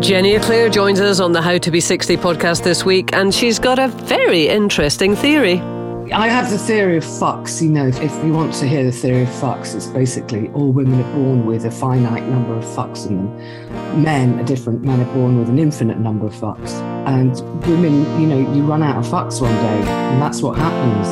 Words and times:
Jenny 0.00 0.36
Eclair 0.36 0.68
joins 0.68 1.00
us 1.00 1.18
on 1.18 1.32
the 1.32 1.42
How 1.42 1.58
to 1.58 1.70
Be 1.72 1.80
60 1.80 2.16
podcast 2.18 2.62
this 2.62 2.84
week, 2.84 3.12
and 3.12 3.34
she's 3.34 3.58
got 3.58 3.80
a 3.80 3.88
very 3.88 4.48
interesting 4.48 5.16
theory. 5.16 5.60
I 6.12 6.28
have 6.28 6.50
the 6.50 6.56
theory 6.56 6.96
of 6.96 7.04
fucks. 7.04 7.60
You 7.60 7.70
know, 7.70 7.88
if, 7.88 8.00
if 8.00 8.12
you 8.24 8.32
want 8.32 8.54
to 8.54 8.66
hear 8.66 8.84
the 8.84 8.92
theory 8.92 9.22
of 9.24 9.28
fucks, 9.28 9.74
it's 9.74 9.86
basically 9.86 10.50
all 10.50 10.70
women 10.70 11.00
are 11.00 11.12
born 11.12 11.44
with 11.46 11.64
a 11.64 11.70
finite 11.70 12.22
number 12.28 12.54
of 12.54 12.64
fucks 12.64 13.08
in 13.08 13.16
them. 13.16 14.02
Men 14.02 14.38
are 14.38 14.44
different. 14.44 14.82
Men 14.82 15.00
are 15.00 15.14
born 15.14 15.36
with 15.40 15.48
an 15.48 15.58
infinite 15.58 15.98
number 15.98 16.26
of 16.26 16.32
fucks. 16.32 16.74
And 17.06 17.34
women, 17.66 18.20
you 18.20 18.28
know, 18.28 18.38
you 18.54 18.62
run 18.62 18.84
out 18.84 18.98
of 18.98 19.06
fucks 19.06 19.40
one 19.42 19.54
day, 19.56 19.82
and 19.90 20.22
that's 20.22 20.40
what 20.40 20.56
happens. 20.56 21.08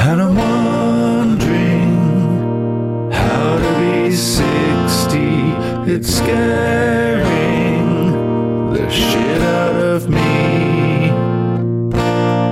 And 0.00 0.20
I'm 0.22 0.36
wondering 0.36 1.96
how 3.10 3.56
to 3.56 3.80
be 3.80 4.14
60. 4.14 5.18
It's 5.90 6.14
scaring 6.18 7.25
the 8.86 8.92
shit 8.92 9.42
out 9.42 9.82
of 9.82 10.08
me. 10.08 10.16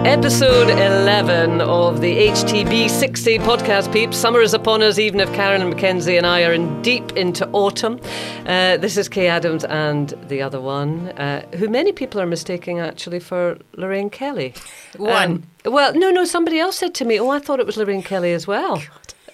Episode 0.09 0.69
11 0.69 1.61
of 1.61 2.01
the 2.01 2.29
HTB 2.29 2.91
60 2.91 3.39
podcast, 3.39 3.93
peeps. 3.93 4.17
Summer 4.17 4.41
is 4.41 4.53
upon 4.53 4.83
us, 4.83 4.99
even 4.99 5.21
if 5.21 5.33
Karen 5.33 5.63
and 5.63 5.73
MacKenzie 5.73 6.17
and 6.17 6.27
I 6.27 6.45
are 6.45 6.53
in 6.53 6.83
deep 6.83 7.13
into 7.13 7.49
autumn. 7.51 8.01
Uh, 8.47 8.77
this 8.77 8.97
is 8.97 9.09
Kaye 9.09 9.29
Adams 9.29 9.65
and 9.65 10.11
the 10.29 10.43
other 10.43 10.61
one, 10.61 11.09
uh, 11.11 11.47
who 11.57 11.69
many 11.69 11.93
people 11.93 12.21
are 12.21 12.27
mistaking 12.27 12.81
actually 12.81 13.21
for 13.21 13.57
Lorraine 13.77 14.11
Kelly. 14.11 14.55
One. 14.97 15.45
Um, 15.65 15.73
well, 15.73 15.95
no, 15.95 16.11
no, 16.11 16.25
somebody 16.25 16.59
else 16.59 16.77
said 16.77 16.95
to 16.97 17.05
me, 17.05 17.19
oh, 17.19 17.31
I 17.31 17.39
thought 17.39 17.61
it 17.61 17.67
was 17.67 17.77
Lorraine 17.77 18.03
Kelly 18.03 18.33
as 18.33 18.47
well. 18.47 18.83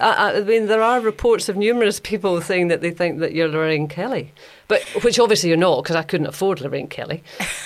I, 0.01 0.39
I 0.39 0.41
mean, 0.41 0.67
there 0.67 0.83
are 0.83 1.01
reports 1.01 1.49
of 1.49 1.57
numerous 1.57 2.01
people 2.01 2.41
saying 2.41 2.69
that 2.69 2.81
they 2.81 2.91
think 2.91 3.21
that 3.21 3.35
you're 3.35 3.49
Lorraine 3.49 3.87
Kelly, 3.89 4.33
but 4.67 4.83
which 5.05 5.19
obviously 5.19 5.49
you're 5.51 5.59
not 5.59 5.83
because 5.83 5.97
I 5.97 6.03
couldn't 6.03 6.27
afford 6.27 6.61
Lorraine 6.61 6.89
Kelly. 6.89 7.23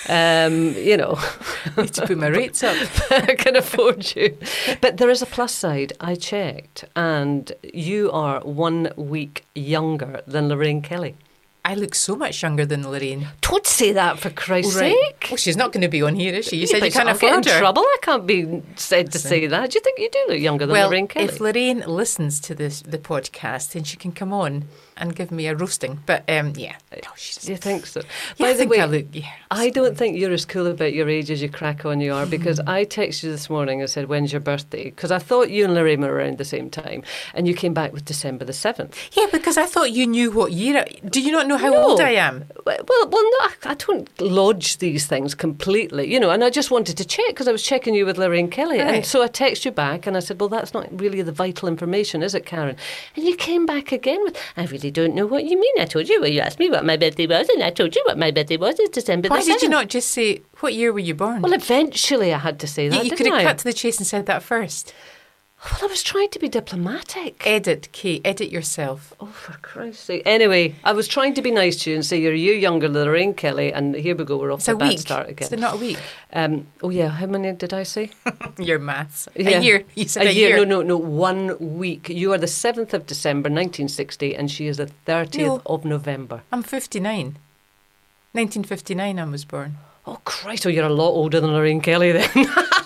Um, 0.09 0.73
you 0.73 0.97
know, 0.97 1.17
Need 1.77 1.93
to 1.93 2.07
put 2.07 2.17
my 2.17 2.27
rates 2.27 2.63
up. 2.63 2.75
I 3.11 3.35
can 3.35 3.55
afford 3.55 4.15
you. 4.15 4.37
But 4.81 4.97
there 4.97 5.09
is 5.09 5.21
a 5.21 5.25
plus 5.25 5.53
side. 5.53 5.93
I 5.99 6.15
checked, 6.15 6.85
and 6.95 7.51
you 7.73 8.11
are 8.11 8.41
one 8.41 8.91
week 8.97 9.45
younger 9.55 10.21
than 10.27 10.49
Lorraine 10.49 10.81
Kelly. 10.81 11.15
I 11.67 11.73
look 11.73 11.95
so 11.95 12.15
much 12.15 12.43
younger 12.43 12.63
than 12.63 12.87
Lorraine. 12.87 13.27
Don't 13.41 13.65
say 13.65 13.91
that 13.93 14.19
for 14.19 14.29
Christ's 14.29 14.75
Right. 14.75 14.93
sake. 14.93 15.27
Well, 15.31 15.37
she's 15.37 15.57
not 15.57 15.71
going 15.71 15.81
to 15.81 15.87
be 15.87 16.03
on 16.03 16.13
here, 16.15 16.31
is 16.35 16.45
she? 16.45 16.57
You 16.57 16.67
said 16.67 16.85
you 16.85 16.91
can't 16.91 17.09
I'll 17.09 17.17
get 17.17 17.27
afford 17.29 17.47
in 17.47 17.51
her. 17.53 17.59
trouble. 17.59 17.81
I 17.81 17.97
can't 18.03 18.27
be 18.27 18.61
said 18.75 19.11
to 19.13 19.17
say 19.19 19.47
that. 19.47 19.71
Do 19.71 19.75
you 19.77 19.81
think 19.81 19.97
you 19.99 20.09
do 20.11 20.25
look 20.29 20.39
younger 20.39 20.67
than 20.67 20.73
Well, 20.73 20.89
Lorraine 20.89 21.07
Kelly? 21.07 21.25
if 21.25 21.39
Lorraine 21.39 21.79
listens 21.87 22.39
to 22.41 22.53
this 22.53 22.81
the 22.81 22.99
podcast, 22.99 23.71
then 23.73 23.83
she 23.83 23.97
can 23.97 24.11
come 24.11 24.31
on 24.31 24.65
and 24.97 25.15
give 25.15 25.31
me 25.31 25.47
a 25.47 25.55
roasting. 25.55 25.99
But 26.05 26.23
um, 26.29 26.53
yeah, 26.55 26.75
no, 26.93 27.09
she 27.15 27.39
do 27.41 27.51
you 27.51 27.57
think 27.57 27.85
so? 27.85 28.01
Yeah, 28.37 28.45
By 28.45 28.49
I 28.49 28.53
the 28.53 28.67
way, 28.67 28.79
I 28.79 28.85
look. 28.85 29.05
Yeah, 29.11 29.29
I 29.51 29.69
don't 29.69 29.97
think 29.97 30.17
you're 30.17 30.31
as 30.31 30.45
cool 30.45 30.67
about 30.67 30.93
your 30.93 31.09
age 31.09 31.29
as 31.31 31.41
you 31.41 31.49
crack 31.49 31.85
on 31.85 31.99
you 32.01 32.13
are 32.13 32.25
because 32.25 32.59
Mm-hmm. 32.59 32.69
I 32.69 32.85
texted 32.85 33.23
you 33.23 33.31
this 33.31 33.49
morning 33.49 33.81
and 33.81 33.89
said, 33.89 34.07
When's 34.07 34.31
your 34.31 34.39
birthday? 34.39 34.85
Because 34.85 35.11
I 35.11 35.19
thought 35.19 35.49
you 35.49 35.65
and 35.65 35.73
Lorraine 35.73 36.01
were 36.01 36.13
around 36.13 36.37
the 36.37 36.45
same 36.45 36.69
time 36.69 37.03
and 37.33 37.47
you 37.47 37.53
came 37.53 37.73
back 37.73 37.91
with 37.91 38.05
December 38.05 38.45
the 38.45 38.53
7th. 38.53 38.93
yeah, 39.13 39.25
because 39.31 39.57
I 39.57 39.65
thought 39.65 39.91
you 39.91 40.07
knew 40.07 40.31
what 40.31 40.51
year. 40.53 40.77
I, 40.79 40.85
do 41.07 41.21
you 41.21 41.31
not 41.31 41.47
know 41.47 41.57
how 41.57 41.71
No. 41.71 41.83
old 41.89 42.01
I 42.01 42.11
am? 42.11 42.45
Well, 42.65 42.77
well, 42.87 43.09
no, 43.11 43.37
I- 43.41 43.51
I 43.65 43.73
don't 43.73 44.09
lodge 44.21 44.77
these 44.77 45.05
things 45.05 45.35
completely, 45.35 46.11
you 46.11 46.19
know, 46.19 46.29
and 46.31 46.43
I 46.43 46.49
just 46.49 46.71
wanted 46.71 46.97
to 46.97 47.05
check 47.05 47.27
because 47.27 47.47
I 47.47 47.51
was 47.51 47.63
checking 47.63 47.93
you 47.93 48.05
with 48.05 48.17
Lorraine 48.17 48.49
Kelly. 48.49 48.79
And 48.79 49.05
so 49.05 49.21
I 49.21 49.27
texted 49.27 49.65
you 49.65 49.71
back 49.71 50.07
and 50.07 50.15
I 50.15 50.19
said, 50.21 50.39
Well, 50.39 50.49
that's 50.49 50.73
not 50.73 50.87
really 50.99 51.21
the 51.21 51.31
vital 51.31 51.67
information, 51.67 52.23
is 52.23 52.33
it, 52.35 52.45
Karen? 52.45 52.75
And 53.15 53.25
you 53.25 53.35
came 53.35 53.65
back 53.65 53.91
again 53.91 54.21
with, 54.23 54.37
I 54.55 54.65
really 54.65 54.84
don't 54.91 55.15
know 55.15 55.25
what 55.25 55.45
you 55.45 55.59
mean. 55.59 55.73
I 55.79 55.85
told 55.85 56.07
you, 56.09 56.21
well, 56.21 56.29
you 56.29 56.39
asked 56.39 56.59
me 56.59 56.69
what 56.69 56.85
my 56.85 56.97
birthday 56.97 57.27
was, 57.27 57.47
and 57.49 57.63
I 57.63 57.69
told 57.69 57.95
you 57.95 58.03
what 58.05 58.17
my 58.17 58.31
birthday 58.31 58.57
was. 58.57 58.79
It's 58.79 58.89
December 58.89 59.29
Why 59.29 59.41
the 59.41 59.51
7th. 59.51 59.53
did 59.53 59.61
you 59.63 59.69
not 59.69 59.87
just 59.89 60.11
say 60.11 60.41
what 60.59 60.73
year 60.73 60.91
were 60.93 60.99
you 60.99 61.15
born? 61.15 61.41
Well, 61.41 61.53
eventually 61.53 62.33
I 62.33 62.37
had 62.39 62.59
to 62.59 62.67
say 62.67 62.85
you 62.85 62.89
that. 62.91 63.03
you 63.03 63.09
didn't 63.11 63.17
could 63.17 63.33
have 63.33 63.41
cut 63.43 63.57
to 63.59 63.63
the 63.65 63.73
chase 63.73 63.97
and 63.97 64.07
said 64.07 64.25
that 64.27 64.43
first. 64.43 64.93
Well, 65.71 65.79
I 65.81 65.87
was 65.87 66.03
trying 66.03 66.29
to 66.29 66.37
be 66.39 66.47
diplomatic. 66.47 67.41
Edit, 67.45 67.89
Kate. 67.91 68.21
Edit 68.23 68.51
yourself. 68.51 69.13
Oh, 69.19 69.25
for 69.25 69.53
Christ's 69.59 70.03
sake. 70.03 70.21
Anyway, 70.25 70.75
I 70.83 70.93
was 70.93 71.07
trying 71.07 71.33
to 71.33 71.41
be 71.41 71.49
nice 71.49 71.77
to 71.83 71.89
you 71.89 71.95
and 71.95 72.05
say 72.05 72.19
you're 72.21 72.33
a 72.33 72.37
you 72.37 72.53
younger 72.53 72.87
than 72.87 73.03
Lorraine 73.03 73.33
Kelly, 73.33 73.73
and 73.73 73.95
here 73.95 74.15
we 74.15 74.25
go, 74.25 74.37
we're 74.37 74.51
off 74.51 74.59
It's 74.59 74.65
to 74.65 74.73
a 74.73 74.75
a 74.75 74.77
bad 74.77 74.89
week. 74.89 74.99
start 74.99 75.29
again. 75.29 75.49
It's 75.51 75.59
not 75.61 75.73
a 75.73 75.77
week. 75.77 75.97
Um, 76.33 76.67
oh, 76.83 76.89
yeah, 76.91 77.07
how 77.09 77.25
many 77.25 77.51
did 77.53 77.73
I 77.73 77.81
say? 77.83 78.11
Your 78.59 78.77
maths. 78.77 79.27
Yeah. 79.35 79.57
A 79.57 79.61
year. 79.61 79.83
You 79.95 80.07
said 80.07 80.27
a, 80.27 80.33
year. 80.33 80.55
No, 80.57 80.63
no, 80.65 80.81
no, 80.83 80.97
one 80.97 81.57
week. 81.59 82.09
You 82.09 82.31
are 82.33 82.37
the 82.37 82.45
7th 82.45 82.93
of 82.93 83.07
December, 83.07 83.49
1960, 83.49 84.35
and 84.35 84.51
she 84.51 84.67
is 84.67 84.77
the 84.77 84.91
30th 85.07 85.37
No. 85.39 85.61
of 85.65 85.83
November. 85.83 86.43
I'm 86.51 86.61
59. 86.63 87.37
1959 88.33 89.17
I 89.19 89.25
was 89.25 89.45
born. 89.45 89.77
Oh, 90.05 90.19
Christ, 90.25 90.67
oh, 90.67 90.69
you're 90.69 90.85
a 90.85 90.89
lot 90.93 91.09
older 91.09 91.39
than 91.41 91.51
Lorraine 91.53 91.81
Kelly 91.81 92.11
then. 92.11 92.29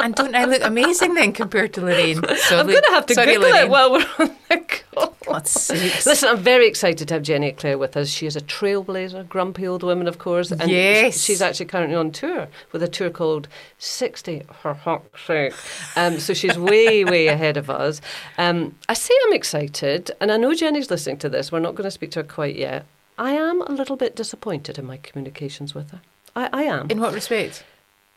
And 0.00 0.14
don't 0.14 0.34
I 0.34 0.44
look 0.44 0.62
amazing 0.62 1.14
then 1.14 1.32
compared 1.32 1.72
to 1.74 1.80
Lorraine? 1.80 2.22
So 2.36 2.58
I'm 2.60 2.66
going 2.68 2.82
to 2.82 2.90
have 2.90 3.06
to 3.06 3.14
sorry, 3.14 3.34
Google 3.34 3.50
Lorraine. 3.50 3.64
it 3.64 3.68
while 3.70 3.90
we're 3.92 4.06
on 4.18 4.36
the 4.48 4.56
call. 4.94 5.14
God's. 5.26 5.70
Listen, 6.06 6.28
I'm 6.30 6.38
very 6.38 6.66
excited 6.66 7.08
to 7.08 7.14
have 7.14 7.22
Jenny 7.22 7.48
Eclair 7.48 7.76
with 7.76 7.96
us. 7.96 8.08
She 8.08 8.24
is 8.26 8.34
a 8.36 8.40
trailblazer, 8.40 9.28
grumpy 9.28 9.66
old 9.66 9.82
woman, 9.82 10.06
of 10.08 10.18
course. 10.18 10.50
And 10.50 10.70
Yes. 10.70 11.22
she's 11.22 11.42
actually 11.42 11.66
currently 11.66 11.96
on 11.96 12.12
tour 12.12 12.48
with 12.72 12.82
a 12.82 12.88
tour 12.88 13.10
called 13.10 13.48
60, 13.78 14.44
for 14.62 14.74
fuck's 14.74 15.22
sake. 15.26 15.52
Um, 15.96 16.18
so 16.18 16.32
she's 16.32 16.56
way, 16.58 17.04
way 17.04 17.26
ahead 17.26 17.56
of 17.56 17.68
us. 17.68 18.00
Um, 18.38 18.76
I 18.88 18.94
say 18.94 19.14
I'm 19.26 19.32
excited, 19.34 20.10
and 20.20 20.32
I 20.32 20.36
know 20.38 20.54
Jenny's 20.54 20.90
listening 20.90 21.18
to 21.18 21.28
this. 21.28 21.52
We're 21.52 21.58
not 21.60 21.74
going 21.74 21.84
to 21.84 21.90
speak 21.90 22.12
to 22.12 22.20
her 22.20 22.24
quite 22.24 22.56
yet. 22.56 22.86
I 23.18 23.32
am 23.32 23.60
a 23.62 23.72
little 23.72 23.96
bit 23.96 24.14
disappointed 24.16 24.78
in 24.78 24.86
my 24.86 24.96
communications 24.98 25.74
with 25.74 25.90
her. 25.90 26.00
I, 26.36 26.48
I 26.52 26.62
am. 26.62 26.88
In 26.88 27.00
what 27.00 27.12
respect? 27.12 27.64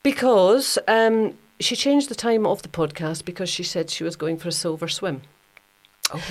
Because 0.04 0.78
um, 0.88 1.38
she 1.62 1.76
changed 1.76 2.10
the 2.10 2.16
time 2.16 2.46
of 2.46 2.62
the 2.62 2.70
podcast 2.70 3.26
because 3.26 3.50
she 3.50 3.64
said 3.64 3.90
she 3.90 4.04
was 4.04 4.16
going 4.16 4.38
for 4.38 4.50
a 4.50 4.52
silver 4.52 4.88
swim. 4.88 5.22
Oh. 6.14 6.24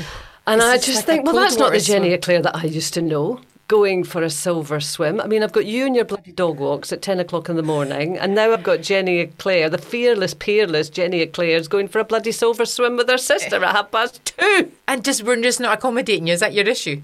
And 0.46 0.62
I 0.62 0.76
just 0.76 0.96
like 0.96 1.06
think, 1.06 1.24
well, 1.24 1.34
that's 1.34 1.56
not 1.56 1.72
the 1.72 1.80
Jenny 1.80 2.08
swim. 2.08 2.14
Eclair 2.14 2.42
that 2.42 2.56
I 2.56 2.64
used 2.64 2.94
to 2.94 3.02
know. 3.02 3.40
Going 3.68 4.02
for 4.02 4.22
a 4.22 4.30
silver 4.30 4.80
swim. 4.80 5.20
I 5.20 5.28
mean, 5.28 5.44
I've 5.44 5.52
got 5.52 5.64
you 5.64 5.86
and 5.86 5.94
your 5.94 6.04
bloody 6.04 6.32
dog 6.32 6.58
walks 6.58 6.92
at 6.92 7.02
10 7.02 7.20
o'clock 7.20 7.48
in 7.48 7.54
the 7.54 7.62
morning, 7.62 8.18
and 8.18 8.34
now 8.34 8.52
I've 8.52 8.64
got 8.64 8.80
Jenny 8.80 9.20
Eclair, 9.20 9.70
the 9.70 9.78
fearless, 9.78 10.34
peerless 10.34 10.90
Jenny 10.90 11.20
Eclair, 11.20 11.56
is 11.56 11.68
going 11.68 11.86
for 11.86 12.00
a 12.00 12.04
bloody 12.04 12.32
silver 12.32 12.66
swim 12.66 12.96
with 12.96 13.08
her 13.08 13.16
sister 13.16 13.62
at 13.64 13.76
half 13.76 13.92
past 13.92 14.24
two. 14.24 14.72
And 14.88 15.04
just 15.04 15.22
we're 15.22 15.40
just 15.40 15.60
not 15.60 15.78
accommodating 15.78 16.26
you. 16.26 16.32
Is 16.32 16.40
that 16.40 16.52
your 16.52 16.66
issue? 16.66 17.00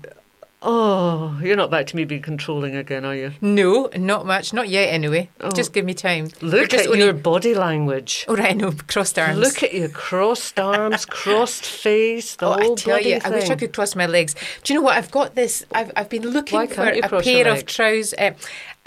Oh, 0.62 1.38
you're 1.42 1.56
not 1.56 1.70
back 1.70 1.86
to 1.88 1.96
me 1.96 2.04
being 2.04 2.22
controlling 2.22 2.74
again, 2.74 3.04
are 3.04 3.14
you? 3.14 3.32
No, 3.40 3.90
not 3.94 4.24
much. 4.26 4.52
Not 4.52 4.68
yet, 4.68 4.86
anyway. 4.86 5.28
Just 5.54 5.72
give 5.72 5.84
me 5.84 5.92
time. 5.92 6.28
Oh. 6.42 6.46
Look 6.46 6.72
at 6.72 6.86
only- 6.86 7.00
your 7.00 7.12
body 7.12 7.54
language. 7.54 8.24
Oh, 8.26 8.36
right, 8.36 8.50
I 8.50 8.52
know. 8.52 8.72
Crossed 8.88 9.18
arms. 9.18 9.38
Look 9.38 9.62
at 9.62 9.74
your 9.74 9.90
crossed 9.90 10.58
arms, 10.58 11.04
crossed 11.10 11.66
face, 11.66 12.36
the 12.36 12.46
Oh, 12.46 12.52
I 12.52 12.74
tell 12.74 13.00
you, 13.00 13.20
I 13.22 13.30
wish 13.30 13.50
I 13.50 13.54
could 13.54 13.74
cross 13.74 13.94
my 13.94 14.06
legs. 14.06 14.34
Do 14.64 14.72
you 14.72 14.80
know 14.80 14.84
what? 14.84 14.96
I've 14.96 15.10
got 15.10 15.34
this. 15.34 15.64
I've, 15.72 15.92
I've 15.94 16.08
been 16.08 16.22
looking 16.22 16.66
for 16.68 16.84
a 16.88 17.22
pair 17.22 17.48
of 17.48 17.66
trousers. 17.66 18.14
Uh, 18.14 18.32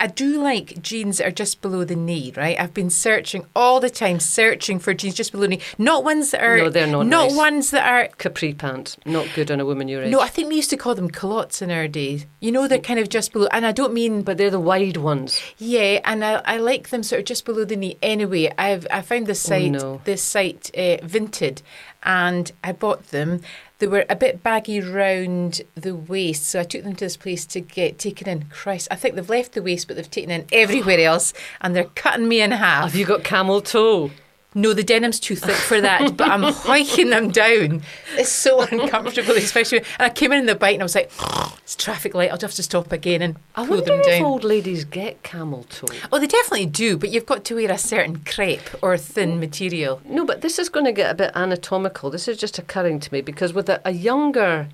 I 0.01 0.07
do 0.07 0.41
like 0.41 0.81
jeans 0.81 1.17
that 1.17 1.27
are 1.27 1.31
just 1.31 1.61
below 1.61 1.83
the 1.83 1.95
knee, 1.95 2.31
right? 2.37 2.57
I've 2.59 2.73
been 2.73 2.89
searching 2.89 3.45
all 3.55 3.79
the 3.79 3.89
time, 3.89 4.19
searching 4.19 4.79
for 4.79 4.93
jeans 4.93 5.15
just 5.15 5.31
below 5.33 5.41
the 5.43 5.47
knee. 5.49 5.59
Not 5.77 6.03
ones 6.05 6.31
that 6.31 6.41
are. 6.41 6.57
No, 6.57 6.69
they're 6.69 6.87
not 6.87 7.05
Not 7.07 7.27
nice. 7.29 7.35
ones 7.37 7.71
that 7.71 7.85
are. 7.85 8.07
Capri 8.17 8.53
pants, 8.53 8.97
not 9.05 9.27
good 9.35 9.51
on 9.51 9.59
a 9.59 9.65
woman 9.65 9.87
your 9.89 10.03
age. 10.03 10.11
No, 10.11 10.21
I 10.21 10.27
think 10.29 10.47
we 10.49 10.55
used 10.55 10.69
to 10.69 10.77
call 10.77 10.95
them 10.95 11.09
culottes 11.09 11.61
in 11.61 11.69
our 11.69 11.87
days. 11.87 12.25
You 12.39 12.51
know, 12.51 12.67
they're 12.67 12.79
kind 12.79 12.99
of 12.99 13.09
just 13.09 13.33
below. 13.33 13.47
And 13.51 13.65
I 13.65 13.71
don't 13.73 13.93
mean 13.93 14.21
but 14.21 14.37
they're 14.37 14.49
the 14.49 14.59
wide 14.59 14.97
ones. 14.97 15.41
Yeah, 15.57 15.99
and 16.05 16.23
I, 16.23 16.41
I 16.45 16.57
like 16.57 16.89
them 16.89 17.03
sort 17.03 17.19
of 17.19 17.25
just 17.25 17.43
below 17.45 17.65
the 17.65 17.75
knee. 17.75 17.97
Anyway, 18.01 18.51
I've 18.57 18.87
I 18.89 19.01
found 19.01 19.27
this 19.27 19.41
site 19.41 19.75
Oh, 19.75 19.93
no. 19.95 20.01
this 20.05 20.21
site 20.23 20.71
uh, 20.75 20.97
Vinted, 21.05 21.61
and 22.03 22.51
I 22.63 22.71
bought 22.71 23.07
them. 23.07 23.41
They 23.79 23.87
were 23.87 24.05
a 24.09 24.15
bit 24.15 24.43
baggy 24.43 24.81
round 24.81 25.61
the 25.75 25.95
waist, 25.95 26.43
so 26.47 26.59
I 26.59 26.63
took 26.63 26.83
them 26.83 26.95
to 26.95 27.05
this 27.05 27.15
place 27.15 27.45
to 27.45 27.61
get 27.61 27.97
taken 27.97 28.27
in. 28.27 28.45
Christ, 28.49 28.89
I 28.91 28.95
think 28.95 29.15
they've 29.15 29.29
left 29.29 29.53
the 29.53 29.61
waist, 29.61 29.87
but 29.87 29.95
they've 29.95 30.11
taken 30.11 30.31
in 30.31 30.45
everywhere 30.51 30.99
else, 30.99 31.33
and 31.61 31.73
they're 31.73 31.85
cutting 31.85 32.27
me 32.27 32.41
in 32.41 32.51
half. 32.51 32.91
Have 32.91 32.95
you 32.95 33.05
got 33.05 33.23
camel 33.23 33.61
toe? 33.61 34.11
No, 34.55 34.73
the 34.73 34.83
denim's 34.83 35.19
too 35.19 35.35
thick 35.35 35.55
for 35.55 35.79
that, 35.79 36.17
but 36.17 36.27
I'm 36.27 36.41
hiking 36.53 37.11
them 37.11 37.29
down. 37.29 37.83
It's 38.17 38.31
so 38.31 38.61
uncomfortable, 38.71 39.35
especially. 39.35 39.77
And 39.79 39.87
I 39.99 40.09
came 40.09 40.31
in 40.31 40.47
the 40.47 40.55
bike 40.55 40.73
and 40.73 40.81
I 40.81 40.85
was 40.85 40.95
like, 40.95 41.11
it's 41.61 41.75
traffic 41.75 42.15
light. 42.15 42.31
I'll 42.31 42.37
just 42.37 42.53
have 42.53 42.55
to 42.55 42.63
stop 42.63 42.91
again 42.91 43.21
and 43.21 43.35
I 43.53 43.65
pull 43.67 43.77
wonder 43.77 43.91
them 43.91 43.99
if 43.99 44.05
down. 44.07 44.23
old 44.23 44.43
ladies 44.43 44.85
get 44.85 45.21
camel 45.21 45.63
toe. 45.69 45.85
Oh, 46.11 46.17
they 46.19 46.25
definitely 46.25 46.65
do, 46.65 46.97
but 46.97 47.09
you've 47.09 47.27
got 47.27 47.43
to 47.45 47.55
wear 47.55 47.71
a 47.71 47.77
certain 47.77 48.21
crepe 48.25 48.69
or 48.81 48.97
thin 48.97 49.39
material. 49.39 50.01
No, 50.03 50.25
but 50.25 50.41
this 50.41 50.57
is 50.57 50.67
going 50.67 50.85
to 50.85 50.91
get 50.93 51.11
a 51.11 51.15
bit 51.15 51.31
anatomical. 51.35 52.09
This 52.09 52.27
is 52.27 52.35
just 52.35 52.57
occurring 52.57 52.99
to 53.01 53.13
me 53.13 53.21
because 53.21 53.53
with 53.53 53.69
a, 53.69 53.79
a 53.85 53.91
younger 53.91 54.67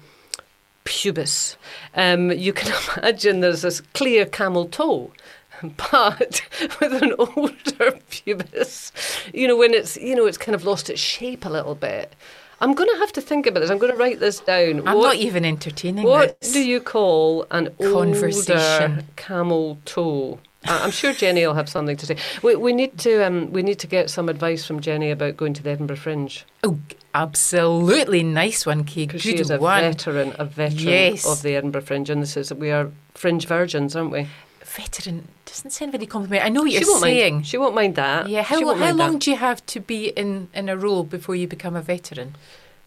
pubis, 0.85 1.57
um, 1.95 2.31
you 2.31 2.53
can 2.53 2.71
imagine 2.97 3.41
there's 3.41 3.63
this 3.63 3.81
clear 3.93 4.25
camel 4.25 4.67
toe. 4.67 5.11
But 5.91 6.41
with 6.79 7.01
an 7.01 7.13
older 7.19 7.97
pubis, 8.09 8.91
you 9.33 9.47
know, 9.47 9.55
when 9.57 9.73
it's 9.73 9.97
you 9.97 10.15
know 10.15 10.25
it's 10.25 10.37
kind 10.37 10.55
of 10.55 10.63
lost 10.65 10.89
its 10.89 10.99
shape 11.01 11.45
a 11.45 11.49
little 11.49 11.75
bit, 11.75 12.13
I'm 12.61 12.73
going 12.73 12.89
to 12.89 12.97
have 12.97 13.11
to 13.13 13.21
think 13.21 13.45
about 13.47 13.59
this. 13.61 13.69
I'm 13.69 13.77
going 13.77 13.91
to 13.91 13.97
write 13.97 14.19
this 14.19 14.39
down. 14.39 14.87
I'm 14.87 14.97
what 14.97 15.03
not 15.03 15.15
even 15.15 15.45
entertaining 15.45 16.03
what 16.05 16.39
this. 16.41 16.53
do 16.53 16.63
you 16.63 16.79
call 16.79 17.45
an 17.51 17.69
Conversation. 17.81 18.91
older 18.91 19.03
camel 19.15 19.77
toe? 19.85 20.39
I'm 20.67 20.89
sure 20.89 21.13
Jenny 21.13 21.45
will 21.45 21.53
have 21.53 21.69
something 21.69 21.95
to 21.97 22.05
say. 22.07 22.17
We, 22.41 22.55
we 22.55 22.73
need 22.73 22.97
to 22.99 23.23
um, 23.25 23.51
we 23.51 23.61
need 23.61 23.77
to 23.79 23.87
get 23.87 24.09
some 24.09 24.29
advice 24.29 24.65
from 24.65 24.79
Jenny 24.79 25.11
about 25.11 25.37
going 25.37 25.53
to 25.53 25.61
the 25.63 25.69
Edinburgh 25.69 25.97
Fringe 25.97 26.43
Oh, 26.63 26.79
absolutely 27.13 28.23
nice 28.23 28.65
one, 28.65 28.83
Kaye. 28.83 29.05
because 29.05 29.23
Good 29.23 29.35
she 29.35 29.39
is 29.41 29.51
a 29.51 29.59
one. 29.59 29.81
veteran, 29.81 30.33
a 30.39 30.45
veteran 30.45 30.87
Yes. 30.87 31.25
of 31.25 31.43
the 31.43 31.55
Edinburgh 31.55 31.81
Fringe, 31.83 32.09
and 32.09 32.21
this 32.21 32.35
is 32.35 32.51
we 32.53 32.71
are 32.71 32.89
fringe 33.13 33.45
virgins, 33.47 33.95
aren't 33.95 34.11
we? 34.11 34.27
Veteran 34.63 35.27
doesn't 35.55 35.71
sound 35.71 35.91
very 35.91 36.05
complimentary. 36.05 36.45
I 36.45 36.49
know 36.49 36.61
what 36.61 36.71
she 36.71 36.79
you're 36.79 36.87
won't 36.87 37.01
saying. 37.01 37.33
mind. 37.35 37.47
She 37.47 37.57
won't 37.57 37.75
mind 37.75 37.95
that. 37.95 38.27
Yeah, 38.27 38.43
how, 38.43 38.59
how 38.75 38.93
long 38.93 39.13
that. 39.13 39.21
do 39.21 39.31
you 39.31 39.37
have 39.37 39.65
to 39.67 39.79
be 39.79 40.09
in, 40.09 40.49
in 40.53 40.69
a 40.69 40.77
role 40.77 41.03
before 41.03 41.35
you 41.35 41.47
become 41.47 41.75
a 41.75 41.81
veteran? 41.81 42.35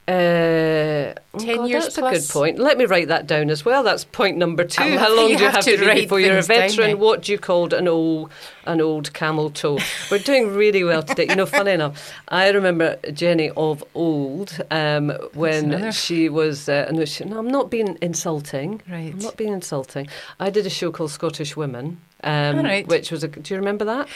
Uh, 0.09 1.13
oh 1.35 1.39
10 1.39 1.57
God, 1.57 1.69
years 1.69 1.85
That's 1.85 1.99
a 1.99 2.01
good 2.01 2.29
point. 2.31 2.59
Let 2.59 2.79
me 2.79 2.87
write 2.87 3.09
that 3.09 3.27
down 3.27 3.51
as 3.51 3.67
well. 3.67 3.83
That's 3.83 4.05
point 4.05 4.39
number 4.39 4.65
two. 4.65 4.97
How 4.97 5.15
long 5.15 5.29
you 5.29 5.37
do 5.37 5.43
you 5.43 5.51
have 5.51 5.57
have 5.57 5.65
to 5.65 5.77
to, 5.77 5.95
be 5.95 6.01
before 6.01 6.19
you're 6.19 6.39
a 6.39 6.43
things 6.43 6.77
down 6.77 6.87
veteran? 6.87 6.99
What 6.99 7.25
do 7.25 7.33
you 7.33 7.39
call 7.39 7.75
an 7.75 7.87
old 7.87 8.31
an 8.65 8.81
old 8.81 9.13
camel 9.13 9.51
toe? 9.51 9.79
We're 10.11 10.19
doing 10.21 10.55
really 10.55 10.83
well 10.83 11.03
today. 11.03 11.27
You 11.29 11.37
know, 11.37 11.45
funny 11.45 11.73
enough, 11.73 12.11
I 12.29 12.49
remember 12.49 12.97
Jenny 13.13 13.51
of 13.51 13.85
old 13.95 14.59
um, 14.71 15.11
when 15.35 15.93
she 15.93 16.31
was. 16.31 16.71
Uh, 16.71 16.91
no, 16.91 17.05
she, 17.05 17.27
no, 17.27 17.39
I'm 17.39 17.51
not 17.51 17.71
being 17.71 17.99
insulting. 18.01 18.81
Right. 18.89 19.13
I'm 19.13 19.19
not 19.19 19.37
being 19.37 19.53
insulting. 19.53 20.09
I 20.41 20.49
did 20.49 20.65
a 20.65 20.71
show 20.71 20.91
called 20.91 21.11
Scottish 21.11 21.55
Women. 21.55 22.01
Um, 22.25 22.59
right. 22.65 22.87
Which 22.87 23.11
was 23.11 23.23
a. 23.25 23.29
Do 23.29 23.55
you 23.55 23.59
remember 23.59 23.85
that? 23.85 24.09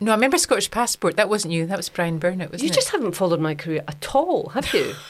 No, 0.00 0.12
I 0.12 0.14
remember 0.14 0.38
Scottish 0.38 0.70
Passport. 0.70 1.16
That 1.16 1.28
wasn't 1.28 1.52
you. 1.52 1.66
That 1.66 1.76
was 1.76 1.88
Bryan 1.90 2.18
Burnett, 2.18 2.50
wasn't 2.50 2.62
you 2.68 2.72
it? 2.72 2.74
just 2.74 2.90
haven't 2.90 3.12
followed 3.12 3.40
my 3.40 3.54
career 3.54 3.84
at 3.86 4.14
all, 4.14 4.50
have 4.50 4.72
you? 4.72 4.94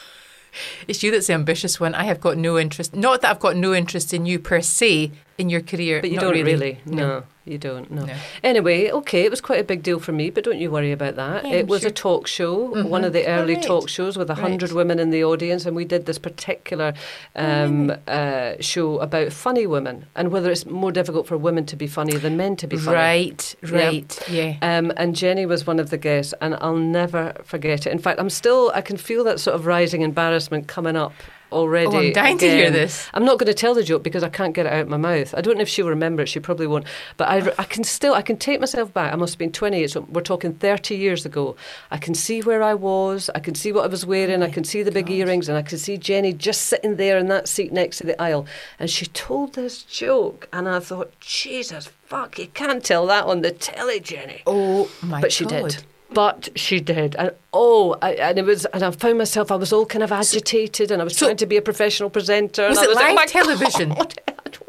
It's 0.85 1.01
you 1.01 1.11
that's 1.11 1.27
the 1.27 1.33
ambitious 1.33 1.79
one. 1.79 1.95
I 1.95 2.03
have 2.03 2.19
got 2.19 2.37
no 2.37 2.59
interest. 2.59 2.93
Not 2.93 3.21
that 3.21 3.31
I've 3.31 3.39
got 3.39 3.55
no 3.55 3.73
interest 3.73 4.13
in 4.13 4.25
you 4.25 4.37
per 4.37 4.59
se 4.59 5.11
in 5.37 5.49
your 5.49 5.61
career. 5.61 6.01
But 6.01 6.09
you 6.09 6.17
Not 6.17 6.23
don't 6.23 6.33
really. 6.33 6.53
really. 6.53 6.79
No. 6.85 7.23
You 7.45 7.57
don't. 7.57 7.89
know. 7.91 8.05
No. 8.05 8.13
Anyway, 8.43 8.91
okay, 8.91 9.23
it 9.23 9.31
was 9.31 9.41
quite 9.41 9.59
a 9.59 9.63
big 9.63 9.81
deal 9.83 9.99
for 9.99 10.11
me, 10.11 10.29
but 10.29 10.43
don't 10.43 10.59
you 10.59 10.69
worry 10.69 10.91
about 10.91 11.15
that. 11.15 11.43
Yeah, 11.45 11.53
it 11.53 11.59
I'm 11.61 11.67
was 11.67 11.81
sure. 11.81 11.89
a 11.89 11.93
talk 11.93 12.27
show, 12.27 12.53
one 12.83 13.01
Mhm. 13.01 13.05
of 13.07 13.13
the 13.13 13.25
Oh, 13.25 13.31
early 13.39 13.55
right. 13.55 13.63
talk 13.63 13.89
shows 13.89 14.17
with 14.17 14.29
a 14.29 14.35
hundred 14.35 14.69
Right. 14.69 14.75
women 14.77 14.99
in 14.99 15.09
the 15.09 15.23
audience, 15.23 15.65
and 15.65 15.75
we 15.75 15.83
did 15.85 16.05
this 16.05 16.17
particular 16.19 16.93
um, 17.35 17.91
uh, 18.07 18.53
show 18.59 18.99
about 18.99 19.31
funny 19.33 19.65
women 19.65 20.05
and 20.15 20.31
whether 20.31 20.51
it's 20.51 20.65
more 20.65 20.91
difficult 20.91 21.25
for 21.27 21.37
women 21.37 21.65
to 21.65 21.75
be 21.75 21.87
funny 21.87 22.15
than 22.17 22.37
men 22.37 22.55
to 22.57 22.67
be 22.67 22.77
funny. 22.77 22.95
Right, 22.97 23.55
right, 23.69 24.19
yeah. 24.29 24.55
Um, 24.61 24.91
and 24.97 25.15
Jenny 25.15 25.45
was 25.45 25.65
one 25.65 25.79
of 25.79 25.89
the 25.89 25.97
guests, 25.97 26.33
and 26.41 26.55
I'll 26.61 26.75
never 26.75 27.33
forget 27.43 27.85
it. 27.87 27.91
In 27.91 27.99
fact, 27.99 28.19
I'm 28.19 28.29
still, 28.29 28.71
I 28.75 28.81
can 28.81 28.97
feel 28.97 29.23
that 29.23 29.39
sort 29.39 29.55
of 29.55 29.65
rising 29.65 30.01
embarrassment 30.01 30.67
coming 30.67 30.95
up 30.95 31.13
already. 31.51 31.87
Oh, 31.87 31.99
I'm 31.99 32.13
dying 32.13 32.37
to 32.39 32.49
hear 32.49 32.71
this. 32.71 33.09
I'm 33.13 33.25
not 33.25 33.39
going 33.39 33.47
to 33.47 33.53
tell 33.53 33.73
the 33.73 33.83
joke 33.83 34.03
because 34.03 34.23
I 34.23 34.29
can't 34.29 34.53
get 34.53 34.65
it 34.65 34.73
out 34.73 34.81
of 34.81 34.89
my 34.89 34.97
mouth. 34.97 35.33
I 35.35 35.41
don't 35.41 35.55
know 35.55 35.61
if 35.61 35.69
she'll 35.69 35.87
remember 35.87 36.23
it. 36.23 36.29
She 36.29 36.39
probably 36.39 36.67
won't. 36.67 36.85
But 37.17 37.29
I, 37.29 37.53
I 37.57 37.63
can 37.63 37.83
still, 37.83 38.13
I 38.13 38.21
can 38.21 38.37
take 38.37 38.59
myself 38.59 38.93
back. 38.93 39.13
I 39.13 39.15
must 39.15 39.33
have 39.33 39.39
been 39.39 39.51
28. 39.51 39.91
So 39.91 40.01
we're 40.01 40.21
talking 40.21 40.53
30 40.53 40.95
years 40.95 41.25
ago. 41.25 41.55
I 41.89 41.97
can 41.97 42.13
see 42.13 42.41
where 42.41 42.63
I 42.63 42.73
was. 42.73 43.29
I 43.35 43.39
can 43.39 43.55
see 43.55 43.71
what 43.71 43.83
I 43.83 43.87
was 43.87 44.05
wearing. 44.05 44.43
I 44.43 44.47
oh 44.47 44.51
can 44.51 44.63
see 44.63 44.83
the 44.83 44.91
big 44.91 45.09
earrings, 45.09 45.49
and 45.49 45.57
I 45.57 45.61
can 45.61 45.77
see 45.77 45.97
Jenny 45.97 46.33
just 46.33 46.63
sitting 46.63 46.95
there 46.95 47.17
in 47.17 47.27
that 47.27 47.47
seat 47.47 47.71
next 47.71 47.97
to 47.97 48.05
the 48.05 48.21
aisle. 48.21 48.45
And 48.79 48.89
she 48.89 49.05
told 49.07 49.53
this 49.53 49.83
joke, 49.83 50.47
and 50.53 50.67
I 50.67 50.79
thought, 50.79 51.19
Jesus, 51.19 51.87
fuck, 52.05 52.39
you 52.39 52.47
can't 52.47 52.83
tell 52.83 53.05
that 53.07 53.25
on 53.25 53.41
the 53.41 53.51
telly, 53.51 53.99
Jenny. 53.99 54.41
Oh 54.45 54.89
my 55.01 55.17
God. 55.17 55.21
but 55.21 55.31
she 55.31 55.45
God. 55.45 55.71
did. 55.71 55.83
But 56.13 56.49
she 56.55 56.79
did, 56.81 57.15
and 57.15 57.31
oh, 57.53 57.95
I, 58.01 58.13
and 58.15 58.37
it 58.37 58.45
was, 58.45 58.65
and 58.65 58.83
I 58.83 58.91
found 58.91 59.17
myself. 59.17 59.51
I 59.51 59.55
was 59.55 59.71
all 59.71 59.85
kind 59.85 60.03
of 60.03 60.11
agitated, 60.11 60.91
and 60.91 61.01
I 61.01 61.05
was 61.05 61.15
So- 61.17 61.27
trying 61.27 61.37
to 61.37 61.45
be 61.45 61.57
a 61.57 61.61
professional 61.61 62.09
presenter. 62.09 62.67
Was 62.67 62.81
it 62.81 62.89
like, 62.89 62.97
live 62.97 63.11
"Oh 63.11 63.15
my 63.15 63.25
television?" 63.25 63.89
God, 63.89 64.13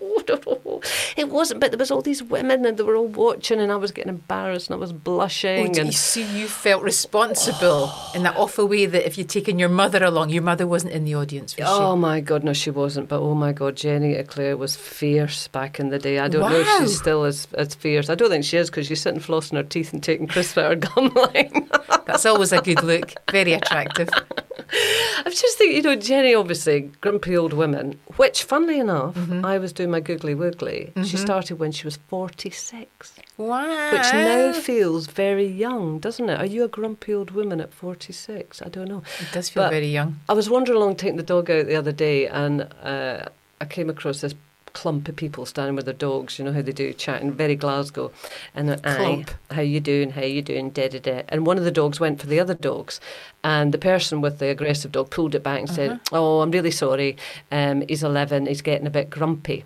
I 0.00 0.22
don't 0.26 0.46
know. 0.46 0.80
It 1.16 1.28
wasn't, 1.28 1.60
but 1.60 1.70
there 1.70 1.78
was 1.78 1.90
all 1.90 2.02
these 2.02 2.22
women, 2.22 2.64
and 2.64 2.76
they 2.76 2.82
were 2.82 2.96
all 2.96 3.06
watching, 3.06 3.60
and 3.60 3.70
I 3.72 3.76
was 3.76 3.92
getting 3.92 4.10
embarrassed, 4.10 4.68
and 4.68 4.74
I 4.76 4.78
was 4.78 4.92
Oh, 4.92 4.94
blushing, 4.94 5.74
you 5.74 5.80
and 5.80 5.94
see, 5.94 6.22
you 6.38 6.46
felt 6.48 6.82
responsible 6.82 7.92
in 8.14 8.22
that 8.24 8.36
awful 8.36 8.66
way 8.66 8.86
that 8.86 9.06
if 9.06 9.16
you'd 9.18 9.28
taken 9.28 9.58
your 9.58 9.68
mother 9.68 10.02
along, 10.04 10.30
your 10.30 10.42
mother 10.42 10.66
wasn't 10.66 10.92
in 10.92 11.04
the 11.04 11.14
audience, 11.14 11.56
Oh 11.60 11.96
my 11.96 12.20
God, 12.20 12.44
no, 12.44 12.52
she 12.52 12.70
wasn't. 12.70 13.08
But 13.08 13.20
oh 13.20 13.34
my 13.34 13.52
God, 13.52 13.76
Jenny 13.76 14.14
Eclair 14.14 14.56
was 14.56 14.76
fierce 14.76 15.48
back 15.48 15.80
in 15.80 15.88
the 15.90 15.98
day. 15.98 16.18
I 16.18 16.28
don't 16.28 16.50
know 16.50 16.60
if 16.60 16.68
she's 16.78 16.98
still 16.98 17.24
as, 17.24 17.48
as 17.54 17.74
fierce. 17.74 18.10
I 18.10 18.14
don't 18.14 18.30
think 18.30 18.44
she 18.44 18.56
is 18.56 18.70
because 18.70 18.86
she's 18.86 19.00
sitting 19.00 19.20
flossing 19.20 19.56
her 19.56 19.62
teeth 19.62 19.92
and 19.92 20.02
taking 20.02 20.26
crisps 20.26 20.58
out 20.58 20.70
her 20.70 20.76
gum 20.76 21.08
line. 21.14 21.68
That's 22.06 22.26
always 22.26 22.52
a 22.52 22.60
good 22.60 22.82
look. 22.82 23.12
Very 23.30 23.52
attractive. 23.52 24.08
I 25.18 25.22
was 25.24 25.40
just 25.40 25.58
thinking, 25.58 25.76
you 25.76 25.82
know, 25.82 25.96
Jenny, 25.96 26.34
obviously, 26.34 26.90
grumpy 27.00 27.36
old 27.36 27.52
woman, 27.52 27.98
which, 28.16 28.42
funnily 28.44 28.78
enough, 28.78 29.14
Mm-hmm. 29.14 29.44
I 29.44 29.58
was 29.58 29.72
doing 29.72 29.90
my 29.90 30.00
googly 30.00 30.34
woogly. 30.34 30.90
She 31.04 31.16
started 31.16 31.58
when 31.58 31.72
she 31.72 31.84
was 31.86 31.98
46, 32.08 33.14
Wow. 33.38 33.92
which 33.92 34.12
now 34.12 34.52
feels 34.52 35.06
very 35.06 35.46
young, 35.46 35.98
doesn't 35.98 36.28
it? 36.28 36.38
Are 36.40 36.46
you 36.46 36.64
a 36.64 36.68
grumpy 36.68 37.14
old 37.14 37.30
woman 37.30 37.60
at 37.60 37.72
46? 37.72 38.62
I 38.62 38.68
don't 38.68 38.88
know. 38.88 39.02
It 39.20 39.28
does 39.32 39.48
feel 39.48 39.62
But- 39.64 39.70
very 39.70 39.88
young. 39.88 40.20
I 40.28 40.32
was 40.34 40.48
wandering 40.50 40.76
along 40.78 40.96
taking 40.96 41.16
the 41.16 41.22
dog 41.22 41.50
out 41.50 41.66
the 41.66 41.76
other 41.76 41.92
day 41.92 42.26
and 42.28 42.62
uh, 42.82 43.26
I 43.60 43.64
came 43.66 43.88
across 43.90 44.20
this 44.20 44.34
clump 44.72 45.08
of 45.08 45.16
people 45.16 45.46
standing 45.46 45.76
with 45.76 45.84
their 45.84 45.94
dogs, 45.94 46.38
you 46.38 46.44
know 46.44 46.52
how 46.52 46.62
they 46.62 46.72
do, 46.72 46.92
chatting, 46.92 47.32
very 47.32 47.56
Glasgow. 47.56 48.10
And 48.54 48.82
Clump. 48.82 49.30
how 49.50 49.62
you 49.62 49.80
doing, 49.80 50.10
how 50.10 50.22
you 50.22 50.42
doing, 50.42 50.70
da 50.70 50.88
da 50.88 50.98
da. 50.98 51.22
And 51.28 51.46
one 51.46 51.58
of 51.58 51.64
the 51.64 51.70
dogs 51.70 52.00
went 52.00 52.20
for 52.20 52.26
the 52.26 52.40
other 52.40 52.54
dogs. 52.54 53.00
And 53.44 53.72
the 53.72 53.78
person 53.78 54.20
with 54.20 54.38
the 54.38 54.48
aggressive 54.48 54.92
dog 54.92 55.10
pulled 55.10 55.34
it 55.34 55.42
back 55.42 55.60
and 55.60 55.70
said, 55.70 56.00
oh, 56.12 56.40
I'm 56.40 56.50
really 56.50 56.70
sorry. 56.70 57.16
Um, 57.50 57.82
he's 57.88 58.02
11, 58.02 58.46
he's 58.46 58.62
getting 58.62 58.86
a 58.86 58.90
bit 58.90 59.10
grumpy. 59.10 59.64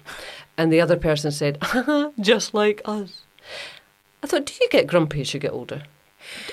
And 0.56 0.72
the 0.72 0.80
other 0.80 0.96
person 0.96 1.30
said, 1.30 1.58
just 2.20 2.54
like 2.54 2.80
us. 2.84 3.22
I 4.22 4.26
thought, 4.26 4.46
do 4.46 4.54
you 4.60 4.68
get 4.70 4.86
grumpy 4.86 5.20
as 5.20 5.34
you 5.34 5.40
get 5.40 5.52
older? 5.52 5.82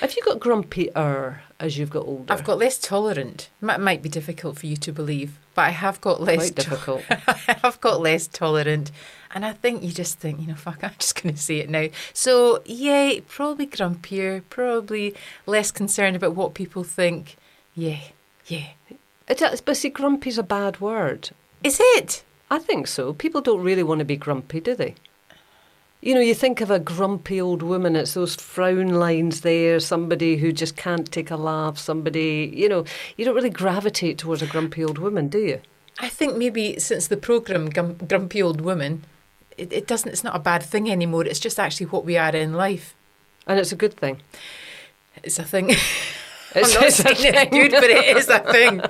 Have 0.00 0.14
you 0.14 0.22
got 0.22 0.40
grumpier 0.40 1.38
as 1.60 1.78
you've 1.78 1.90
got 1.90 2.06
older? 2.06 2.32
I've 2.32 2.44
got 2.44 2.58
less 2.58 2.78
tolerant. 2.78 3.50
Might 3.60 3.80
might 3.80 4.02
be 4.02 4.08
difficult 4.08 4.58
for 4.58 4.66
you 4.66 4.76
to 4.76 4.92
believe, 4.92 5.38
but 5.54 5.62
I 5.62 5.70
have 5.70 6.00
got 6.00 6.20
less. 6.20 6.50
quite 6.50 6.54
difficult. 6.54 7.02
I've 7.64 7.80
got 7.80 8.00
less 8.00 8.26
tolerant, 8.26 8.90
and 9.34 9.44
I 9.44 9.52
think 9.52 9.82
you 9.82 9.92
just 9.92 10.18
think, 10.18 10.40
you 10.40 10.46
know, 10.46 10.54
fuck. 10.54 10.82
I'm 10.82 10.92
just 10.98 11.22
going 11.22 11.34
to 11.34 11.40
say 11.40 11.58
it 11.58 11.70
now. 11.70 11.88
So 12.12 12.62
yeah, 12.64 13.20
probably 13.28 13.66
grumpier, 13.66 14.42
probably 14.50 15.14
less 15.46 15.70
concerned 15.70 16.16
about 16.16 16.34
what 16.34 16.54
people 16.54 16.84
think. 16.84 17.36
Yeah, 17.74 18.00
yeah. 18.46 18.68
It 19.26 19.40
is, 19.40 19.60
but 19.60 19.76
see, 19.76 19.88
grumpy's 19.88 20.38
a 20.38 20.42
bad 20.42 20.80
word. 20.80 21.30
Is 21.62 21.80
it? 21.80 22.24
I 22.50 22.58
think 22.58 22.86
so. 22.86 23.14
People 23.14 23.40
don't 23.40 23.62
really 23.62 23.82
want 23.82 24.00
to 24.00 24.04
be 24.04 24.16
grumpy, 24.16 24.60
do 24.60 24.74
they? 24.74 24.94
You 26.04 26.14
know, 26.14 26.20
you 26.20 26.34
think 26.34 26.60
of 26.60 26.70
a 26.70 26.78
grumpy 26.78 27.40
old 27.40 27.62
woman, 27.62 27.96
it's 27.96 28.12
those 28.12 28.36
frown 28.36 28.88
lines 28.88 29.40
there, 29.40 29.80
somebody 29.80 30.36
who 30.36 30.52
just 30.52 30.76
can't 30.76 31.10
take 31.10 31.30
a 31.30 31.36
laugh, 31.36 31.78
somebody, 31.78 32.52
you 32.54 32.68
know, 32.68 32.84
you 33.16 33.24
don't 33.24 33.34
really 33.34 33.48
gravitate 33.48 34.18
towards 34.18 34.42
a 34.42 34.46
grumpy 34.46 34.84
old 34.84 34.98
woman, 34.98 35.28
do 35.28 35.38
you? 35.38 35.62
I 35.98 36.10
think 36.10 36.36
maybe 36.36 36.78
since 36.78 37.06
the 37.06 37.16
program 37.16 37.70
Gum- 37.70 37.94
Grumpy 37.94 38.42
Old 38.42 38.60
Woman, 38.60 39.04
it, 39.56 39.72
it 39.72 39.86
doesn't. 39.86 40.10
It's 40.10 40.24
not 40.24 40.36
a 40.36 40.40
bad 40.40 40.62
thing 40.62 40.90
anymore. 40.90 41.24
It's 41.24 41.40
just 41.40 41.58
actually 41.58 41.86
what 41.86 42.04
we 42.04 42.18
are 42.18 42.36
in 42.36 42.52
life. 42.52 42.94
And 43.46 43.58
it's 43.58 43.72
a 43.72 43.76
good 43.76 43.94
thing. 43.94 44.20
It's 45.22 45.38
a 45.38 45.44
thing. 45.44 45.70
It's, 46.54 46.74
it's 46.76 47.00
a 47.00 47.14
thing. 47.14 47.50
good, 47.50 47.72
but 47.72 47.90
it 47.90 48.16
is 48.16 48.28
a 48.28 48.38
thing. 48.38 48.80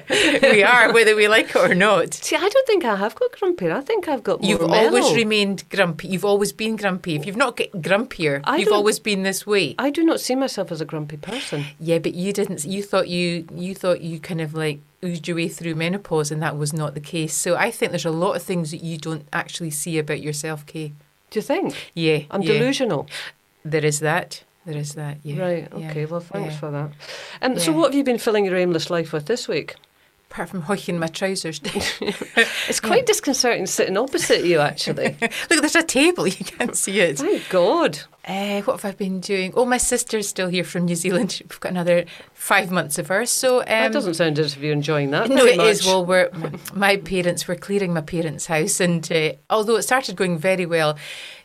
We 0.43 0.63
are, 0.63 0.93
whether 0.93 1.17
we 1.17 1.29
like 1.29 1.51
it 1.51 1.57
or 1.57 1.75
not. 1.75 2.15
See, 2.15 2.37
I 2.37 2.49
don't 2.49 2.67
think 2.67 2.85
I 2.85 2.97
have 2.97 3.15
got 3.15 3.33
grumpy. 3.33 3.71
I 3.71 3.81
think 3.81 4.09
I've 4.09 4.23
got 4.23 4.43
more 4.43 4.51
You've 4.51 4.61
mellow. 4.61 4.75
always 4.75 5.15
remained 5.15 5.69
grumpy. 5.71 6.09
You've 6.09 6.25
always 6.25 6.53
been 6.53 6.77
grumpy. 6.77 7.17
If 7.17 7.27
you've 7.27 7.37
not 7.37 7.57
got 7.57 7.71
grumpier, 7.73 8.41
I 8.45 8.57
you've 8.59 8.73
always 8.73 8.99
been 8.99 9.23
this 9.23 9.47
way. 9.47 9.75
I 9.79 9.91
do 9.91 10.05
not 10.05 10.21
see 10.21 10.35
myself 10.35 10.71
as 10.71 10.81
a 10.81 10.85
grumpy 10.85 11.17
person. 11.17 11.65
Yeah, 11.81 11.99
but 11.99 12.15
you 12.15 12.33
didn't. 12.33 12.65
You 12.65 12.83
thought 12.83 13.09
you 13.09 13.47
you 13.55 13.75
thought 13.75 14.01
you 14.01 14.21
kind 14.21 14.41
of 14.41 14.55
like 14.55 14.81
oozed 15.05 15.27
your 15.29 15.37
way 15.37 15.49
through 15.49 15.75
menopause, 15.75 16.31
and 16.31 16.43
that 16.43 16.57
was 16.57 16.73
not 16.73 16.95
the 16.95 17.01
case. 17.01 17.35
So 17.35 17.57
I 17.57 17.71
think 17.71 17.93
there's 17.93 18.05
a 18.05 18.11
lot 18.11 18.37
of 18.37 18.43
things 18.43 18.71
that 18.71 18.83
you 18.83 18.99
don't 18.99 19.27
actually 19.33 19.71
see 19.71 19.99
about 19.99 20.21
yourself, 20.21 20.67
Kaye. 20.67 20.93
Do 21.31 21.39
you 21.39 21.43
think? 21.43 21.93
Yeah, 21.95 22.21
I'm 22.31 22.43
yeah. 22.43 22.53
delusional. 22.53 23.09
There 23.65 23.85
is 23.85 24.01
that. 24.01 24.45
There 24.67 24.77
is 24.77 24.95
that. 24.95 25.19
Yeah. 25.23 25.43
Right, 25.43 25.69
yeah, 25.77 25.91
okay, 25.91 26.07
well, 26.07 26.21
thanks 26.21 26.55
yeah. 26.55 26.59
for 26.59 26.71
that. 26.71 26.91
Um, 27.43 27.59
So, 27.59 27.73
what 27.73 27.87
have 27.87 27.95
you 27.95 28.05
been 28.05 28.19
filling 28.19 28.47
your 28.47 28.57
aimless 28.57 28.89
life 28.89 29.13
with 29.13 29.27
this 29.27 29.47
week? 29.47 29.77
Apart 30.31 30.49
from 30.49 30.63
hoiking 30.63 30.99
my 30.99 31.07
trousers. 31.07 31.61
It's 32.69 32.81
quite 32.81 33.07
disconcerting 33.07 33.67
sitting 33.67 33.97
opposite 33.97 34.45
you, 34.45 34.59
actually. 34.61 35.17
Look, 35.21 35.61
there's 35.61 35.77
a 35.77 35.83
table. 35.83 36.27
You 36.27 36.45
can't 36.45 36.77
see 36.77 36.99
it. 37.01 37.19
Thank 37.19 37.49
God. 37.51 38.01
Uh, 38.27 38.63
what 38.63 38.81
have 38.81 38.91
I 38.91 38.95
been 38.97 39.21
doing? 39.21 39.53
Oh, 39.55 39.67
my 39.67 39.77
sister's 39.77 40.27
still 40.27 40.49
here 40.49 40.65
from 40.65 40.87
New 40.87 40.95
Zealand. 40.95 41.43
We've 41.49 41.61
got 41.61 41.73
another 41.73 42.07
five 42.33 42.71
months 42.71 42.99
of 42.99 43.09
her. 43.09 43.27
So 43.27 43.59
um, 43.61 43.67
that 43.67 43.93
doesn't 43.93 44.15
sound 44.15 44.39
as 44.39 44.57
if 44.57 44.63
you're 44.63 44.73
enjoying 44.73 45.11
that. 45.11 45.29
No, 45.29 45.45
it 45.45 45.61
is. 45.61 45.81
much. 45.81 45.87
Well, 45.87 46.07
we're, 46.07 46.31
my 46.73 46.97
parents 46.97 47.47
were 47.47 47.55
clearing 47.55 47.93
my 47.93 48.01
parents' 48.01 48.47
house, 48.47 48.81
and 48.81 49.11
uh, 49.13 49.33
although 49.51 49.77
it 49.77 49.83
started 49.83 50.17
going 50.17 50.39
very 50.39 50.65
well, 50.65 50.97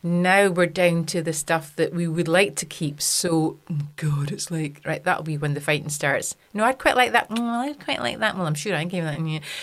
now 0.03 0.49
we're 0.49 0.67
down 0.67 1.03
to 1.05 1.21
the 1.21 1.33
stuff 1.33 1.75
that 1.75 1.93
we 1.93 2.07
would 2.07 2.29
like 2.29 2.55
to 2.57 2.65
keep. 2.65 3.01
So, 3.01 3.59
God, 3.97 4.31
it's 4.31 4.49
like 4.49 4.81
right. 4.85 5.03
That'll 5.03 5.23
be 5.23 5.37
when 5.37 5.55
the 5.55 5.61
fighting 5.61 5.89
starts. 5.89 6.37
No, 6.53 6.63
I'd 6.63 6.79
quite 6.79 6.95
like 6.95 7.11
that. 7.11 7.29
Mm, 7.29 7.41
I'd 7.41 7.83
quite 7.83 7.99
like 7.99 8.19
that. 8.19 8.37
Well, 8.37 8.47
I'm 8.47 8.55
sure 8.55 8.73
I 8.73 8.85
gave 8.85 9.03
that. 9.03 9.19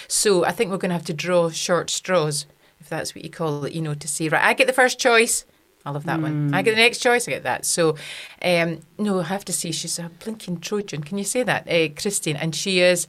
So 0.07 0.45
I 0.45 0.53
think 0.53 0.71
we're 0.71 0.77
going 0.77 0.91
to 0.91 0.97
have 0.97 1.07
to 1.07 1.15
draw 1.15 1.49
short 1.49 1.89
straws, 1.89 2.45
if 2.79 2.91
that's 2.91 3.15
what 3.15 3.25
you 3.25 3.31
call 3.31 3.65
it. 3.65 3.73
You 3.73 3.81
know, 3.81 3.95
to 3.95 4.09
see 4.09 4.29
right, 4.29 4.43
I 4.43 4.53
get 4.53 4.67
the 4.67 4.75
first 4.75 4.99
choice. 4.99 5.47
I'll 5.87 5.95
have 5.95 6.05
that 6.07 6.21
one. 6.21 6.53
I 6.53 6.63
get 6.63 6.73
the 6.75 6.81
next 6.83 6.99
choice. 6.99 7.29
I 7.29 7.31
get 7.31 7.45
that. 7.45 7.65
So, 7.65 7.97
um, 8.43 8.81
no, 8.99 9.21
I 9.21 9.25
have 9.25 9.45
to 9.45 9.53
say 9.53 9.71
she's 9.71 9.99
a 10.01 10.11
blinking 10.23 10.59
Trojan. 10.61 11.03
Can 11.05 11.17
you 11.17 11.25
say 11.25 11.45
that, 11.45 11.69
uh, 11.71 11.89
Christine? 11.95 12.35
And 12.37 12.55
she 12.55 12.81
is 12.81 13.07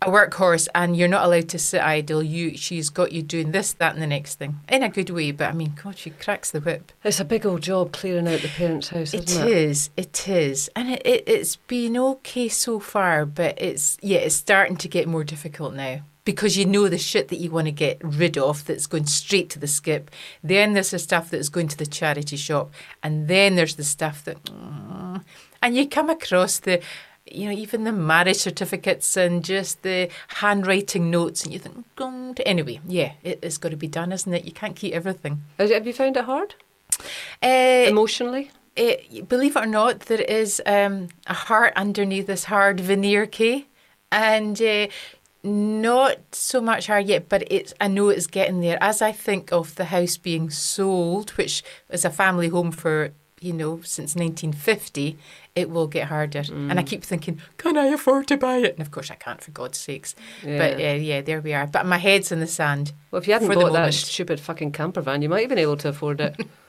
a 0.00 0.10
workhorse, 0.10 0.66
and 0.74 0.96
you're 0.96 1.08
not 1.08 1.24
allowed 1.26 1.48
to 1.50 1.58
sit 1.58 1.82
idle. 1.82 2.22
You, 2.22 2.56
she's 2.56 2.88
got 2.88 3.12
you 3.12 3.22
doing 3.22 3.52
this, 3.52 3.74
that, 3.74 3.92
and 3.92 4.02
the 4.02 4.06
next 4.06 4.36
thing 4.36 4.60
in 4.68 4.82
a 4.82 4.88
good 4.88 5.10
way. 5.10 5.30
But 5.30 5.50
I 5.50 5.52
mean, 5.52 5.74
God, 5.82 5.98
she 5.98 6.10
cracks 6.10 6.50
the 6.50 6.60
whip. 6.60 6.90
It's 7.04 7.20
a 7.20 7.24
big 7.24 7.44
old 7.44 7.62
job 7.62 7.92
clearing 7.92 8.28
out 8.28 8.40
the 8.40 8.48
parents' 8.48 8.88
house, 8.88 9.12
It 9.12 9.28
isn't 9.28 9.46
it? 9.46 9.56
is. 9.56 9.90
It 9.96 10.28
is, 10.28 10.70
and 10.74 10.90
it, 10.90 11.02
it, 11.04 11.24
it's 11.26 11.56
been 11.56 11.96
okay 11.98 12.48
so 12.48 12.80
far. 12.80 13.26
But 13.26 13.60
it's 13.60 13.98
yeah, 14.00 14.18
it's 14.18 14.34
starting 14.34 14.76
to 14.78 14.88
get 14.88 15.06
more 15.06 15.24
difficult 15.24 15.74
now 15.74 16.00
because 16.24 16.56
you 16.56 16.64
know 16.66 16.88
the 16.88 16.98
shit 16.98 17.28
that 17.28 17.38
you 17.38 17.50
want 17.50 17.66
to 17.66 17.72
get 17.72 17.98
rid 18.02 18.38
of 18.38 18.64
that's 18.64 18.86
going 18.86 19.06
straight 19.06 19.50
to 19.50 19.58
the 19.58 19.66
skip. 19.66 20.10
Then 20.42 20.72
there's 20.72 20.90
the 20.90 20.98
stuff 20.98 21.30
that's 21.30 21.48
going 21.48 21.68
to 21.68 21.76
the 21.76 21.86
charity 21.86 22.36
shop, 22.36 22.72
and 23.02 23.28
then 23.28 23.56
there's 23.56 23.76
the 23.76 23.84
stuff 23.84 24.24
that, 24.24 24.42
mm, 24.44 25.22
and 25.62 25.76
you 25.76 25.88
come 25.88 26.10
across 26.10 26.58
the. 26.58 26.80
You 27.26 27.46
know, 27.46 27.52
even 27.52 27.84
the 27.84 27.92
marriage 27.92 28.36
certificates 28.36 29.16
and 29.16 29.42
just 29.42 29.80
the 29.82 30.10
handwriting 30.28 31.10
notes, 31.10 31.42
and 31.42 31.54
you 31.54 31.58
think, 31.58 31.86
God. 31.96 32.38
anyway, 32.44 32.80
yeah, 32.86 33.12
it, 33.22 33.38
it's 33.42 33.56
got 33.56 33.70
to 33.70 33.78
be 33.78 33.88
done, 33.88 34.12
isn't 34.12 34.34
it? 34.34 34.44
You 34.44 34.52
can't 34.52 34.76
keep 34.76 34.92
everything. 34.92 35.42
Have 35.58 35.86
you 35.86 35.94
found 35.94 36.18
it 36.18 36.24
hard 36.26 36.54
Uh, 37.42 37.86
emotionally? 37.88 38.50
it, 38.76 39.26
believe 39.26 39.56
it 39.56 39.60
or 39.62 39.66
not, 39.66 40.00
there 40.00 40.20
is 40.20 40.60
um, 40.66 41.08
a 41.26 41.32
heart 41.32 41.72
underneath 41.76 42.26
this 42.26 42.44
hard 42.44 42.78
veneer, 42.80 43.24
Kay, 43.24 43.68
and 44.12 44.60
uh, 44.60 44.88
not 45.44 46.16
so 46.32 46.60
much 46.60 46.86
hard 46.86 47.06
yet, 47.06 47.28
but 47.28 47.44
it's 47.50 47.74
I 47.80 47.88
know 47.88 48.08
it's 48.08 48.26
getting 48.26 48.60
there. 48.60 48.78
As 48.80 49.02
I 49.02 49.12
think 49.12 49.52
of 49.52 49.74
the 49.74 49.86
house 49.86 50.16
being 50.16 50.50
sold, 50.50 51.30
which 51.30 51.62
is 51.90 52.04
a 52.04 52.10
family 52.10 52.48
home 52.48 52.72
for 52.72 53.12
you 53.44 53.52
know 53.52 53.80
since 53.82 54.16
1950, 54.16 55.18
it 55.54 55.70
will 55.70 55.86
get 55.86 56.08
harder. 56.08 56.42
And 56.50 56.78
I 56.80 56.82
keep 56.82 57.04
thinking, 57.04 57.40
can 57.58 57.76
I 57.76 57.86
afford 57.86 58.26
to 58.28 58.36
buy 58.36 58.56
it? 58.56 58.72
And 58.72 58.80
of 58.80 58.90
course, 58.90 59.10
I 59.10 59.14
can't, 59.14 59.40
for 59.40 59.50
God's 59.52 59.78
sakes. 59.78 60.14
But 60.42 60.78
Yeah. 60.80 60.90
uh, 60.90 60.94
yeah, 60.94 61.20
there 61.20 61.40
we 61.40 61.52
are. 61.54 61.66
But 61.66 61.86
my 61.86 61.98
head's 61.98 62.32
in 62.32 62.40
the 62.40 62.46
sand. 62.46 62.92
Well, 63.10 63.22
if 63.22 63.28
you 63.28 63.34
hadn't 63.34 63.54
bought 63.54 63.72
that 63.74 63.94
stupid 63.94 64.40
fucking 64.40 64.72
camper 64.72 65.00
van, 65.00 65.22
you 65.22 65.28
might 65.28 65.40
have 65.40 65.48
been 65.48 65.58
able 65.58 65.76
to 65.76 65.88
afford 65.90 66.20
it. 66.20 66.34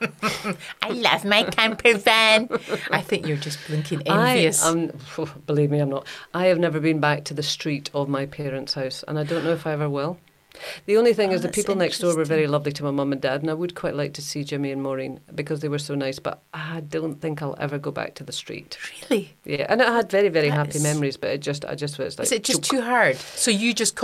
I 0.82 0.90
love 0.90 1.24
my 1.24 1.42
camper 1.42 1.96
van. 1.98 2.48
I 2.90 3.00
think 3.00 3.26
you're 3.26 3.36
just 3.36 3.58
blinking 3.66 4.02
envious. 4.06 4.64
I, 4.64 4.70
um, 4.70 4.92
believe 5.46 5.70
me, 5.70 5.80
I'm 5.80 5.90
not. 5.90 6.06
I 6.32 6.46
have 6.46 6.58
never 6.58 6.78
been 6.78 7.00
back 7.00 7.24
to 7.24 7.34
the 7.34 7.42
street 7.42 7.90
of 7.94 8.08
my 8.08 8.26
parents' 8.26 8.74
house, 8.74 9.02
and 9.08 9.18
I 9.18 9.24
don't 9.24 9.42
know 9.44 9.52
if 9.52 9.66
I 9.66 9.72
ever 9.72 9.88
will. 9.90 10.18
The 10.86 10.96
only 10.96 11.12
thing 11.14 11.30
Oh, 11.30 11.34
is, 11.34 11.42
the 11.42 11.48
people 11.48 11.74
next 11.74 11.98
door 11.98 12.16
were 12.16 12.24
very 12.24 12.46
lovely 12.46 12.72
to 12.72 12.84
my 12.84 12.90
mum 12.90 13.12
and 13.12 13.20
dad, 13.20 13.40
and 13.42 13.50
I 13.50 13.54
would 13.54 13.74
quite 13.74 13.94
like 13.94 14.12
to 14.14 14.22
see 14.22 14.44
Jimmy 14.44 14.72
and 14.72 14.82
Maureen 14.82 15.20
because 15.34 15.60
they 15.60 15.68
were 15.68 15.78
so 15.78 15.94
nice. 15.94 16.18
But 16.18 16.42
I 16.54 16.80
don't 16.80 17.20
think 17.20 17.42
I'll 17.42 17.56
ever 17.58 17.78
go 17.78 17.90
back 17.90 18.14
to 18.16 18.24
the 18.24 18.32
street. 18.32 18.78
really? 19.10 19.34
Yeah, 19.44 19.66
and 19.68 19.82
I 19.82 19.94
had 19.96 20.10
very, 20.10 20.28
very 20.28 20.48
That 20.50 20.56
happy 20.56 20.76
is- 20.76 20.82
memories, 20.82 21.16
but 21.16 21.30
it 21.30 21.38
just, 21.38 21.64
I 21.64 21.74
just 21.74 21.98
was 21.98 22.18
like, 22.18 22.26
Is 22.26 22.32
it 22.32 22.44
just 22.44 22.62
chook. 22.62 22.70
too 22.78 22.82
hard? 22.82 23.16
So 23.16 23.50
you 23.50 23.72
just 23.74 23.96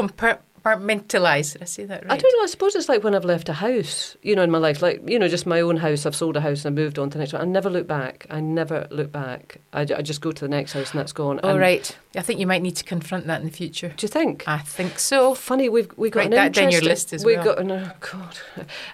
compartmentalize. 0.63 1.53
Did 1.53 1.63
I 1.63 1.67
say 1.67 1.85
that 1.85 2.05
right? 2.05 2.13
I 2.13 2.17
don't 2.17 2.39
know. 2.39 2.43
I 2.45 2.47
suppose 2.47 2.75
it's 2.75 2.89
like 2.89 3.05
when 3.05 3.15
I've 3.15 3.25
left 3.25 3.49
a 3.49 3.53
house, 3.53 4.17
you 4.23 4.35
know, 4.37 4.43
in 4.43 4.51
my 4.51 4.59
life, 4.59 4.83
like 4.83 5.09
you 5.09 5.19
know, 5.19 5.29
just 5.29 5.47
my 5.47 5.61
own 5.61 5.77
house. 5.77 6.07
I've 6.07 6.17
sold 6.17 6.37
a 6.37 6.41
house 6.41 6.65
and 6.65 6.79
I 6.79 6.83
moved 6.83 6.99
on 6.99 7.11
to 7.11 7.19
the 7.19 7.21
next 7.21 7.33
one. 7.33 7.43
I 7.43 7.45
never 7.45 7.71
look 7.71 7.87
back. 7.87 8.27
I 8.31 8.41
never 8.41 8.87
look 8.91 9.13
back. 9.13 9.59
I, 9.73 9.83
I 9.83 10.03
just 10.03 10.21
go 10.21 10.33
to 10.33 10.45
the 10.45 10.49
next 10.49 10.73
house 10.73 10.91
and 10.93 11.01
that's 11.01 11.13
gone. 11.13 11.41
All 11.41 11.51
And- 11.51 11.61
right. 11.61 11.97
I 12.15 12.21
think 12.21 12.41
you 12.41 12.47
might 12.47 12.61
need 12.61 12.77
to 12.77 12.85
confront 12.85 13.27
that 13.29 13.41
in 13.41 13.47
the 13.47 13.53
future. 13.53 13.95
Do 13.97 14.05
you 14.05 14.09
think? 14.09 14.45
I 14.47 14.59
think 14.59 14.99
so. 14.99 15.35
Funny, 15.35 15.71
we've 15.71 15.89
we 15.97 16.11
got 16.11 16.21
Write 16.21 16.25
an 16.27 16.31
that 16.33 16.53
down 16.53 16.65
your 16.65 16.81
interesting- 16.83 16.89
list 16.91 17.13
as 17.15 17.25
we 17.25 17.37
well. 17.37 17.45
got 17.57 17.65
no, 17.65 17.91
God, 18.01 18.39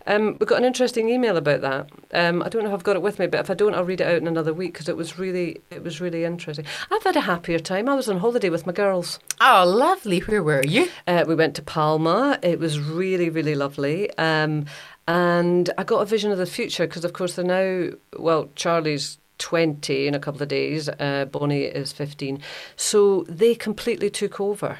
um, 0.07 0.37
we 0.39 0.47
got 0.47 0.59
an 0.59 0.65
interesting 0.65 1.09
email 1.09 1.37
about 1.37 1.61
that. 1.63 1.91
Um, 2.15 2.43
I 2.45 2.49
don't 2.49 2.63
know 2.63 2.69
if 2.69 2.75
I've 2.75 2.85
got 2.85 2.95
it 2.95 3.03
with 3.03 3.19
me, 3.19 3.27
but 3.27 3.41
if 3.41 3.51
I 3.51 3.55
don't, 3.55 3.75
I'll 3.75 3.83
read 3.85 4.01
it 4.01 4.07
out 4.07 4.19
in 4.19 4.29
another 4.29 4.55
week 4.55 4.73
because 4.73 4.89
it 4.89 4.97
was 4.97 5.19
really 5.19 5.61
it 5.71 5.83
was 5.83 6.01
really 6.01 6.23
interesting. 6.25 6.65
I've 6.93 7.03
had 7.03 7.17
a 7.17 7.23
happier 7.23 7.59
time. 7.59 7.89
I 7.89 7.97
was 7.97 8.09
on 8.09 8.19
holiday 8.19 8.51
with 8.51 8.67
my 8.67 8.73
girls. 8.73 9.19
Oh, 9.41 9.65
lovely. 9.67 10.21
Where 10.21 10.43
were 10.45 10.63
you? 10.65 10.89
Uh, 11.09 11.25
we 11.27 11.35
went 11.35 11.57
to 11.59 11.63
Palma. 11.63 12.39
It 12.43 12.59
was 12.59 12.81
really, 12.81 13.29
really 13.31 13.55
lovely. 13.55 14.11
Um, 14.17 14.67
and 15.07 15.71
I 15.77 15.85
got 15.85 16.01
a 16.01 16.05
vision 16.05 16.31
of 16.31 16.39
the 16.39 16.47
future 16.47 16.87
because, 16.87 17.05
of 17.05 17.13
course, 17.13 17.35
they're 17.35 17.45
now, 17.45 17.97
well, 18.17 18.51
Charlie's 18.55 19.19
20 19.39 20.07
in 20.07 20.15
a 20.15 20.19
couple 20.21 20.43
of 20.43 20.49
days, 20.49 20.89
uh, 20.89 21.27
Bonnie 21.31 21.65
is 21.65 21.93
15. 21.93 22.41
So 22.77 23.25
they 23.29 23.55
completely 23.55 24.11
took 24.11 24.41
over. 24.41 24.79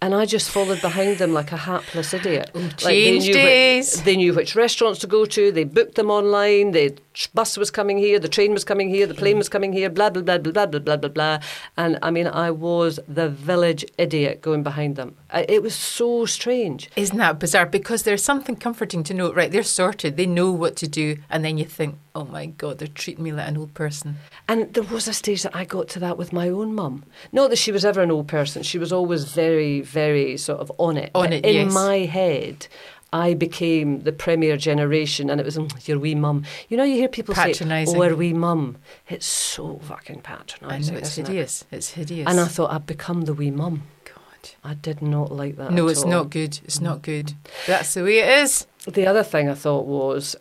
And 0.00 0.14
I 0.14 0.26
just 0.26 0.50
followed 0.50 0.80
behind 0.80 1.18
them 1.18 1.32
like 1.32 1.50
a 1.50 1.56
hapless 1.56 2.14
idiot. 2.14 2.50
like 2.54 2.78
they 2.82 3.18
knew. 3.18 3.34
Which, 3.34 4.04
they 4.04 4.16
knew 4.16 4.32
which 4.32 4.54
restaurants 4.54 5.00
to 5.00 5.08
go 5.08 5.24
to. 5.24 5.50
They 5.50 5.64
booked 5.64 5.96
them 5.96 6.10
online. 6.10 6.70
The 6.70 6.96
bus 7.26 7.56
was 7.56 7.70
coming 7.70 7.98
here. 7.98 8.18
The 8.18 8.28
train 8.28 8.52
was 8.52 8.64
coming 8.64 8.88
here. 8.88 9.06
The 9.06 9.14
plane 9.14 9.38
was 9.38 9.48
coming 9.48 9.72
here. 9.72 9.90
Blah 9.90 10.10
blah 10.10 10.22
blah 10.22 10.38
blah 10.38 10.52
blah 10.52 10.66
blah 10.66 10.80
blah 10.80 10.96
blah 10.96 11.08
blah. 11.08 11.38
And 11.76 11.98
I 12.02 12.10
mean, 12.10 12.26
I 12.26 12.50
was 12.50 13.00
the 13.08 13.28
village 13.28 13.84
idiot 13.98 14.40
going 14.40 14.62
behind 14.62 14.96
them. 14.96 15.16
It 15.34 15.62
was 15.62 15.74
so 15.74 16.24
strange. 16.26 16.90
Isn't 16.96 17.18
that 17.18 17.38
bizarre? 17.38 17.66
Because 17.66 18.04
there's 18.04 18.22
something 18.22 18.56
comforting 18.56 19.02
to 19.04 19.14
know, 19.14 19.32
right? 19.32 19.50
They're 19.50 19.62
sorted. 19.62 20.16
They 20.16 20.26
know 20.26 20.52
what 20.52 20.76
to 20.76 20.88
do. 20.88 21.18
And 21.28 21.44
then 21.44 21.58
you 21.58 21.64
think, 21.64 21.96
oh 22.14 22.24
my 22.24 22.46
God, 22.46 22.78
they're 22.78 22.88
treating 22.88 23.24
me 23.24 23.32
like 23.32 23.48
an 23.48 23.56
old 23.56 23.74
person. 23.74 24.16
And 24.48 24.72
there 24.72 24.82
was 24.84 25.06
a 25.08 25.12
stage 25.12 25.42
that 25.42 25.54
I 25.54 25.64
got 25.64 25.88
to 25.88 25.98
that 26.00 26.16
with 26.16 26.32
my 26.32 26.48
own 26.48 26.74
mum. 26.74 27.04
Not 27.32 27.50
that 27.50 27.56
she 27.56 27.72
was 27.72 27.84
ever 27.84 28.00
an 28.00 28.10
old 28.10 28.28
person. 28.28 28.62
She 28.62 28.78
was 28.78 28.92
always 28.92 29.24
very, 29.24 29.80
very 29.82 30.36
sort 30.36 30.60
of 30.60 30.72
on 30.78 30.96
it. 30.96 31.10
On 31.14 31.24
But 31.24 31.32
it, 31.32 31.44
in 31.44 31.66
yes. 31.66 31.74
my 31.74 31.98
head, 31.98 32.66
I 33.12 33.34
became 33.34 34.02
the 34.02 34.12
premier 34.12 34.56
generation, 34.56 35.30
and 35.30 35.40
it 35.40 35.44
was 35.44 35.56
"Mm, 35.56 35.88
your 35.88 35.98
wee 35.98 36.14
mum. 36.14 36.44
You 36.68 36.76
know, 36.76 36.84
you 36.84 36.94
hear 36.94 37.08
people 37.08 37.34
say, 37.34 37.54
"Oh, 37.60 38.02
our 38.02 38.14
wee 38.14 38.34
mum." 38.34 38.76
It's 39.08 39.26
so 39.26 39.80
fucking 39.84 40.18
I 40.18 40.20
patronising. 40.20 40.94
know 40.94 40.98
it's 41.00 41.12
isn't 41.12 41.24
it? 41.24 41.28
hideous. 41.28 41.64
It's 41.70 41.90
hideous. 41.90 42.28
And 42.28 42.38
I 42.38 42.46
thought 42.46 42.70
I'd 42.70 42.86
become 42.86 43.22
the 43.22 43.32
wee 43.34 43.50
mum. 43.50 43.84
God. 44.04 44.50
I 44.62 44.74
did 44.74 45.00
not 45.00 45.32
like 45.32 45.56
that. 45.56 45.72
No, 45.72 45.88
it's 45.88 46.02
all. 46.02 46.10
not 46.10 46.30
good. 46.30 46.60
It's 46.64 46.80
not 46.80 47.02
good. 47.02 47.32
That's 47.66 47.94
the 47.94 48.04
way 48.04 48.18
it 48.18 48.28
is. 48.42 48.66
The 48.86 49.06
other 49.06 49.22
thing 49.22 49.48
I 49.48 49.54
thought 49.54 49.86
was, 49.86 50.36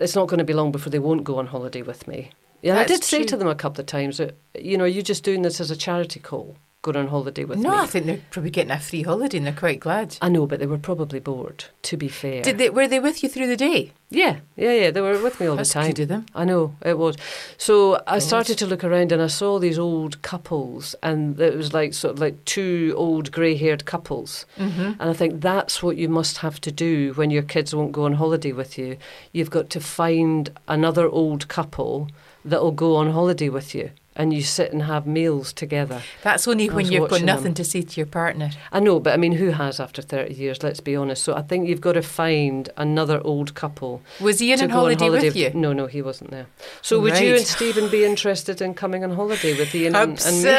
it's 0.00 0.14
not 0.16 0.26
going 0.28 0.38
to 0.38 0.44
be 0.44 0.54
long 0.54 0.72
before 0.72 0.90
they 0.90 0.98
won't 0.98 1.24
go 1.24 1.38
on 1.38 1.46
holiday 1.46 1.82
with 1.82 2.06
me. 2.08 2.32
Yeah, 2.62 2.74
I 2.74 2.76
That's 2.78 2.92
did 2.92 3.04
say 3.04 3.24
to 3.24 3.36
them 3.36 3.46
a 3.46 3.54
couple 3.54 3.80
of 3.80 3.86
times 3.86 4.16
that, 4.18 4.36
you 4.58 4.76
know, 4.76 4.84
are 4.84 4.88
you 4.88 5.02
just 5.02 5.22
doing 5.22 5.42
this 5.42 5.60
as 5.60 5.70
a 5.70 5.76
charity 5.76 6.18
call, 6.18 6.56
going 6.82 6.96
on 6.96 7.08
holiday 7.08 7.44
with 7.44 7.58
no, 7.58 7.70
me? 7.70 7.76
I 7.76 7.86
think 7.86 8.06
they're 8.06 8.20
probably 8.30 8.50
getting 8.50 8.70
a 8.70 8.78
free 8.78 9.02
holiday 9.02 9.38
and 9.38 9.46
they're 9.46 9.52
quite 9.52 9.80
glad. 9.80 10.16
I 10.22 10.28
know, 10.28 10.46
but 10.46 10.60
they 10.60 10.66
were 10.66 10.78
probably 10.78 11.18
bored, 11.18 11.64
to 11.82 11.96
be 11.96 12.08
fair. 12.08 12.42
Did 12.42 12.58
they, 12.58 12.70
were 12.70 12.86
they 12.86 13.00
with 13.00 13.22
you 13.22 13.28
through 13.28 13.48
the 13.48 13.56
day? 13.56 13.92
Yeah, 14.10 14.38
yeah, 14.56 14.72
yeah. 14.72 14.90
They 14.90 15.00
were 15.00 15.20
with 15.20 15.40
me 15.40 15.48
all 15.48 15.56
That's 15.56 15.72
the 15.74 15.80
time. 15.80 15.92
good 15.92 16.08
them. 16.08 16.26
I 16.34 16.44
know 16.44 16.76
it 16.84 16.96
was. 16.96 17.16
So 17.58 18.02
I 18.06 18.20
started 18.20 18.56
to 18.58 18.66
look 18.66 18.84
around 18.84 19.12
and 19.12 19.20
I 19.20 19.26
saw 19.26 19.58
these 19.58 19.78
old 19.78 20.22
couples, 20.22 20.94
and 21.02 21.38
it 21.38 21.56
was 21.56 21.74
like 21.74 21.92
sort 21.92 22.14
of 22.14 22.20
like 22.20 22.42
two 22.44 22.94
old 22.96 23.32
grey-haired 23.32 23.84
couples. 23.84 24.46
Mm-hmm. 24.56 24.92
And 24.98 25.02
I 25.02 25.12
think 25.12 25.42
that's 25.42 25.82
what 25.82 25.96
you 25.96 26.08
must 26.08 26.38
have 26.38 26.60
to 26.62 26.72
do 26.72 27.12
when 27.14 27.30
your 27.30 27.42
kids 27.42 27.74
won't 27.74 27.92
go 27.92 28.04
on 28.04 28.14
holiday 28.14 28.52
with 28.52 28.78
you. 28.78 28.96
You've 29.32 29.50
got 29.50 29.68
to 29.70 29.80
find 29.80 30.50
another 30.68 31.06
old 31.08 31.48
couple 31.48 32.08
that'll 32.44 32.72
go 32.72 32.96
on 32.96 33.10
holiday 33.10 33.50
with 33.50 33.74
you, 33.74 33.90
and 34.18 34.34
you 34.34 34.42
sit 34.42 34.72
and 34.72 34.82
have 34.82 35.06
meals 35.06 35.52
together. 35.52 36.02
That's 36.22 36.46
only 36.48 36.68
when 36.68 36.90
you've 36.90 37.08
got 37.08 37.22
nothing 37.22 37.44
them. 37.44 37.54
to 37.54 37.64
say 37.64 37.82
to 37.82 38.00
your 38.00 38.06
partner. 38.06 38.50
I 38.72 38.80
know, 38.80 38.98
but 38.98 39.14
I 39.14 39.16
mean, 39.16 39.32
who 39.32 39.50
has 39.50 39.78
after 39.78 40.02
30 40.02 40.34
years? 40.34 40.62
Let's 40.62 40.80
be 40.80 40.96
honest. 40.96 41.22
So 41.22 41.36
I 41.36 41.42
think 41.42 41.68
you've 41.68 41.80
got 41.80 41.92
to 41.92 42.02
find 42.02 42.68
another 42.76 43.20
old 43.24 43.54
couple 43.54 44.02
Was 44.20 44.42
Ian 44.42 44.60
on 44.62 44.70
holiday, 44.70 45.04
on 45.04 45.10
holiday 45.12 45.28
with 45.28 45.36
you? 45.36 45.50
No, 45.54 45.72
no, 45.72 45.86
he 45.86 46.02
wasn't 46.02 46.32
there. 46.32 46.46
So 46.82 47.00
would 47.00 47.18
you 47.18 47.36
and 47.36 47.46
Stephen 47.46 47.88
be 47.88 48.04
interested 48.04 48.60
in 48.60 48.74
coming 48.74 49.04
on 49.04 49.12
holiday 49.12 49.56
with 49.56 49.72
Ian 49.72 49.94
and, 49.94 50.20
and 50.26 50.42
me? 50.42 50.50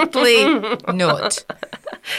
Absolutely 0.00 0.94
not. 0.94 1.44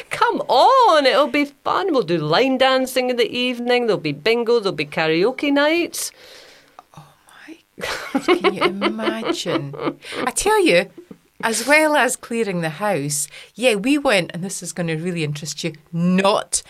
Come 0.09 0.41
on, 0.41 1.05
it'll 1.05 1.27
be 1.27 1.45
fun. 1.45 1.93
We'll 1.93 2.03
do 2.03 2.17
line 2.17 2.57
dancing 2.57 3.09
in 3.09 3.15
the 3.15 3.31
evening. 3.31 3.87
There'll 3.87 4.01
be 4.01 4.11
bingo. 4.11 4.59
There'll 4.59 4.75
be 4.75 4.85
karaoke 4.85 5.53
nights. 5.53 6.11
Can 7.81 8.53
you 8.53 8.63
imagine? 8.63 9.75
I 10.17 10.31
tell 10.31 10.63
you, 10.65 10.89
as 11.43 11.67
well 11.67 11.95
as 11.95 12.15
clearing 12.15 12.61
the 12.61 12.69
house, 12.69 13.27
yeah, 13.53 13.75
we 13.75 13.97
went, 13.97 14.31
and 14.33 14.43
this 14.43 14.63
is 14.63 14.71
going 14.73 14.87
to 14.87 14.95
really 14.95 15.23
interest 15.23 15.63
you, 15.63 15.73
not. 15.91 16.61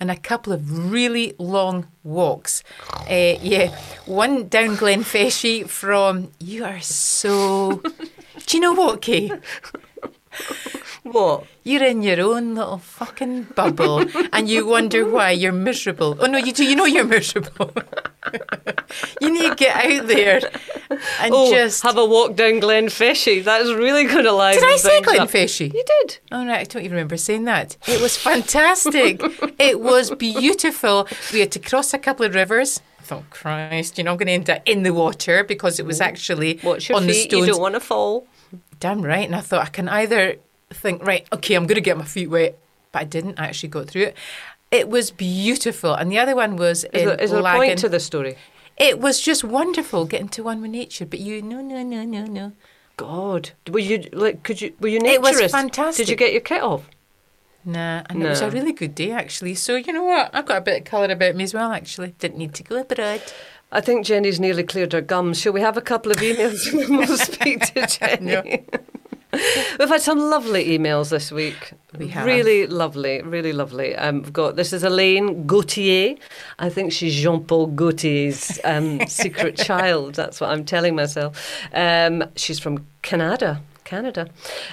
and 0.00 0.10
a 0.10 0.16
couple 0.16 0.52
of 0.52 0.90
really 0.90 1.34
long 1.38 1.86
walks. 2.02 2.62
Uh, 3.08 3.36
yeah, 3.40 3.74
one 4.06 4.48
down 4.48 4.76
Glenfeshie 4.76 5.68
from. 5.68 6.30
You 6.40 6.64
are 6.64 6.80
so. 6.80 7.82
Do 8.46 8.56
you 8.56 8.60
know 8.60 8.72
what, 8.72 9.00
Kaye? 9.02 9.30
What? 11.04 11.44
You're 11.64 11.84
in 11.84 12.02
your 12.02 12.20
own 12.22 12.54
little 12.54 12.78
fucking 12.78 13.44
bubble 13.54 14.04
and 14.32 14.48
you 14.48 14.66
wonder 14.66 15.06
why 15.06 15.30
you're 15.32 15.52
miserable. 15.52 16.16
Oh 16.18 16.26
no, 16.26 16.38
you 16.38 16.52
do. 16.52 16.64
You 16.64 16.76
know 16.76 16.86
you're 16.86 17.04
miserable. 17.04 17.70
you 19.20 19.30
need 19.30 19.50
to 19.50 19.54
get 19.54 19.76
out 19.84 20.06
there 20.06 20.40
and 21.20 21.34
Oh, 21.34 21.50
just. 21.52 21.82
have 21.82 21.98
a 21.98 22.04
walk 22.06 22.36
down 22.36 22.54
Glenfeshie. 22.60 23.44
That's 23.44 23.68
really 23.70 24.04
going 24.04 24.24
to 24.24 24.32
liven 24.32 24.62
did 24.62 24.72
I 24.72 24.76
say. 24.76 25.00
Glenfeshie? 25.02 25.72
You 25.74 25.84
did. 26.00 26.18
Oh, 26.32 26.46
right. 26.46 26.60
I 26.60 26.64
don't 26.64 26.82
even 26.82 26.92
remember 26.92 27.16
saying 27.18 27.44
that. 27.44 27.76
It 27.86 28.00
was 28.00 28.16
fantastic. 28.16 29.20
it 29.58 29.80
was 29.80 30.10
beautiful. 30.12 31.06
We 31.32 31.40
had 31.40 31.52
to 31.52 31.58
cross 31.58 31.92
a 31.92 31.98
couple 31.98 32.24
of 32.24 32.34
rivers. 32.34 32.80
I 32.98 33.02
thought, 33.02 33.28
Christ, 33.28 33.98
you 33.98 34.04
know, 34.04 34.12
I'm 34.12 34.16
going 34.16 34.28
to 34.28 34.32
end 34.32 34.48
up 34.48 34.62
in 34.64 34.82
the 34.84 34.94
water 34.94 35.44
because 35.44 35.78
it 35.78 35.84
was 35.84 36.00
actually 36.00 36.60
Watch 36.62 36.88
your 36.88 36.96
on 36.96 37.06
the 37.06 37.12
stones. 37.12 37.46
You 37.46 37.52
don't 37.52 37.60
want 37.60 37.74
to 37.74 37.80
fall. 37.80 38.26
Damn 38.80 39.02
right. 39.02 39.26
And 39.26 39.36
I 39.36 39.40
thought 39.40 39.60
I 39.66 39.68
can 39.68 39.88
either 39.88 40.36
think, 40.74 41.04
right, 41.06 41.26
okay, 41.32 41.54
I'm 41.54 41.66
going 41.66 41.76
to 41.76 41.80
get 41.80 41.96
my 41.96 42.04
feet 42.04 42.28
wet, 42.28 42.58
but 42.92 43.02
I 43.02 43.04
didn't. 43.04 43.38
Actually 43.38 43.70
got 43.70 43.88
through 43.88 44.02
it. 44.02 44.16
It 44.70 44.88
was 44.88 45.10
beautiful. 45.10 45.94
And 45.94 46.10
the 46.10 46.18
other 46.18 46.34
one 46.34 46.56
was 46.56 46.84
Is 46.84 47.04
there, 47.04 47.14
is 47.14 47.30
there 47.30 47.40
a 47.40 47.52
point 47.54 47.78
to 47.78 47.88
the 47.88 48.00
story? 48.00 48.36
It 48.76 48.98
was 48.98 49.20
just 49.20 49.44
wonderful 49.44 50.04
getting 50.04 50.28
to 50.30 50.42
one 50.42 50.60
with 50.60 50.72
nature. 50.72 51.06
But 51.06 51.20
you, 51.20 51.40
no, 51.42 51.60
no, 51.60 51.82
no, 51.82 52.04
no, 52.04 52.24
no. 52.24 52.52
God, 52.96 53.50
were 53.68 53.78
you 53.80 54.08
like? 54.12 54.42
Could 54.42 54.60
you? 54.60 54.74
Were 54.80 54.88
you 54.88 55.00
It 55.02 55.20
was 55.20 55.50
fantastic. 55.50 56.06
Did 56.06 56.10
you 56.10 56.16
get 56.16 56.32
your 56.32 56.40
kit 56.40 56.62
off? 56.62 56.88
Nah, 57.64 58.02
and 58.10 58.22
it 58.22 58.28
was 58.28 58.42
a 58.42 58.50
really 58.50 58.72
good 58.72 58.94
day 58.94 59.10
actually. 59.10 59.54
So 59.54 59.76
you 59.76 59.92
know 59.92 60.04
what? 60.04 60.30
I've 60.34 60.44
got 60.44 60.58
a 60.58 60.60
bit 60.60 60.80
of 60.80 60.84
colour 60.84 61.10
about 61.10 61.34
me 61.34 61.44
as 61.44 61.54
well. 61.54 61.72
Actually, 61.72 62.14
didn't 62.18 62.38
need 62.38 62.54
to 62.54 62.62
go 62.62 62.80
abroad. 62.80 63.22
I 63.72 63.80
think 63.80 64.06
Jenny's 64.06 64.38
nearly 64.38 64.62
cleared 64.62 64.92
her 64.92 65.00
gums. 65.00 65.40
Shall 65.40 65.52
we 65.52 65.60
have 65.60 65.76
a 65.76 65.80
couple 65.80 66.12
of 66.12 66.18
emails 66.18 66.72
and 66.72 66.98
we'll 66.98 67.16
speak 67.16 67.60
to 67.74 67.86
Jenny? 67.86 68.64
We've 69.78 69.88
had 69.88 70.00
some 70.00 70.18
lovely 70.18 70.78
emails 70.78 71.10
this 71.10 71.32
week. 71.32 71.72
We 71.98 72.08
have. 72.08 72.26
Really 72.26 72.66
lovely, 72.66 73.22
really 73.22 73.52
lovely. 73.52 73.94
Um, 73.96 74.22
we've 74.22 74.32
got 74.32 74.56
this 74.56 74.72
is 74.72 74.82
Elaine 74.82 75.46
Gauthier. 75.46 76.16
I 76.58 76.68
think 76.68 76.92
she's 76.92 77.14
Jean 77.14 77.44
Paul 77.44 77.68
Gaultier's 77.68 78.58
um, 78.64 79.06
secret 79.06 79.56
child. 79.68 80.14
That's 80.14 80.40
what 80.40 80.50
I'm 80.50 80.64
telling 80.64 80.94
myself. 80.94 81.38
Um, 81.72 82.24
she's 82.36 82.58
from 82.58 82.86
Canada. 83.02 83.60
Canada. 83.84 84.28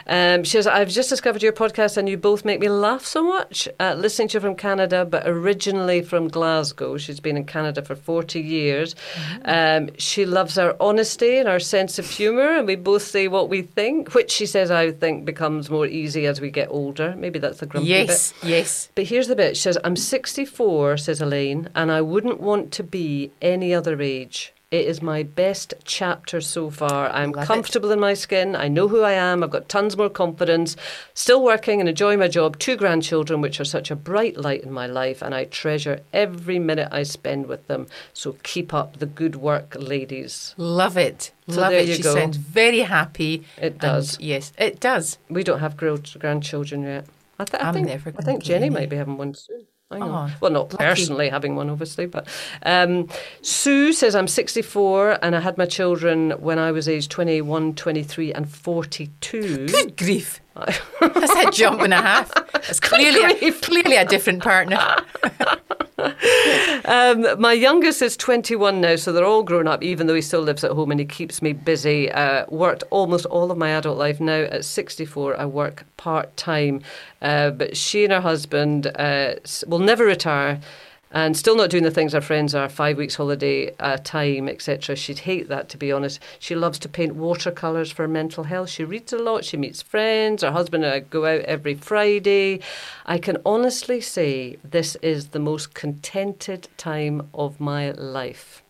Um, 0.08 0.44
she 0.44 0.51
says, 0.51 0.68
I've 0.68 0.89
just 0.89 1.10
discovered 1.10 1.44
your 1.44 1.53
podcast 1.53 1.98
and 1.98 2.08
you 2.10 2.18
both 2.18 2.46
make 2.46 2.60
me 2.60 2.70
laugh 2.70 3.06
so 3.06 3.24
much. 3.24 3.68
Uh, 3.80 3.96
listening 3.98 4.30
to 4.30 4.38
you 4.38 4.41
from 4.41 4.56
Canada, 4.56 5.06
but 5.06 5.27
originally 5.27 6.01
from 6.01 6.27
Glasgow. 6.27 6.98
She's 6.98 7.20
been 7.20 7.38
in 7.38 7.46
Canada 7.46 7.82
for 7.82 7.96
40 7.96 8.39
years. 8.39 8.96
Um, 9.46 9.89
she 9.98 10.25
loves 10.25 10.58
our 10.58 10.75
honesty 10.80 11.38
and 11.38 11.48
our 11.48 11.60
sense 11.60 12.00
of 12.00 12.10
humour, 12.10 12.58
and 12.58 12.68
we 12.68 12.75
both 12.75 13.03
say 13.03 13.27
what 13.27 13.50
we 13.50 13.62
think, 13.62 14.13
which 14.13 14.32
she 14.32 14.46
says 14.46 14.72
I 14.72 14.91
think 14.91 15.25
becomes 15.25 15.70
more 15.70 15.86
easy 15.86 16.25
as 16.25 16.41
we 16.41 16.50
get 16.50 16.70
older. 16.70 17.13
Maybe 17.18 17.39
that's 17.39 17.60
the 17.60 17.65
grumpy 17.65 17.89
bit. 17.89 18.08
Yes, 18.08 18.34
yes. 18.44 18.89
But 18.96 19.06
here's 19.06 19.27
the 19.27 19.36
bit. 19.36 19.56
She 19.58 19.63
says, 19.63 19.77
I'm 19.84 19.96
64, 19.96 20.98
says 20.98 21.22
Elaine, 21.22 21.70
and 21.75 21.91
I 21.91 22.01
wouldn't 22.01 22.39
want 22.39 22.72
to 22.74 22.84
be 22.84 23.32
any 23.41 23.74
other 23.74 24.01
age. 24.01 24.53
It 24.72 24.86
is 24.88 25.01
my 25.01 25.24
best 25.24 25.74
chapter 25.84 26.40
so 26.40 26.70
far. 26.70 27.10
I'm 27.10 27.34
Love 27.34 27.44
it. 27.44 27.48
comfortable 27.48 27.92
in 27.92 28.00
my 28.00 28.13
skin. 28.13 28.56
I 28.56 28.70
know 28.70 28.88
who 28.88 29.01
I 29.01 29.12
am. 29.12 29.44
I've 29.44 29.50
got 29.50 29.68
tons 29.68 29.98
more 29.98 30.10
confidence. 30.10 30.78
Still 31.13 31.44
working 31.44 31.82
and 31.82 31.90
enjoying 31.90 32.20
my 32.20 32.30
job. 32.30 32.58
Two 32.58 32.78
grandchildren, 32.78 33.42
which 33.42 33.60
are 33.60 33.66
such 33.66 33.92
a 33.92 33.98
bright 33.98 34.38
light 34.38 34.63
in 34.63 34.72
my 34.72 34.88
life, 34.88 35.22
and 35.22 35.36
I 35.36 35.44
treasure 35.44 36.00
every 36.13 36.58
minute 36.58 36.88
I 36.90 37.04
spend 37.04 37.48
with 37.48 37.68
them. 37.68 37.88
So 38.13 38.38
keep 38.44 38.74
up 38.74 39.00
the 39.00 39.08
good 39.08 39.36
work, 39.36 39.75
ladies. 39.78 40.56
Love 40.56 40.96
it. 40.96 41.34
So 41.50 41.60
Love 41.60 41.74
it. 41.74 41.90
you 41.90 41.96
She 41.96 42.01
go. 42.04 42.13
sounds 42.13 42.38
very 42.38 42.80
happy. 42.80 43.44
It 43.58 43.78
does. 43.78 44.18
yes, 44.22 44.54
it 44.58 44.80
does. 44.80 45.18
We 45.30 45.44
don't 45.44 45.60
have 45.60 45.75
gr- 45.75 45.96
grandchildren 46.18 46.84
yet. 46.84 47.06
I, 47.38 47.44
th- 47.44 47.62
I 47.62 47.68
I'm 47.68 47.74
think, 47.74 47.88
never 47.88 48.13
I 48.18 48.22
think 48.22 48.42
Jenny 48.42 48.70
might 48.70 48.90
be 48.90 48.96
having 48.96 49.18
one 49.18 49.34
soon. 49.34 49.66
I 49.91 50.00
know. 50.00 50.27
Oh, 50.29 50.31
well, 50.39 50.51
not 50.51 50.71
lucky. 50.74 50.83
personally 50.83 51.29
having 51.29 51.55
one, 51.55 51.69
obviously, 51.69 52.05
but 52.05 52.27
um, 52.63 53.07
Sue 53.41 53.93
says 53.93 54.15
I'm 54.15 54.27
64 54.27 55.19
and 55.21 55.36
I 55.36 55.39
had 55.39 55.57
my 55.57 55.65
children 55.65 56.31
when 56.31 56.60
I 56.60 56.71
was 56.71 56.88
age 56.88 57.10
21, 57.10 57.75
23, 57.75 58.33
and 58.33 58.50
42. 58.50 59.67
Good 59.67 59.98
grief. 59.98 60.39
That's 61.01 61.48
a 61.48 61.51
jump 61.51 61.82
and 61.82 61.94
a 61.94 62.01
half. 62.01 62.34
That's 62.53 62.80
clearly 62.80 63.48
a, 63.48 63.51
clearly 63.53 63.96
a 63.96 64.06
different 64.06 64.44
partner. 64.44 64.80
Um, 66.86 67.39
my 67.39 67.53
youngest 67.53 68.01
is 68.01 68.18
21 68.18 68.82
now, 68.82 68.96
so 68.96 69.12
they're 69.13 69.24
all 69.24 69.44
grown 69.44 69.68
up, 69.68 69.84
even 69.84 70.08
though 70.08 70.15
he 70.15 70.22
still 70.22 70.41
lives 70.41 70.63
at 70.63 70.72
home 70.72 70.89
and 70.91 71.00
he 71.00 71.06
keeps 71.06 71.41
me 71.41 71.53
busy. 71.53 72.12
Uh, 72.12 72.46
worked 72.50 72.84
almost 72.89 73.25
all 73.27 73.51
of 73.51 73.57
my 73.57 73.70
adult 73.70 73.98
life. 73.98 74.20
Now 74.20 74.42
at 74.42 74.66
64, 74.66 75.40
I 75.40 75.46
work 75.46 75.85
part 75.98 76.35
time. 76.38 76.81
Uh, 77.22 77.51
but 77.51 77.77
she 77.77 78.03
and 78.03 78.12
her 78.12 78.22
husband 78.22 78.88
uh, 78.88 79.35
will 79.68 79.79
never 79.79 80.05
retire. 80.05 80.59
And 81.13 81.35
still 81.35 81.57
not 81.57 81.69
doing 81.69 81.83
the 81.83 81.91
things 81.91 82.15
our 82.15 82.21
friends 82.21 82.55
are, 82.55 82.69
five 82.69 82.97
weeks 82.97 83.15
holiday 83.15 83.74
a 83.79 83.97
time, 83.97 84.47
etc. 84.47 84.95
She'd 84.95 85.19
hate 85.19 85.50
that, 85.50 85.67
to 85.69 85.77
be 85.77 85.91
honest. 85.91 86.21
She 86.39 86.55
loves 86.55 86.79
to 86.79 86.89
paint 86.89 87.15
watercolours 87.15 87.91
for 87.91 88.03
her 88.03 88.07
mental 88.07 88.45
health. 88.45 88.69
She 88.69 88.85
reads 88.85 89.11
a 89.11 89.17
lot, 89.17 89.43
she 89.43 89.57
meets 89.57 89.81
friends. 89.81 90.41
Her 90.41 90.51
husband 90.51 90.85
and 90.85 90.93
I 90.93 91.00
go 91.00 91.25
out 91.25 91.41
every 91.41 91.75
Friday. 91.75 92.61
I 93.05 93.17
can 93.17 93.37
honestly 93.45 94.00
say 94.00 94.57
this 94.63 94.95
is 95.01 95.29
the 95.29 95.39
most 95.39 95.74
contented 95.74 96.69
time 96.77 97.27
of 97.33 97.59
my 97.59 97.91
life. 97.91 98.63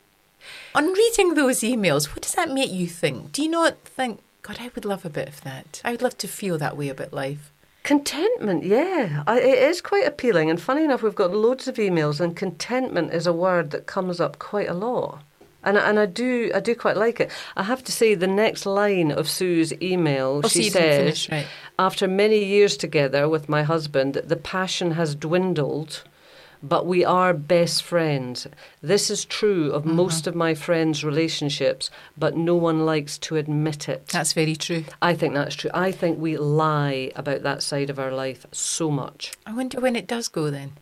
On 0.73 0.87
reading 0.87 1.35
those 1.35 1.59
emails, 1.59 2.07
what 2.07 2.21
does 2.21 2.33
that 2.33 2.49
make 2.49 2.71
you 2.71 2.87
think? 2.87 3.33
Do 3.33 3.43
you 3.43 3.49
not 3.49 3.77
think, 3.85 4.19
God, 4.41 4.57
I 4.59 4.71
would 4.73 4.85
love 4.85 5.05
a 5.05 5.09
bit 5.09 5.27
of 5.27 5.41
that? 5.41 5.81
I 5.85 5.91
would 5.91 6.01
love 6.01 6.17
to 6.17 6.27
feel 6.27 6.57
that 6.57 6.75
way 6.75 6.89
about 6.89 7.13
life. 7.13 7.50
Contentment, 7.83 8.63
yeah, 8.63 9.23
I, 9.25 9.39
it 9.39 9.57
is 9.69 9.81
quite 9.81 10.05
appealing. 10.05 10.49
And 10.49 10.61
funny 10.61 10.83
enough, 10.83 11.01
we've 11.01 11.15
got 11.15 11.33
loads 11.33 11.67
of 11.67 11.75
emails, 11.75 12.19
and 12.19 12.35
contentment 12.35 13.13
is 13.13 13.25
a 13.25 13.33
word 13.33 13.71
that 13.71 13.87
comes 13.87 14.19
up 14.19 14.37
quite 14.39 14.69
a 14.69 14.73
lot. 14.73 15.23
And, 15.63 15.77
and 15.77 15.99
I 15.99 16.05
do 16.07 16.51
I 16.55 16.59
do 16.59 16.73
quite 16.75 16.97
like 16.97 17.19
it. 17.19 17.29
I 17.55 17.63
have 17.63 17.83
to 17.83 17.91
say 17.91 18.15
the 18.15 18.27
next 18.27 18.65
line 18.65 19.11
of 19.11 19.29
Sue's 19.29 19.73
email, 19.81 20.41
Oh, 20.43 20.47
she 20.47 20.63
didn't 20.63 20.73
says, 20.73 20.97
finish, 20.97 21.29
right. 21.29 21.45
after 21.77 22.07
many 22.07 22.43
years 22.43 22.77
together 22.77 23.29
with 23.29 23.47
my 23.47 23.61
husband, 23.63 24.15
the 24.15 24.35
passion 24.37 24.91
has 24.91 25.13
dwindled, 25.13 26.03
but 26.63 26.85
we 26.85 27.03
are 27.03 27.33
best 27.33 27.83
friends. 27.83 28.47
This 28.81 29.09
is 29.09 29.25
true 29.25 29.71
of 29.71 29.83
Mm-hmm. 29.83 29.95
most 29.95 30.27
of 30.27 30.35
my 30.35 30.53
friends' 30.53 31.03
relationships, 31.03 31.89
but 32.17 32.35
no 32.37 32.55
one 32.55 32.85
likes 32.85 33.17
to 33.19 33.35
admit 33.37 33.89
it. 33.89 34.07
That's 34.07 34.33
very 34.33 34.55
true. 34.55 34.85
I 35.01 35.13
think 35.15 35.33
that's 35.33 35.55
true. 35.55 35.71
I 35.73 35.91
think 35.91 36.19
we 36.19 36.37
lie 36.37 37.11
about 37.15 37.41
that 37.43 37.63
side 37.63 37.89
of 37.89 37.97
our 37.99 38.11
life 38.11 38.45
so 38.51 38.91
much. 38.91 39.33
I 39.45 39.53
wonder 39.53 39.79
when 39.79 39.95
it 39.95 40.07
does 40.07 40.27
go 40.27 40.49
then. 40.51 40.73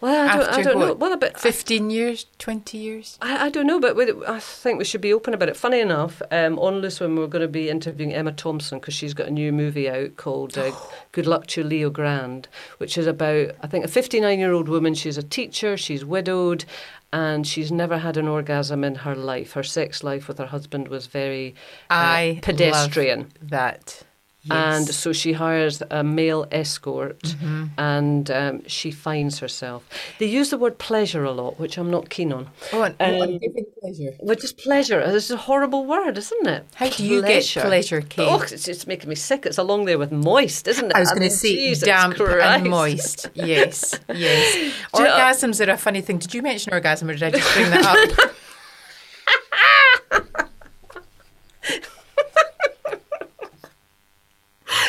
Well, 0.00 0.28
I 0.28 0.36
don't, 0.36 0.48
I 0.48 0.62
don't 0.62 0.78
know. 0.78 0.86
what? 0.88 0.98
Well, 0.98 1.12
a 1.12 1.16
bit. 1.16 1.38
15 1.38 1.90
years, 1.90 2.26
20 2.38 2.78
years? 2.78 3.18
I, 3.20 3.46
I 3.46 3.50
don't 3.50 3.66
know, 3.66 3.80
but 3.80 3.96
with, 3.96 4.22
I 4.28 4.38
think 4.38 4.78
we 4.78 4.84
should 4.84 5.00
be 5.00 5.12
open 5.12 5.34
about 5.34 5.48
it. 5.48 5.56
Funny 5.56 5.80
enough, 5.80 6.22
um, 6.30 6.58
on 6.58 6.82
this 6.82 7.00
one 7.00 7.16
we're 7.16 7.26
going 7.26 7.42
to 7.42 7.48
be 7.48 7.68
interviewing 7.68 8.14
Emma 8.14 8.32
Thompson 8.32 8.78
because 8.78 8.94
she's 8.94 9.14
got 9.14 9.26
a 9.28 9.32
new 9.32 9.52
movie 9.52 9.90
out 9.90 10.16
called 10.16 10.56
uh, 10.56 10.70
Good 11.12 11.26
Luck 11.26 11.46
to 11.48 11.64
Leo 11.64 11.90
Grande, 11.90 12.46
which 12.78 12.96
is 12.96 13.06
about, 13.06 13.50
I 13.62 13.66
think, 13.66 13.84
a 13.84 13.88
59 13.88 14.38
year 14.38 14.52
old 14.52 14.68
woman. 14.68 14.94
She's 14.94 15.18
a 15.18 15.22
teacher, 15.22 15.76
she's 15.76 16.04
widowed, 16.04 16.64
and 17.12 17.46
she's 17.46 17.72
never 17.72 17.98
had 17.98 18.16
an 18.16 18.28
orgasm 18.28 18.84
in 18.84 18.94
her 18.96 19.16
life. 19.16 19.52
Her 19.52 19.62
sex 19.62 20.04
life 20.04 20.28
with 20.28 20.38
her 20.38 20.46
husband 20.46 20.88
was 20.88 21.06
very 21.06 21.54
uh, 21.90 21.94
I 21.94 22.38
pedestrian. 22.42 23.20
love 23.20 23.28
that. 23.42 24.02
Yes. 24.50 24.76
And 24.78 24.88
so 24.94 25.12
she 25.12 25.32
hires 25.32 25.82
a 25.90 26.02
male 26.02 26.46
escort 26.52 27.18
Mm-hmm. 27.22 27.64
and 27.78 28.30
um, 28.30 28.62
she 28.66 28.90
finds 28.90 29.38
herself. 29.38 29.84
They 30.18 30.26
use 30.26 30.50
the 30.50 30.58
word 30.58 30.78
pleasure 30.78 31.24
a 31.24 31.32
lot, 31.32 31.58
which 31.58 31.76
I'm 31.78 31.90
not 31.90 32.08
keen 32.10 32.32
on. 32.32 32.48
oh, 32.72 32.82
and, 32.82 32.94
oh, 33.00 33.04
um, 33.04 33.22
and 33.22 33.40
giving 33.40 33.64
pleasure. 33.80 34.12
Which 34.20 34.44
is 34.44 34.52
pleasure. 34.52 35.00
It's 35.00 35.30
a 35.30 35.36
horrible 35.36 35.84
word, 35.86 36.16
isn't 36.18 36.46
it? 36.46 36.64
How 36.74 36.88
do 36.88 37.04
you 37.04 37.22
get 37.22 37.44
pleasure, 37.44 38.00
Kate? 38.00 38.28
Oh, 38.28 38.40
it's 38.40 38.64
just 38.64 38.86
making 38.86 39.08
me 39.08 39.14
sick. 39.14 39.44
It's 39.46 39.58
along 39.58 39.84
there 39.84 39.98
with 39.98 40.12
moist, 40.12 40.66
isn't 40.68 40.86
it? 40.90 40.94
I 40.96 41.00
was 41.00 41.10
going 41.10 41.22
to 41.22 41.30
say 41.30 41.54
Jesus 41.54 41.84
damp 41.86 42.16
Christ. 42.16 42.44
and 42.44 42.70
moist. 42.70 43.30
Yes, 43.34 43.98
yes. 44.14 44.54
Do 44.94 45.02
you 45.02 45.08
know- 45.08 45.10
Orgasms 45.18 45.66
are 45.66 45.70
a 45.70 45.76
funny 45.76 46.00
thing. 46.00 46.18
Did 46.18 46.32
you 46.34 46.42
mention 46.42 46.72
orgasm 46.72 47.08
or 47.10 47.14
did 47.14 47.22
I 47.22 47.30
just 47.30 47.54
bring 47.54 47.70
that 47.70 48.18
up? 48.20 48.30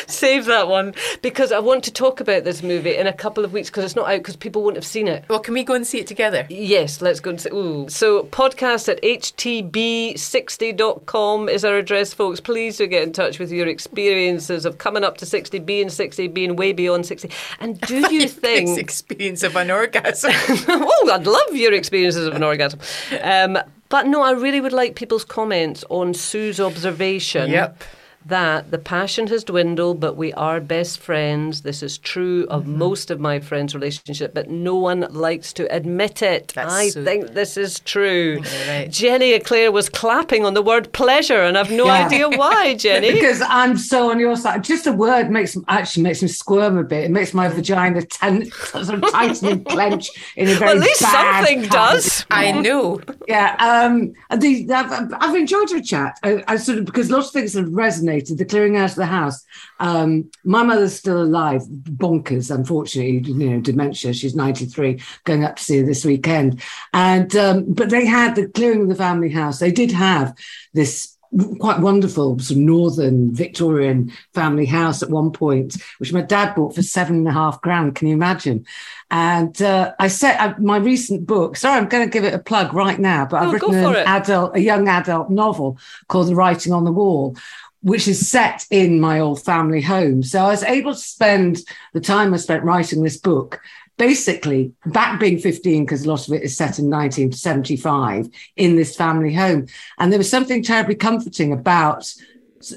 Say 0.06 0.09
save 0.20 0.44
that 0.46 0.68
one 0.68 0.94
because 1.22 1.50
I 1.50 1.58
want 1.58 1.82
to 1.84 1.92
talk 1.92 2.20
about 2.20 2.44
this 2.44 2.62
movie 2.62 2.96
in 2.96 3.06
a 3.06 3.12
couple 3.12 3.44
of 3.44 3.52
weeks 3.52 3.70
because 3.70 3.84
it's 3.84 3.96
not 3.96 4.08
out 4.10 4.18
because 4.18 4.36
people 4.36 4.62
won't 4.62 4.76
have 4.76 4.86
seen 4.86 5.08
it. 5.08 5.24
Well, 5.28 5.40
can 5.40 5.54
we 5.54 5.64
go 5.64 5.74
and 5.74 5.86
see 5.86 5.98
it 5.98 6.06
together? 6.06 6.46
Yes, 6.50 7.00
let's 7.00 7.20
go 7.20 7.30
and 7.30 7.40
see. 7.40 7.50
ooh. 7.52 7.88
So, 7.88 8.24
podcast 8.24 8.88
at 8.88 9.02
htb60.com 9.02 11.48
is 11.48 11.64
our 11.64 11.76
address, 11.76 12.12
folks. 12.12 12.40
Please 12.40 12.76
do 12.76 12.86
get 12.86 13.02
in 13.02 13.12
touch 13.12 13.38
with 13.38 13.50
your 13.50 13.66
experiences 13.66 14.66
of 14.66 14.78
coming 14.78 15.04
up 15.04 15.16
to 15.18 15.26
60, 15.26 15.58
being 15.60 15.88
60, 15.88 16.28
being 16.28 16.56
way 16.56 16.72
beyond 16.72 17.06
60. 17.06 17.30
And 17.60 17.80
do 17.82 18.00
you 18.14 18.28
think. 18.28 18.78
experience 18.78 19.42
of 19.42 19.56
an 19.56 19.70
orgasm. 19.70 20.32
oh, 20.68 21.10
I'd 21.12 21.26
love 21.26 21.56
your 21.56 21.72
experiences 21.72 22.26
of 22.26 22.34
an 22.34 22.42
orgasm. 22.42 22.80
Um, 23.22 23.58
but 23.88 24.06
no, 24.06 24.22
I 24.22 24.32
really 24.32 24.60
would 24.60 24.72
like 24.72 24.94
people's 24.94 25.24
comments 25.24 25.84
on 25.88 26.14
Sue's 26.14 26.60
observation. 26.60 27.50
Yep. 27.50 27.82
That 28.26 28.70
the 28.70 28.76
passion 28.78 29.28
has 29.28 29.44
dwindled, 29.44 29.98
but 29.98 30.14
we 30.14 30.32
are 30.34 30.60
best 30.60 30.98
friends. 31.00 31.62
This 31.62 31.82
is 31.82 31.96
true 31.96 32.46
of 32.50 32.64
Mm-hmm. 32.64 32.78
most 32.78 33.10
of 33.10 33.18
my 33.18 33.40
friends' 33.40 33.74
relationship, 33.74 34.34
but 34.34 34.50
no 34.50 34.76
one 34.76 35.06
likes 35.10 35.54
to 35.54 35.64
admit 35.74 36.20
it. 36.20 36.52
That's 36.54 36.72
I 36.72 36.88
so- 36.90 37.02
think 37.02 37.32
this 37.32 37.56
is 37.56 37.80
true. 37.80 38.42
right. 38.68 38.88
Jenny 38.90 39.32
Eclair 39.32 39.72
was 39.72 39.88
clapping 39.88 40.44
on 40.44 40.52
the 40.52 40.60
word 40.62 40.92
pleasure, 40.92 41.40
and 41.42 41.56
I've 41.56 41.70
no 41.70 41.86
Yeah. 41.86 42.04
idea 42.06 42.28
why, 42.28 42.74
Jenny. 42.84 43.12
because 43.12 43.40
I'm 43.40 43.78
so 43.78 44.10
on 44.10 44.20
your 44.20 44.36
side. 44.36 44.64
Just 44.64 44.86
a 44.86 44.92
word 44.92 45.30
makes 45.30 45.56
actually 45.68 46.02
makes 46.02 46.20
me 46.20 46.28
squirm 46.28 46.76
a 46.76 46.84
bit. 46.84 47.04
It 47.04 47.10
makes 47.10 47.32
my 47.32 47.48
vagina 47.48 48.02
ten, 48.02 48.50
sort 48.50 48.90
of 48.90 49.10
tighten 49.10 49.48
and 49.48 49.64
clench 49.64 50.10
in 50.36 50.48
a 50.48 50.54
very 50.54 50.74
Well, 50.74 50.76
at 50.76 50.82
least 50.88 51.00
something 51.00 51.60
kind. 51.60 51.70
does. 51.70 52.26
I 52.30 52.52
know. 52.52 53.00
Yeah, 53.28 53.54
um, 53.60 54.12
the, 54.40 54.66
I've, 54.72 55.12
I've 55.20 55.36
enjoyed 55.36 55.70
your 55.70 55.80
chat. 55.82 56.18
I, 56.24 56.42
I 56.48 56.56
sort 56.56 56.78
of 56.78 56.84
because 56.84 57.10
lots 57.12 57.28
of 57.28 57.32
things 57.34 57.54
have 57.54 57.66
resonated. 57.66 58.09
The 58.18 58.44
clearing 58.44 58.76
out 58.76 58.90
of 58.90 58.96
the 58.96 59.06
house. 59.06 59.44
Um, 59.78 60.30
my 60.44 60.62
mother's 60.62 60.94
still 60.94 61.22
alive, 61.22 61.62
bonkers. 61.62 62.54
Unfortunately, 62.54 63.18
you 63.30 63.50
know, 63.50 63.60
dementia. 63.60 64.12
She's 64.12 64.34
ninety 64.34 64.66
three. 64.66 65.00
Going 65.24 65.44
up 65.44 65.56
to 65.56 65.62
see 65.64 65.78
her 65.78 65.86
this 65.86 66.04
weekend, 66.04 66.60
and 66.92 67.34
um, 67.36 67.72
but 67.72 67.90
they 67.90 68.06
had 68.06 68.34
the 68.34 68.48
clearing 68.48 68.82
of 68.82 68.88
the 68.88 68.94
family 68.94 69.30
house. 69.30 69.58
They 69.58 69.72
did 69.72 69.92
have 69.92 70.34
this 70.74 71.16
quite 71.60 71.78
wonderful 71.78 72.36
sort 72.40 72.50
of 72.50 72.56
northern 72.56 73.32
Victorian 73.32 74.12
family 74.34 74.66
house 74.66 75.00
at 75.00 75.10
one 75.10 75.30
point, 75.30 75.76
which 75.98 76.12
my 76.12 76.22
dad 76.22 76.54
bought 76.56 76.74
for 76.74 76.82
seven 76.82 77.16
and 77.16 77.28
a 77.28 77.32
half 77.32 77.60
grand. 77.60 77.94
Can 77.94 78.08
you 78.08 78.14
imagine? 78.14 78.66
And 79.12 79.60
uh, 79.62 79.92
I 80.00 80.08
said 80.08 80.36
uh, 80.38 80.54
my 80.58 80.78
recent 80.78 81.26
book. 81.26 81.56
Sorry, 81.56 81.78
I'm 81.78 81.88
going 81.88 82.04
to 82.08 82.12
give 82.12 82.24
it 82.24 82.34
a 82.34 82.38
plug 82.38 82.74
right 82.74 82.98
now, 82.98 83.26
but 83.26 83.36
I've 83.36 83.46
No, 83.46 83.52
written 83.52 83.74
an 83.74 83.94
it. 83.94 84.06
adult, 84.06 84.56
a 84.56 84.60
young 84.60 84.88
adult 84.88 85.30
novel 85.30 85.78
called 86.08 86.28
The 86.28 86.34
Writing 86.34 86.72
on 86.72 86.84
the 86.84 86.92
Wall. 86.92 87.36
Which 87.82 88.06
is 88.08 88.28
set 88.28 88.66
in 88.70 89.00
my 89.00 89.20
old 89.20 89.42
family 89.42 89.80
home. 89.80 90.22
So 90.22 90.40
I 90.44 90.48
was 90.48 90.62
able 90.62 90.92
to 90.92 90.98
spend 91.00 91.58
the 91.94 92.00
time 92.00 92.34
I 92.34 92.36
spent 92.36 92.62
writing 92.64 93.02
this 93.02 93.16
book 93.16 93.60
basically 93.96 94.72
back 94.86 95.20
being 95.20 95.38
15 95.38 95.84
because 95.84 96.04
a 96.04 96.08
lot 96.08 96.26
of 96.26 96.32
it 96.34 96.42
is 96.42 96.56
set 96.56 96.78
in 96.78 96.88
1975 96.88 98.28
in 98.56 98.76
this 98.76 98.96
family 98.96 99.34
home 99.34 99.66
and 99.98 100.10
there 100.10 100.18
was 100.18 100.30
something 100.30 100.62
terribly 100.62 100.94
comforting 100.94 101.52
about 101.52 102.10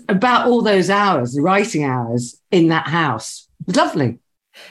about 0.09 0.47
all 0.47 0.61
those 0.61 0.89
hours 0.89 1.33
the 1.33 1.41
writing 1.41 1.83
hours 1.85 2.39
in 2.51 2.67
that 2.69 2.87
house 2.87 3.47
it 3.61 3.67
was 3.67 3.75
lovely 3.77 4.19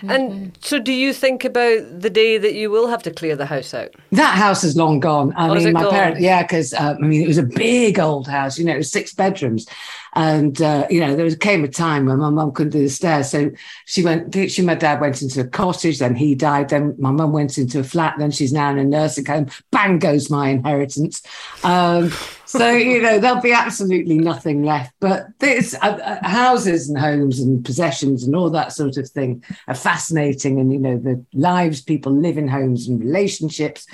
And 0.03 0.57
so, 0.62 0.79
do 0.79 0.92
you 0.92 1.12
think 1.12 1.45
about 1.45 2.01
the 2.01 2.11
day 2.11 2.38
that 2.38 2.55
you 2.55 2.71
will 2.71 2.87
have 2.88 3.03
to 3.03 3.11
clear 3.11 3.35
the 3.37 3.47
house 3.47 3.75
out? 3.75 3.90
that 4.12 4.37
house 4.37 4.62
is 4.64 4.77
long 4.77 5.01
gone 5.01 5.33
i 5.37 5.49
Oh, 5.49 5.55
mean 5.55 5.68
it 5.68 5.73
my 5.73 5.83
gone? 5.83 5.90
parents 5.90 6.21
yeah 6.21 6.42
because 6.42 6.73
uh, 6.75 6.95
i 6.99 7.07
mean 7.07 7.23
it 7.23 7.29
was 7.29 7.38
a 7.38 7.42
big 7.42 7.99
old 7.99 8.29
house 8.29 8.59
you 8.59 8.64
know 8.64 8.75
it 8.75 8.79
was 8.79 8.92
six 8.92 9.14
bedrooms 9.14 9.66
and 10.14 10.61
uh, 10.61 10.87
you 10.90 11.01
know 11.01 11.16
there 11.16 11.35
came 11.37 11.64
a 11.64 11.68
time 11.68 12.07
when 12.07 12.18
my 12.18 12.31
mum 12.31 12.53
couldn't 12.53 12.72
do 12.72 12.83
the 12.83 12.88
stairs. 12.88 13.31
So 13.31 13.51
she 13.87 14.05
went 14.05 14.35
she 14.35 14.62
my 14.62 14.75
dad 14.75 15.01
went 15.01 15.22
into 15.22 15.40
a 15.40 15.46
cottage 15.46 15.98
then 15.98 16.14
he 16.14 16.35
died 16.35 16.68
then 16.68 16.94
my 16.98 17.11
mum 17.11 17.33
went 17.33 17.59
into 17.59 17.81
a 17.81 17.85
flat 17.85 18.16
then 18.18 18.31
she's 18.31 18.53
now 18.53 18.70
in 18.70 18.79
a 18.79 18.85
nursing 18.85 19.25
home. 19.25 19.48
Bang 19.70 19.98
goes 19.98 20.31
my 20.31 20.48
inheritance. 20.48 21.22
Um, 21.64 22.12
so 22.58 22.70
you 22.70 23.00
know 23.00 23.18
there'll 23.18 23.40
be 23.40 23.52
absolutely 23.52 24.18
nothing 24.18 24.62
left. 24.62 24.94
But 25.00 25.26
this 25.38 25.74
uh, 25.82 25.98
uh, 26.22 26.28
houses 26.28 26.88
and 26.88 26.98
homes 26.98 27.40
and 27.40 27.64
possessions 27.64 28.24
and 28.24 28.36
all 28.36 28.50
that 28.50 28.72
sort 28.72 28.96
of 28.96 29.08
thing 29.08 29.42
are 29.68 29.74
fascinating. 29.74 30.60
And 30.60 30.72
you 30.72 30.78
know 30.78 30.98
the 30.98 31.24
lives 31.32 31.80
people 31.80 32.12
live 32.12 32.38
in 32.38 32.48
homes 32.48 32.88
and 32.88 33.00
relationships 33.00 33.86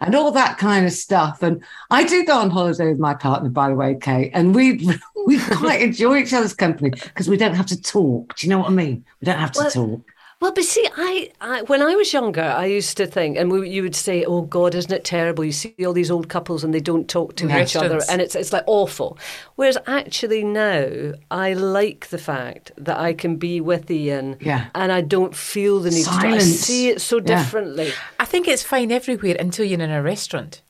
and 0.00 0.14
all 0.14 0.30
that 0.32 0.58
kind 0.58 0.84
of 0.86 0.92
stuff. 0.92 1.42
And 1.42 1.62
i 1.90 2.04
do 2.04 2.24
go 2.24 2.38
on 2.38 2.50
holiday 2.50 2.88
with 2.88 2.98
my 2.98 3.14
partner 3.14 3.48
by 3.48 3.68
the 3.68 3.74
way 3.74 3.96
kate 4.00 4.30
and 4.34 4.54
we 4.54 4.88
we 5.26 5.38
quite 5.38 5.80
enjoy 5.80 6.18
each 6.18 6.32
other's 6.32 6.54
company 6.54 6.90
because 6.90 7.28
we 7.28 7.36
don't 7.36 7.54
have 7.54 7.66
to 7.66 7.80
talk. 7.80 8.36
Do 8.36 8.46
you 8.46 8.50
know 8.50 8.58
what 8.58 8.68
i 8.68 8.74
mean? 8.74 9.04
We 9.20 9.26
don't 9.26 9.38
have 9.38 9.52
to 9.52 9.60
Well, 9.60 9.70
talk 9.70 10.11
Well, 10.42 10.50
but 10.52 10.64
see, 10.64 10.84
I, 10.96 11.30
I 11.40 11.62
when 11.62 11.82
I 11.82 11.94
was 11.94 12.12
younger, 12.12 12.42
I 12.42 12.64
used 12.64 12.96
to 12.96 13.06
think, 13.06 13.36
and 13.38 13.48
we, 13.48 13.70
you 13.70 13.82
would 13.84 13.94
say, 13.94 14.24
"Oh 14.24 14.42
God, 14.42 14.74
isn't 14.74 14.90
it 14.92 15.04
terrible?" 15.04 15.44
You 15.44 15.52
see 15.52 15.72
all 15.86 15.92
these 15.92 16.10
old 16.10 16.28
couples 16.28 16.64
and 16.64 16.74
they 16.74 16.80
don't 16.80 17.08
talk 17.08 17.36
to 17.36 17.62
each 17.62 17.76
other, 17.76 18.00
and 18.10 18.20
it's 18.20 18.34
it's 18.34 18.52
like 18.52 18.64
awful. 18.66 19.16
Whereas 19.54 19.78
actually 19.86 20.42
now, 20.42 21.12
I 21.30 21.52
like 21.52 22.08
the 22.08 22.18
fact 22.18 22.72
that 22.76 22.98
I 22.98 23.12
can 23.12 23.36
be 23.36 23.60
with 23.60 23.88
Ian, 23.88 24.36
Yeah. 24.40 24.66
and 24.74 24.90
I 24.90 25.00
don't 25.00 25.36
feel 25.36 25.78
the 25.78 25.90
need. 25.90 26.06
to 26.06 26.10
I 26.10 26.38
see 26.38 26.88
it 26.88 27.00
so 27.00 27.18
Yeah. 27.18 27.22
differently. 27.22 27.92
I 28.18 28.24
think 28.24 28.48
it's 28.48 28.64
fine 28.64 28.90
everywhere 28.90 29.36
until 29.38 29.64
you're 29.64 29.80
in 29.80 29.92
a 29.92 30.02
restaurant. 30.02 30.60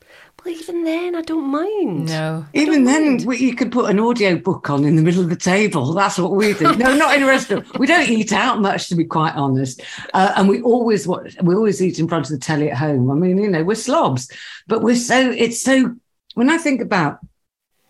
Well, 0.44 0.54
even 0.54 0.82
then, 0.82 1.14
I 1.14 1.22
don't 1.22 1.48
mind. 1.50 2.06
No. 2.06 2.44
even 2.52 2.84
then 2.84 3.24
we, 3.24 3.38
you 3.38 3.54
could 3.54 3.70
put 3.70 3.90
an 3.90 4.00
audio 4.00 4.36
book 4.36 4.70
on 4.70 4.84
in 4.84 4.96
the 4.96 5.02
middle 5.02 5.22
of 5.22 5.28
the 5.28 5.36
table. 5.36 5.92
That's 5.92 6.18
what 6.18 6.32
we 6.32 6.54
do. 6.54 6.74
No 6.76 6.96
not 6.96 7.16
in 7.16 7.22
a 7.22 7.26
restaurant. 7.26 7.78
We 7.78 7.86
don't 7.86 8.08
eat 8.08 8.32
out 8.32 8.60
much 8.60 8.88
to 8.88 8.96
be 8.96 9.04
quite 9.04 9.34
honest. 9.36 9.82
Uh, 10.12 10.32
and 10.36 10.48
we 10.48 10.60
always 10.62 11.06
watch, 11.06 11.36
we 11.42 11.54
always 11.54 11.80
eat 11.80 11.98
in 12.00 12.08
front 12.08 12.26
of 12.26 12.32
the 12.32 12.38
telly 12.38 12.70
at 12.70 12.78
home. 12.78 13.10
I 13.10 13.14
mean 13.14 13.38
you 13.38 13.48
know 13.48 13.62
we're 13.62 13.76
slobs. 13.76 14.30
But 14.66 14.82
we're 14.82 14.96
so 14.96 15.30
it's 15.30 15.62
so 15.62 15.94
when 16.34 16.50
i 16.50 16.56
think 16.58 16.80
about 16.80 17.18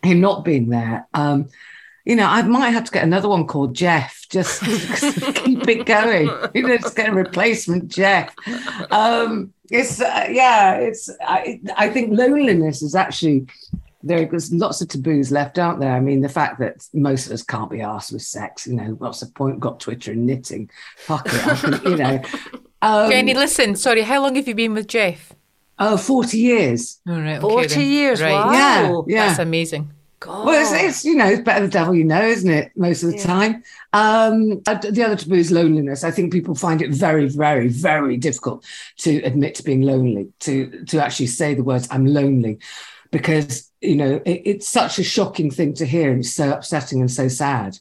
him 0.03 0.21
not 0.21 0.45
being 0.45 0.69
there 0.69 1.07
um 1.15 1.49
you 2.05 2.17
know, 2.17 2.27
I 2.27 2.43
might 2.43 2.71
have 2.71 2.85
to 2.85 2.91
get 2.93 3.05
another 3.05 3.29
one 3.29 3.47
called 3.47 3.75
Jeff 3.75 4.27
just 4.29 4.63
to 4.65 5.33
keep 5.33 5.69
it 5.69 5.87
going. 5.87 6.31
You 6.55 6.67
know, 6.67 6.77
just 6.79 6.97
get 6.97 7.09
a 7.09 7.13
replacement 7.13 7.89
Jeff. 7.89 8.35
Um, 8.91 9.53
it's 9.71 10.01
uh, 10.01 10.27
yeah, 10.31 10.75
it's. 10.77 11.09
I, 11.21 11.61
I 11.77 11.89
think 11.91 12.17
loneliness 12.17 12.83
is 12.83 12.95
actually 12.95 13.47
there. 14.03 14.27
There's 14.27 14.53
lots 14.53 14.81
of 14.81 14.89
taboos 14.89 15.31
left, 15.31 15.59
aren't 15.59 15.81
there? 15.81 15.93
I 15.93 16.01
mean, 16.01 16.21
the 16.21 16.29
fact 16.29 16.59
that 16.61 16.87
most 16.93 17.27
of 17.27 17.33
us 17.33 17.43
can't 17.43 17.71
be 17.71 17.81
asked 17.81 18.13
with 18.13 18.23
sex. 18.23 18.67
You 18.67 18.75
know, 18.75 18.95
what's 18.99 19.21
the 19.21 19.27
point? 19.27 19.61
Got 19.61 19.81
Twitter 19.81 20.13
and 20.13 20.27
knitting. 20.27 20.71
Fuck 20.97 21.27
it. 21.27 21.33
Can, 21.41 21.83
you 21.85 21.97
know. 21.97 22.23
Um, 22.85 23.13
Jenny, 23.13 23.33
listen, 23.33 23.77
sorry, 23.77 24.03
how 24.03 24.21
long 24.21 24.35
have 24.35 24.49
you 24.49 24.57
been 24.57 24.75
with 24.75 24.89
Jeff? 24.89 25.33
oh, 25.79 25.97
40 25.97 26.37
years. 26.37 27.01
All 27.09 27.15
right, 27.15 27.37
okay 27.37 27.41
40 27.41 27.69
then. 27.69 27.81
years, 27.93 28.21
Right. 28.21 28.33
wow. 28.33 28.53
Yeah, 28.53 29.03
yeah. 29.07 29.27
That's 29.29 29.39
amazing. 29.39 29.93
God. 30.23 30.47
Well, 30.47 30.61
it's, 30.61 30.73
it's 30.73 31.05
you 31.05 31.17
know 31.17 31.27
it's 31.27 31.43
better 31.43 31.67
the 31.67 31.73
devil 31.73 31.95
you 31.95 32.05
know, 32.05 32.23
isn't 32.23 32.51
it? 32.51 32.73
Most 32.77 33.03
of 33.03 33.13
the 33.13 33.19
time. 33.19 33.63
Um, 33.93 34.63
uh, 34.67 34.75
the 34.75 35.03
other 35.05 35.17
taboo 35.17 35.35
is 35.35 35.51
loneliness. 35.51 36.05
I 36.05 36.11
think 36.11 36.33
people 36.33 36.55
find 36.55 36.81
it 36.81 36.91
very, 36.91 37.29
very, 37.29 37.69
very 37.69 38.17
difficult 38.17 38.65
to 38.99 39.21
admit 39.23 39.57
to 39.57 39.65
being 39.65 39.83
lonely, 39.83 40.33
to 40.41 40.85
to 40.85 41.03
actually 41.03 41.27
say 41.27 41.55
the 41.55 41.65
words 41.65 41.89
"I'm 41.91 42.07
lonely," 42.07 42.61
because 43.11 43.71
you 43.81 43.97
know 43.97 44.23
it, 44.25 44.43
it's 44.45 44.69
such 44.69 44.99
a 44.99 45.05
shocking 45.05 45.51
thing 45.51 45.75
to 45.75 45.87
hear, 45.87 46.11
and 46.11 46.21
it's 46.21 46.33
so 46.33 46.53
upsetting 46.53 47.01
and 47.01 47.11
so 47.11 47.27
sad. 47.29 47.79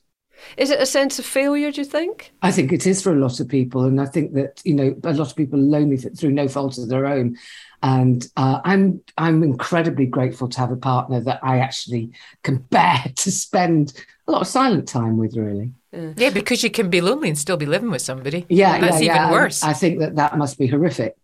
Is 0.57 0.71
it 0.71 0.81
a 0.81 0.85
sense 0.87 1.19
of 1.19 1.25
failure? 1.25 1.71
Do 1.71 1.81
you 1.81 1.85
think? 1.85 2.33
I 2.41 2.51
think 2.51 2.71
it 2.71 2.87
is 2.87 3.01
for 3.01 3.13
a 3.13 3.19
lot 3.19 3.39
of 3.39 3.47
people, 3.47 3.83
and 3.83 4.01
I 4.01 4.07
think 4.07 4.33
that 4.33 4.61
you 4.65 4.73
know 4.73 4.95
a 5.03 5.13
lot 5.13 5.29
of 5.29 5.35
people 5.35 5.59
are 5.59 5.63
lonely 5.63 5.97
through 5.97 6.31
no 6.31 6.47
fault 6.47 6.77
of 6.77 6.89
their 6.89 7.05
own. 7.05 7.37
And 7.83 8.27
uh, 8.37 8.61
I'm 8.63 9.01
I'm 9.17 9.41
incredibly 9.43 10.05
grateful 10.05 10.47
to 10.49 10.59
have 10.59 10.71
a 10.71 10.75
partner 10.75 11.19
that 11.21 11.39
I 11.43 11.59
actually 11.59 12.11
can 12.43 12.57
bear 12.69 13.03
to 13.15 13.31
spend 13.31 13.93
a 14.27 14.31
lot 14.31 14.41
of 14.41 14.47
silent 14.47 14.87
time 14.87 15.17
with. 15.17 15.35
Really, 15.35 15.71
Yeah, 15.91 16.29
because 16.29 16.63
you 16.63 16.69
can 16.69 16.89
be 16.89 17.01
lonely 17.01 17.29
and 17.29 17.37
still 17.37 17.57
be 17.57 17.65
living 17.65 17.89
with 17.89 18.01
somebody. 18.03 18.45
yeah, 18.49 18.79
That's 18.79 19.01
yeah, 19.01 19.13
even 19.13 19.15
yeah. 19.15 19.31
worse. 19.31 19.63
I, 19.63 19.71
I 19.71 19.73
think 19.73 19.99
that 19.99 20.15
that 20.15 20.37
must 20.37 20.59
be 20.59 20.67
horrific. 20.67 21.15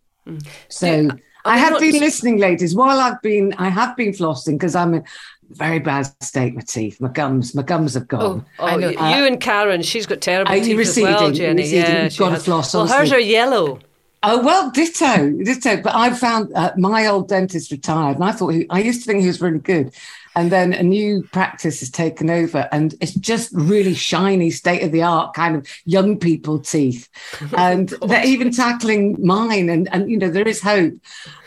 So 0.69 1.09
I 1.45 1.53
I, 1.53 1.57
have 1.57 1.73
what- 1.73 1.81
been 1.81 1.99
listening, 1.99 2.37
ladies. 2.39 2.75
While 2.75 2.99
I've 2.99 3.21
been, 3.21 3.53
I 3.57 3.69
have 3.69 3.95
been 3.95 4.11
flossing 4.11 4.53
because 4.53 4.75
I'm 4.75 4.93
in 4.95 5.03
very 5.51 5.79
bad 5.79 6.07
state. 6.21 6.55
My 6.55 6.61
teeth, 6.61 6.99
my 6.99 7.07
gums, 7.07 7.55
my 7.55 7.61
gums 7.63 7.93
have 7.93 8.07
gone. 8.07 8.45
Oh, 8.59 8.65
I 8.65 8.75
know. 8.75 8.89
you, 8.89 8.97
you 8.97 9.25
and 9.27 9.39
Karen, 9.39 9.81
she's 9.81 10.05
got 10.05 10.19
terrible 10.19 10.51
Are 10.51 10.57
you 10.57 10.75
teeth 10.75 10.87
as 10.89 10.97
well, 11.03 11.29
receding? 11.29 11.33
Jenny. 11.35 11.61
Receding. 11.61 11.83
Yeah, 11.93 12.03
You've 12.05 12.17
got 12.17 12.25
to 12.29 12.33
has. 12.33 12.45
floss, 12.45 12.73
Well, 12.73 12.87
hers 12.87 13.11
are 13.13 13.19
yellow. 13.19 13.79
Oh 14.23 14.43
well, 14.43 14.71
ditto, 14.71 15.31
ditto. 15.31 15.81
But 15.81 15.95
I 15.95 16.11
found 16.11 16.51
uh, 16.53 16.73
my 16.75 17.05
old 17.05 17.29
dentist 17.29 17.71
retired, 17.71 18.15
and 18.15 18.23
I 18.23 18.31
thought 18.31 18.49
he, 18.49 18.65
I 18.69 18.79
used 18.79 19.01
to 19.01 19.05
think 19.07 19.21
he 19.21 19.27
was 19.27 19.41
really 19.41 19.59
good, 19.59 19.93
and 20.35 20.51
then 20.51 20.73
a 20.73 20.81
new 20.81 21.23
practice 21.31 21.81
has 21.81 21.91
taken 21.91 22.29
over, 22.29 22.67
and 22.71 22.95
it's 22.99 23.13
just 23.13 23.51
really 23.53 23.93
shiny, 23.93 24.49
state 24.49 24.81
of 24.83 24.91
the 24.91 25.03
art 25.03 25.35
kind 25.35 25.55
of 25.55 25.67
young 25.85 26.17
people 26.17 26.57
teeth, 26.59 27.09
and 27.57 27.89
they're 28.07 28.25
even 28.25 28.51
tackling 28.51 29.17
mine, 29.23 29.69
and 29.69 29.87
and 29.93 30.09
you 30.09 30.17
know 30.17 30.29
there 30.29 30.47
is 30.47 30.61
hope, 30.61 30.93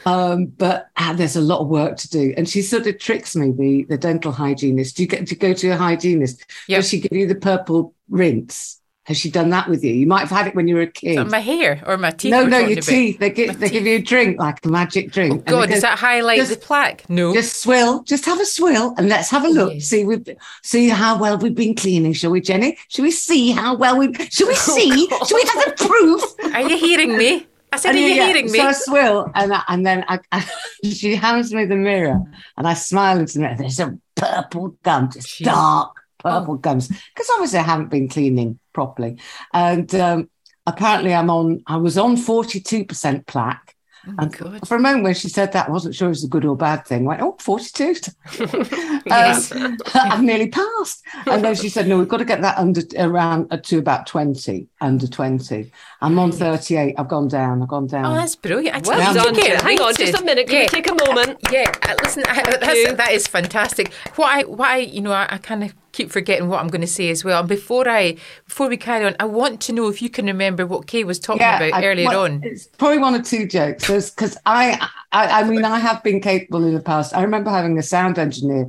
um, 0.06 0.46
but 0.46 0.90
ah, 0.96 1.12
there's 1.16 1.36
a 1.36 1.40
lot 1.40 1.60
of 1.60 1.68
work 1.68 1.96
to 1.98 2.08
do. 2.08 2.32
And 2.36 2.48
she 2.48 2.62
sort 2.62 2.86
of 2.86 2.98
tricks 2.98 3.34
me, 3.34 3.50
the 3.50 3.84
the 3.84 3.98
dental 3.98 4.32
hygienist. 4.32 4.96
Do 4.96 5.02
you 5.02 5.08
get 5.08 5.26
to 5.26 5.34
go 5.34 5.52
to 5.54 5.70
a 5.70 5.76
hygienist? 5.76 6.44
Yep. 6.68 6.78
Does 6.78 6.88
she 6.88 7.00
give 7.00 7.12
you 7.18 7.26
the 7.26 7.34
purple 7.34 7.94
rinse? 8.08 8.79
Has 9.04 9.16
she 9.16 9.30
done 9.30 9.48
that 9.50 9.68
with 9.68 9.82
you? 9.82 9.92
You 9.94 10.06
might 10.06 10.20
have 10.20 10.30
had 10.30 10.46
it 10.46 10.54
when 10.54 10.68
you 10.68 10.74
were 10.74 10.82
a 10.82 10.86
kid. 10.86 11.26
My 11.28 11.38
hair 11.40 11.82
or 11.86 11.96
my 11.96 12.10
teeth? 12.10 12.30
no, 12.32 12.44
no, 12.44 12.58
your 12.58 12.80
teeth. 12.82 13.18
They 13.18 13.30
give 13.30 13.58
they 13.58 13.70
give 13.70 13.86
you 13.86 13.96
a 13.96 14.00
drink 14.02 14.38
like 14.38 14.64
a 14.64 14.68
magic 14.68 15.10
drink. 15.10 15.42
Oh 15.46 15.50
God, 15.52 15.70
does 15.70 15.80
that 15.82 15.98
highlight 15.98 16.36
just- 16.38 16.50
the 16.50 16.58
plaque? 16.58 17.08
No. 17.08 17.32
Just 17.32 17.56
swill, 17.62 18.02
just 18.04 18.26
have 18.26 18.38
a 18.40 18.44
swill, 18.44 18.94
and 18.98 19.08
let's 19.08 19.30
have 19.30 19.44
a 19.44 19.48
oh, 19.48 19.50
look. 19.52 19.74
yes. 19.74 19.86
See, 19.86 20.04
we 20.04 20.22
see 20.62 20.88
how 20.90 21.18
well 21.18 21.38
we've 21.38 21.54
been 21.54 21.74
cleaning, 21.74 22.12
shall 22.12 22.30
we, 22.30 22.40
Jenny? 22.42 22.76
Shall 22.88 23.04
we 23.04 23.10
see 23.10 23.52
how 23.52 23.74
well 23.74 23.96
we? 23.98 24.12
Shall 24.30 24.46
we 24.46 24.52
oh, 24.68 24.76
see? 24.76 25.08
shall 25.08 25.36
we 25.38 25.42
have 25.54 25.64
the 25.76 25.84
proof? 25.86 26.22
Are 26.54 26.62
you 26.68 26.76
hearing 26.76 27.16
me? 27.16 27.46
I 27.72 27.76
said, 27.78 27.90
And 27.90 27.98
are 27.98 28.00
you 28.00 28.14
yeah, 28.14 28.26
hearing 28.26 28.50
me? 28.52 28.58
So 28.58 28.66
I 28.66 28.72
swill, 28.72 29.30
and 29.34 29.54
I, 29.54 29.62
and 29.68 29.86
then 29.86 30.04
I, 30.08 30.18
I, 30.32 30.44
she 30.84 31.14
hands 31.14 31.54
me 31.54 31.64
the 31.64 31.76
mirror, 31.76 32.20
and 32.56 32.68
I 32.68 32.74
smile 32.74 33.18
into 33.18 33.34
the 33.34 33.40
mirror. 33.40 33.56
There's 33.56 33.80
a 33.80 33.96
purple 34.14 34.76
gum, 34.82 35.10
just 35.10 35.26
Jeez. 35.40 35.46
dark 35.46 35.96
Oh. 36.22 36.28
purple 36.40 36.56
gums, 36.56 36.88
because 36.88 37.30
obviously 37.32 37.60
I 37.60 37.62
haven't 37.62 37.88
been 37.88 38.06
cleaning 38.06 38.58
properly, 38.72 39.18
and 39.52 39.92
um, 39.94 40.30
apparently 40.66 41.14
I'm 41.14 41.30
on. 41.30 41.62
I 41.66 41.76
was 41.76 41.98
on 41.98 42.16
forty 42.16 42.60
two 42.60 42.84
percent 42.84 43.26
plaque. 43.26 43.76
Oh, 44.08 44.14
And 44.18 44.32
God. 44.32 44.66
for 44.66 44.78
a 44.78 44.80
moment 44.80 45.04
when 45.04 45.12
she 45.14 45.28
said 45.28 45.52
that, 45.52 45.68
I 45.68 45.70
wasn't 45.70 45.94
sure 45.94 46.06
it 46.08 46.16
was 46.16 46.24
a 46.24 46.28
good 46.28 46.46
or 46.46 46.56
bad 46.56 46.86
thing. 46.86 47.02
I 47.04 47.08
went, 47.08 47.20
oh, 47.20 47.36
42. 47.38 47.96
Yes. 49.06 49.52
Um, 49.52 49.76
I've 49.94 50.22
nearly 50.22 50.48
passed. 50.48 51.04
And 51.26 51.44
then 51.44 51.54
she 51.54 51.68
said, 51.68 51.86
no, 51.86 51.98
we've 51.98 52.08
got 52.08 52.16
to 52.16 52.24
get 52.24 52.40
that 52.40 52.56
under 52.56 52.80
around 52.98 53.48
uh, 53.50 53.58
to 53.58 53.78
about 53.78 54.06
20, 54.06 54.68
under 54.80 55.06
20. 55.06 55.70
I'm 56.00 56.18
on 56.18 56.32
38. 56.32 56.94
I've 56.96 57.08
gone 57.08 57.28
down. 57.28 57.62
I've 57.62 57.68
gone 57.68 57.88
down. 57.88 58.06
Oh, 58.06 58.14
that's 58.14 58.36
brilliant. 58.36 58.76
I 58.76 58.88
Well 58.88 59.12
tell 59.12 59.24
done, 59.24 59.34
get 59.34 59.60
Hang 59.60 59.80
on, 59.80 59.94
just 59.94 60.18
a 60.18 60.24
minute. 60.24 60.46
Can 60.46 60.56
we 60.56 60.62
Yeah. 60.62 60.68
take 60.68 60.90
a 60.90 60.94
moment? 60.94 61.38
Yeah, 61.52 61.70
uh, 61.82 61.94
listen, 62.02 62.22
I, 62.26 62.42
that's, 62.42 62.92
that 62.96 63.10
is 63.12 63.26
fantastic. 63.26 63.92
What 64.16 64.28
I, 64.34 64.42
what 64.44 64.68
I, 64.68 64.78
you 64.78 65.02
know, 65.02 65.12
I, 65.12 65.26
I 65.30 65.38
kind 65.38 65.62
of 65.64 65.74
keep 65.92 66.10
forgetting 66.10 66.48
what 66.48 66.60
I'm 66.60 66.68
going 66.68 66.80
to 66.80 66.86
say 66.86 67.10
as 67.10 67.24
well. 67.24 67.40
And 67.40 67.48
before 67.48 67.88
I, 67.88 68.16
before 68.46 68.68
we 68.68 68.76
carry 68.76 69.04
on, 69.06 69.16
I 69.20 69.24
want 69.24 69.60
to 69.62 69.72
know 69.72 69.88
if 69.88 70.00
you 70.00 70.10
can 70.10 70.26
remember 70.26 70.66
what 70.66 70.86
Kaye 70.86 71.04
was 71.04 71.18
talking 71.18 71.42
about 71.42 71.72
I- 71.72 71.84
earlier 71.84 72.06
well, 72.06 72.24
on. 72.24 72.42
It's 72.42 72.66
probably 72.66 72.98
one 72.98 73.14
or 73.14 73.22
two 73.22 73.46
jokes 73.46 73.86
because 73.86 74.36
I, 74.46 74.88
I, 75.12 75.40
I 75.40 75.44
mean, 75.44 75.64
I 75.64 75.78
have 75.78 76.02
been 76.02 76.20
capable 76.20 76.64
in 76.64 76.74
the 76.74 76.80
past. 76.80 77.14
I 77.14 77.22
remember 77.22 77.50
having 77.50 77.78
a 77.78 77.82
sound 77.82 78.18
engineer 78.18 78.68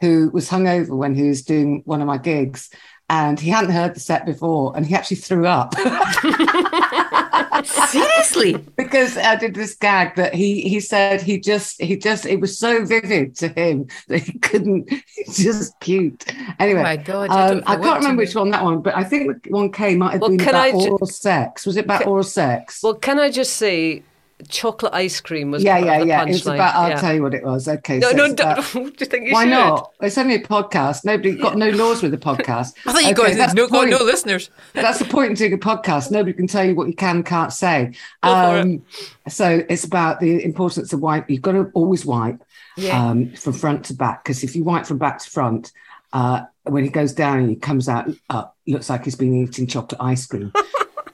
who 0.00 0.30
was 0.30 0.48
hungover 0.48 0.96
when 0.96 1.14
he 1.14 1.28
was 1.28 1.42
doing 1.42 1.82
one 1.84 2.00
of 2.00 2.06
my 2.06 2.16
gigs, 2.16 2.70
and 3.10 3.38
he 3.38 3.50
hadn't 3.50 3.72
heard 3.72 3.94
the 3.94 4.00
set 4.00 4.24
before, 4.24 4.74
and 4.76 4.86
he 4.86 4.94
actually 4.94 5.18
threw 5.18 5.46
up. 5.46 5.74
Seriously? 7.64 8.56
because 8.76 9.16
I 9.16 9.36
did 9.36 9.54
this 9.54 9.74
gag 9.74 10.16
that 10.16 10.34
he 10.34 10.62
he 10.62 10.80
said 10.80 11.20
he 11.22 11.38
just 11.40 11.80
he 11.80 11.96
just 11.96 12.26
it 12.26 12.40
was 12.40 12.58
so 12.58 12.84
vivid 12.84 13.36
to 13.36 13.48
him 13.48 13.86
that 14.08 14.18
he 14.18 14.38
couldn't 14.38 14.90
he 15.16 15.24
just 15.24 15.78
puked. 15.80 16.34
Anyway, 16.58 16.80
Oh 16.80 16.82
my 16.84 16.96
God, 16.96 17.30
I 17.30 17.48
um, 17.50 17.62
I, 17.66 17.76
can't 17.76 18.00
remember 18.00 18.22
which 18.22 18.34
one 18.34 18.50
that 18.50 18.64
one, 18.64 18.80
but 18.82 18.96
I 18.96 19.04
think 19.04 19.46
one 19.48 19.70
K 19.72 19.96
might 19.96 20.12
have 20.12 20.20
Well, 20.20 20.30
been 20.30 20.38
can 20.38 20.48
about 20.50 20.72
ju- 20.72 20.90
oral 20.92 21.06
sex. 21.06 21.66
Was 21.66 21.76
it 21.76 21.84
about 21.84 22.02
Ca- 22.02 22.10
oral 22.10 22.22
sex? 22.24 22.80
Well, 22.82 22.94
can 22.94 23.18
I 23.18 23.30
just 23.30 23.54
say, 23.54 24.02
chocolate 24.48 24.92
ice 24.94 25.20
cream 25.20 25.50
was 25.50 25.62
yeah, 25.62 25.74
part 25.74 25.86
yeah, 25.86 25.92
of 25.94 26.00
the 26.02 26.06
yeah. 26.08 26.22
It 26.22 26.28
was 26.28 26.46
about. 26.46 26.74
I'll 26.74 26.88
Yeah. 26.90 27.00
tell 27.00 27.14
you 27.14 27.22
what 27.22 27.34
it 27.34 27.44
was. 27.44 27.68
Okay, 27.68 27.98
No, 27.98 28.10
so 28.10 28.16
no, 28.16 28.34
don't. 28.34 28.40
about- 28.40 28.72
do 28.72 28.80
you 28.98 29.06
think 29.06 29.26
you 29.28 29.32
why 29.32 29.44
should? 29.44 29.50
not? 29.50 29.92
It's 30.00 30.18
only 30.18 30.34
a 30.36 30.42
podcast. 30.42 31.04
Nobody 31.04 31.36
got 31.36 31.56
no 31.56 31.70
laws 31.70 32.02
with 32.02 32.14
a 32.14 32.18
podcast. 32.18 32.74
I 32.86 32.92
thought 32.92 33.02
you 33.02 33.10
Okay, 33.10 33.22
guys 33.28 33.36
that's 33.36 33.54
no, 33.54 33.66
the 33.66 33.72
got 33.72 33.88
no 33.88 33.98
listeners. 34.04 34.50
That's 34.72 34.98
the 34.98 35.04
point 35.04 35.30
in 35.30 35.34
doing 35.36 35.52
a 35.52 35.58
podcast. 35.58 36.10
Nobody 36.10 36.32
can 36.32 36.46
tell 36.46 36.64
you 36.64 36.74
what 36.74 36.86
you 36.88 36.94
can 36.94 37.16
and 37.16 37.26
can't 37.26 37.52
say. 37.52 37.92
Go 38.22 38.28
for 38.34 38.58
it. 38.58 38.60
Um, 38.60 38.82
so 39.28 39.62
it's 39.68 39.84
about 39.84 40.20
the 40.20 40.44
importance 40.44 40.92
of 40.92 41.00
wipe. 41.00 41.28
You've 41.30 41.42
got 41.42 41.52
to 41.52 41.70
always 41.74 42.04
wipe 42.06 42.42
Yeah. 42.76 43.10
um, 43.10 43.32
from 43.32 43.52
front 43.52 43.84
to 43.86 43.94
back 43.94 44.24
because 44.24 44.42
if 44.44 44.54
you 44.56 44.64
wipe 44.64 44.86
from 44.86 44.98
back 44.98 45.18
to 45.18 45.30
front, 45.30 45.72
uh, 46.12 46.42
when 46.64 46.84
he 46.84 46.90
goes 46.90 47.12
down 47.12 47.38
and 47.38 47.48
he 47.48 47.56
comes 47.56 47.88
out 47.88 48.08
up, 48.28 48.56
looks 48.66 48.90
like 48.90 49.04
he's 49.04 49.16
been 49.16 49.34
eating 49.34 49.66
chocolate 49.66 50.00
ice 50.00 50.26
cream. 50.26 50.52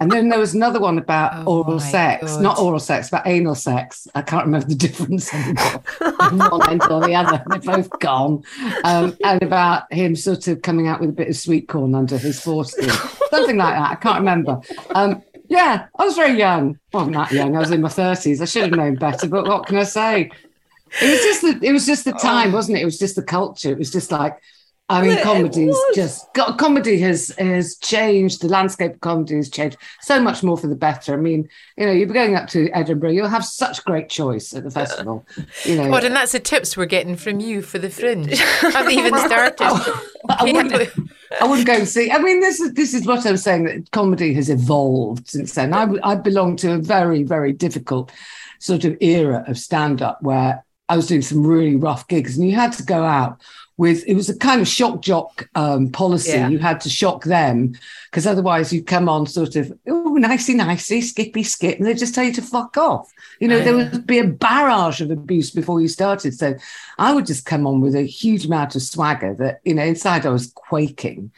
and 0.00 0.10
then 0.10 0.28
there 0.28 0.38
was 0.38 0.54
another 0.54 0.80
one 0.80 0.98
about 0.98 1.46
Oh 1.46 1.62
oral 1.64 1.80
sex, 1.80 2.32
God. 2.34 2.42
not 2.42 2.58
oral 2.58 2.78
sex, 2.80 3.10
but 3.10 3.26
anal 3.26 3.54
sex. 3.54 4.06
I 4.14 4.22
can't 4.22 4.44
remember 4.46 4.66
the 4.68 4.74
difference 4.86 5.32
anymore. 5.34 5.82
from 5.88 6.38
one 6.38 6.70
end 6.70 6.82
or 6.90 7.00
the 7.00 7.14
other. 7.14 7.42
They're 7.48 7.76
both 7.76 7.90
gone. 8.00 8.42
Um, 8.84 9.16
and 9.24 9.42
about 9.42 9.92
him 9.92 10.16
sort 10.16 10.48
of 10.48 10.62
coming 10.62 10.86
out 10.88 11.00
with 11.00 11.10
a 11.10 11.12
bit 11.12 11.28
of 11.28 11.36
sweet 11.36 11.68
corn 11.68 11.94
under 11.94 12.18
his 12.18 12.40
foreskin, 12.40 12.88
something 13.30 13.56
like 13.56 13.74
that. 13.74 13.90
I 13.90 13.94
can't 13.96 14.18
remember. 14.18 14.60
Um, 14.94 15.22
yeah, 15.48 15.86
I 15.98 16.04
was 16.04 16.16
very 16.16 16.36
young. 16.36 16.78
Well, 16.92 17.04
I'm 17.04 17.12
not 17.12 17.30
young. 17.32 17.54
I 17.56 17.60
was 17.60 17.70
in 17.70 17.80
my 17.80 17.88
thirties. 17.88 18.42
I 18.42 18.46
should 18.46 18.62
have 18.64 18.72
known 18.72 18.96
better. 18.96 19.28
But 19.28 19.46
what 19.46 19.66
can 19.66 19.76
I 19.78 19.84
say? 19.84 20.30
It 21.02 21.10
was 21.10 21.20
just 21.20 21.42
the. 21.42 21.66
It 21.66 21.72
was 21.72 21.86
just 21.86 22.04
the 22.04 22.12
time, 22.12 22.52
wasn't 22.52 22.78
it? 22.78 22.82
It 22.82 22.84
was 22.84 22.98
just 22.98 23.16
the 23.16 23.22
culture. 23.22 23.70
It 23.70 23.78
was 23.78 23.90
just 23.90 24.10
like. 24.10 24.36
I 24.88 25.02
mean, 25.02 25.18
comedy's 25.18 25.76
just 25.96 26.32
co- 26.32 26.52
comedy 26.54 26.98
has 27.00 27.34
has 27.38 27.76
changed. 27.78 28.40
The 28.40 28.48
landscape 28.48 28.94
of 28.94 29.00
comedy 29.00 29.34
has 29.34 29.50
changed 29.50 29.76
so 30.00 30.20
much 30.20 30.44
more 30.44 30.56
for 30.56 30.68
the 30.68 30.76
better. 30.76 31.14
I 31.14 31.16
mean, 31.16 31.48
you 31.76 31.86
know, 31.86 31.92
you're 31.92 32.06
going 32.06 32.36
up 32.36 32.48
to 32.50 32.70
Edinburgh, 32.70 33.10
you'll 33.10 33.26
have 33.26 33.44
such 33.44 33.84
great 33.84 34.08
choice 34.08 34.54
at 34.54 34.62
the 34.62 34.70
festival. 34.70 35.26
You 35.64 35.76
know, 35.76 35.90
God, 35.90 36.04
and 36.04 36.14
that's 36.14 36.32
the 36.32 36.40
tips 36.40 36.76
we're 36.76 36.86
getting 36.86 37.16
from 37.16 37.40
you 37.40 37.62
for 37.62 37.80
the 37.80 37.90
fringe. 37.90 38.40
I 38.40 38.70
haven't 38.70 38.92
even 38.92 39.18
started. 39.26 39.60
I 39.60 40.44
wouldn't, 40.44 40.92
I 41.40 41.48
wouldn't 41.48 41.66
go 41.66 41.74
and 41.74 41.88
see. 41.88 42.12
I 42.12 42.18
mean, 42.18 42.38
this 42.38 42.60
is 42.60 42.72
this 42.74 42.94
is 42.94 43.06
what 43.06 43.26
I'm 43.26 43.36
saying 43.38 43.64
that 43.64 43.90
comedy 43.90 44.34
has 44.34 44.48
evolved 44.48 45.28
since 45.28 45.54
then. 45.54 45.74
I 45.74 45.88
I 46.04 46.14
belong 46.14 46.54
to 46.58 46.74
a 46.74 46.78
very 46.78 47.24
very 47.24 47.52
difficult 47.52 48.12
sort 48.60 48.84
of 48.84 48.96
era 49.00 49.44
of 49.48 49.58
stand 49.58 50.00
up 50.00 50.22
where 50.22 50.64
I 50.88 50.94
was 50.94 51.08
doing 51.08 51.22
some 51.22 51.44
really 51.44 51.74
rough 51.74 52.06
gigs, 52.06 52.38
and 52.38 52.48
you 52.48 52.54
had 52.54 52.72
to 52.74 52.84
go 52.84 53.02
out 53.02 53.42
with 53.78 54.04
it 54.06 54.14
was 54.14 54.28
a 54.28 54.38
kind 54.38 54.60
of 54.60 54.68
shock 54.68 55.02
jock 55.02 55.48
um, 55.54 55.90
policy. 55.90 56.30
Yeah. 56.30 56.48
You 56.48 56.58
had 56.58 56.80
to 56.80 56.88
shock 56.88 57.24
them 57.24 57.74
because 58.10 58.26
otherwise 58.26 58.72
you'd 58.72 58.86
come 58.86 59.08
on 59.08 59.26
sort 59.26 59.56
of 59.56 59.72
oh 59.86 60.14
nicey 60.14 60.54
nicey 60.54 61.00
skippy 61.00 61.42
skip, 61.42 61.78
and 61.78 61.86
they'd 61.86 61.98
just 61.98 62.14
tell 62.14 62.24
you 62.24 62.32
to 62.32 62.42
fuck 62.42 62.76
off. 62.76 63.12
You 63.40 63.48
know, 63.48 63.60
there 63.60 63.76
would 63.76 64.06
be 64.06 64.18
a 64.18 64.26
barrage 64.26 65.00
of 65.00 65.10
abuse 65.10 65.50
before 65.50 65.80
you 65.80 65.88
started. 65.88 66.34
So 66.34 66.54
I 66.98 67.12
would 67.12 67.26
just 67.26 67.44
come 67.44 67.66
on 67.66 67.80
with 67.80 67.94
a 67.94 68.02
huge 68.02 68.46
amount 68.46 68.74
of 68.76 68.82
swagger 68.82 69.34
that, 69.34 69.60
you 69.64 69.74
know, 69.74 69.82
inside 69.82 70.24
I 70.24 70.30
was 70.30 70.52
quaking 70.54 71.30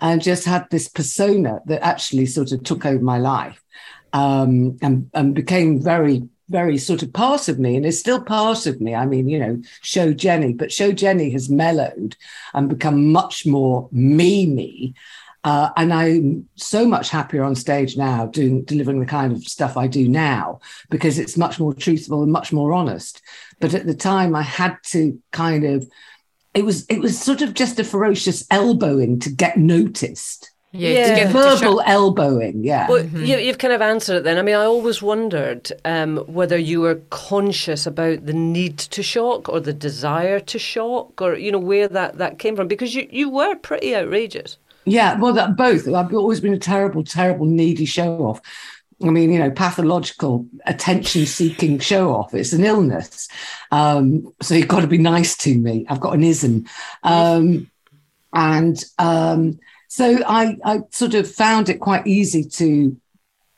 and 0.00 0.22
just 0.22 0.44
had 0.44 0.68
this 0.70 0.88
persona 0.88 1.60
that 1.66 1.84
actually 1.84 2.26
sort 2.26 2.52
of 2.52 2.64
took 2.64 2.86
over 2.86 3.02
my 3.02 3.18
life 3.18 3.62
um, 4.12 4.78
and, 4.80 5.10
and 5.14 5.34
became 5.34 5.80
very, 5.82 6.22
very 6.52 6.78
sort 6.78 7.02
of 7.02 7.12
part 7.12 7.48
of 7.48 7.58
me 7.58 7.74
and 7.74 7.84
is 7.84 7.98
still 7.98 8.22
part 8.22 8.66
of 8.66 8.80
me. 8.80 8.94
I 8.94 9.06
mean, 9.06 9.28
you 9.28 9.38
know, 9.38 9.60
Show 9.80 10.12
Jenny, 10.12 10.52
but 10.52 10.70
Show 10.70 10.92
Jenny 10.92 11.30
has 11.30 11.48
mellowed 11.48 12.16
and 12.54 12.68
become 12.68 13.10
much 13.10 13.44
more 13.46 13.88
me, 13.90 14.46
me. 14.46 14.94
Uh, 15.44 15.70
and 15.76 15.92
I'm 15.92 16.48
so 16.54 16.86
much 16.86 17.10
happier 17.10 17.42
on 17.42 17.56
stage 17.56 17.96
now, 17.96 18.26
doing 18.26 18.62
delivering 18.62 19.00
the 19.00 19.06
kind 19.06 19.32
of 19.32 19.42
stuff 19.42 19.76
I 19.76 19.88
do 19.88 20.06
now 20.06 20.60
because 20.88 21.18
it's 21.18 21.36
much 21.36 21.58
more 21.58 21.74
truthful 21.74 22.22
and 22.22 22.30
much 22.30 22.52
more 22.52 22.72
honest. 22.72 23.20
But 23.58 23.74
at 23.74 23.86
the 23.86 23.94
time, 23.94 24.36
I 24.36 24.42
had 24.42 24.76
to 24.90 25.20
kind 25.32 25.64
of 25.64 25.88
it 26.54 26.64
was 26.64 26.86
it 26.86 27.00
was 27.00 27.20
sort 27.20 27.42
of 27.42 27.54
just 27.54 27.80
a 27.80 27.84
ferocious 27.84 28.46
elbowing 28.50 29.18
to 29.20 29.30
get 29.30 29.56
noticed. 29.56 30.50
Yeah, 30.72 30.90
Yeah. 30.90 31.08
to 31.08 31.14
get 31.14 31.24
them 31.24 31.32
to 31.34 31.38
Verbal 31.56 31.78
shut- 31.78 31.88
elbowing, 31.88 32.64
yeah. 32.64 32.88
Well, 32.88 33.04
you, 33.04 33.36
you've 33.36 33.58
kind 33.58 33.74
of 33.74 33.82
answered 33.82 34.16
it 34.16 34.24
then. 34.24 34.38
I 34.38 34.42
mean, 34.42 34.54
I 34.54 34.64
always 34.64 35.02
wondered 35.02 35.70
um, 35.84 36.16
whether 36.26 36.56
you 36.56 36.80
were 36.80 37.02
conscious 37.10 37.86
about 37.86 38.24
the 38.24 38.32
need 38.32 38.78
to 38.78 39.02
shock 39.02 39.48
or 39.50 39.60
the 39.60 39.74
desire 39.74 40.40
to 40.40 40.58
shock 40.58 41.20
or, 41.20 41.34
you 41.34 41.52
know, 41.52 41.58
where 41.58 41.88
that, 41.88 42.16
that 42.18 42.38
came 42.38 42.56
from 42.56 42.68
because 42.68 42.94
you, 42.94 43.06
you 43.10 43.28
were 43.28 43.54
pretty 43.56 43.94
outrageous. 43.94 44.56
Yeah, 44.86 45.16
well, 45.18 45.34
that 45.34 45.56
both. 45.56 45.86
I've 45.86 46.12
always 46.14 46.40
been 46.40 46.54
a 46.54 46.58
terrible, 46.58 47.04
terrible, 47.04 47.44
needy 47.46 47.84
show 47.84 48.24
off. 48.24 48.40
I 49.04 49.10
mean, 49.10 49.30
you 49.32 49.38
know, 49.40 49.50
pathological 49.50 50.46
attention 50.64 51.26
seeking 51.26 51.80
show 51.80 52.14
off. 52.14 52.32
It's 52.34 52.52
an 52.52 52.64
illness. 52.64 53.28
Um, 53.72 54.32
so 54.40 54.54
you've 54.54 54.68
got 54.68 54.80
to 54.80 54.86
be 54.86 54.98
nice 54.98 55.36
to 55.38 55.54
me. 55.56 55.84
I've 55.88 56.00
got 56.00 56.14
an 56.14 56.22
ism. 56.22 56.66
Um, 57.02 57.70
and 58.32 58.82
um, 58.98 59.58
so 59.92 60.24
I, 60.26 60.56
I 60.64 60.80
sort 60.88 61.12
of 61.12 61.30
found 61.30 61.68
it 61.68 61.78
quite 61.78 62.06
easy 62.06 62.44
to 62.44 62.96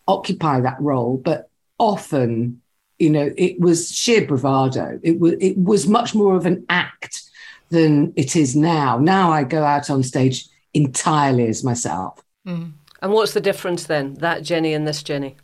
occupy 0.08 0.58
that 0.62 0.80
role, 0.80 1.16
but 1.16 1.48
often, 1.78 2.60
you 2.98 3.08
know, 3.08 3.32
it 3.38 3.60
was 3.60 3.92
sheer 3.92 4.26
bravado. 4.26 4.98
It 5.04 5.20
was 5.20 5.34
it 5.40 5.56
was 5.56 5.86
much 5.86 6.12
more 6.12 6.34
of 6.34 6.44
an 6.44 6.66
act 6.68 7.22
than 7.70 8.12
it 8.16 8.34
is 8.34 8.56
now. 8.56 8.98
Now 8.98 9.30
I 9.30 9.44
go 9.44 9.62
out 9.62 9.90
on 9.90 10.02
stage 10.02 10.48
entirely 10.72 11.46
as 11.46 11.62
myself. 11.62 12.20
Mm. 12.44 12.72
And 13.00 13.12
what's 13.12 13.34
the 13.34 13.40
difference 13.40 13.84
then, 13.84 14.14
that 14.14 14.42
Jenny 14.42 14.74
and 14.74 14.88
this 14.88 15.04
Jenny? 15.04 15.36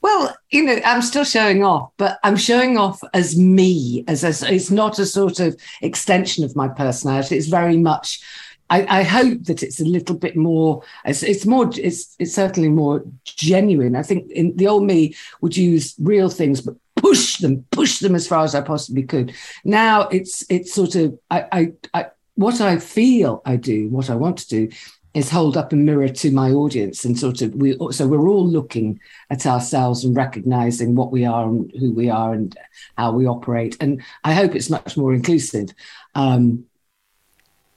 Well, 0.00 0.34
you 0.48 0.62
know, 0.62 0.80
I'm 0.82 1.02
still 1.02 1.24
showing 1.24 1.62
off, 1.62 1.90
but 1.98 2.18
I'm 2.24 2.36
showing 2.36 2.78
off 2.78 3.02
as 3.12 3.36
me, 3.36 4.02
as, 4.08 4.24
as 4.24 4.42
it's 4.44 4.70
not 4.70 4.98
a 4.98 5.04
sort 5.04 5.40
of 5.40 5.60
extension 5.82 6.42
of 6.42 6.56
my 6.56 6.68
personality. 6.68 7.36
It's 7.36 7.48
very 7.48 7.76
much. 7.76 8.22
I, 8.70 9.00
I 9.00 9.02
hope 9.02 9.44
that 9.44 9.62
it's 9.62 9.80
a 9.80 9.84
little 9.84 10.16
bit 10.16 10.36
more. 10.36 10.82
It's, 11.04 11.22
it's 11.22 11.46
more. 11.46 11.70
It's 11.76 12.14
it's 12.18 12.34
certainly 12.34 12.68
more 12.68 13.04
genuine. 13.24 13.96
I 13.96 14.02
think 14.02 14.30
in 14.30 14.56
the 14.56 14.68
old 14.68 14.84
me 14.84 15.14
would 15.40 15.56
use 15.56 15.94
real 15.98 16.28
things, 16.28 16.60
but 16.60 16.76
push 16.96 17.38
them, 17.38 17.64
push 17.70 18.00
them 18.00 18.14
as 18.14 18.26
far 18.26 18.44
as 18.44 18.54
I 18.54 18.60
possibly 18.60 19.02
could. 19.02 19.34
Now 19.64 20.02
it's 20.08 20.44
it's 20.50 20.72
sort 20.72 20.94
of 20.96 21.18
I 21.30 21.46
I, 21.52 21.72
I 21.94 22.06
what 22.34 22.60
I 22.60 22.78
feel 22.78 23.42
I 23.44 23.56
do, 23.56 23.88
what 23.88 24.10
I 24.10 24.14
want 24.14 24.38
to 24.38 24.48
do, 24.48 24.68
is 25.14 25.30
hold 25.30 25.56
up 25.56 25.72
a 25.72 25.76
mirror 25.76 26.08
to 26.08 26.30
my 26.30 26.50
audience 26.50 27.04
and 27.04 27.18
sort 27.18 27.42
of 27.42 27.54
we 27.54 27.76
so 27.90 28.06
we're 28.06 28.28
all 28.28 28.46
looking 28.46 29.00
at 29.30 29.46
ourselves 29.46 30.04
and 30.04 30.16
recognizing 30.16 30.94
what 30.94 31.10
we 31.10 31.24
are 31.24 31.46
and 31.46 31.72
who 31.78 31.92
we 31.92 32.10
are 32.10 32.34
and 32.34 32.56
how 32.96 33.10
we 33.10 33.26
operate 33.26 33.76
and 33.80 34.02
i 34.24 34.34
hope 34.34 34.54
it's 34.54 34.70
much 34.70 34.96
more 34.96 35.14
inclusive 35.14 35.70
um 36.14 36.64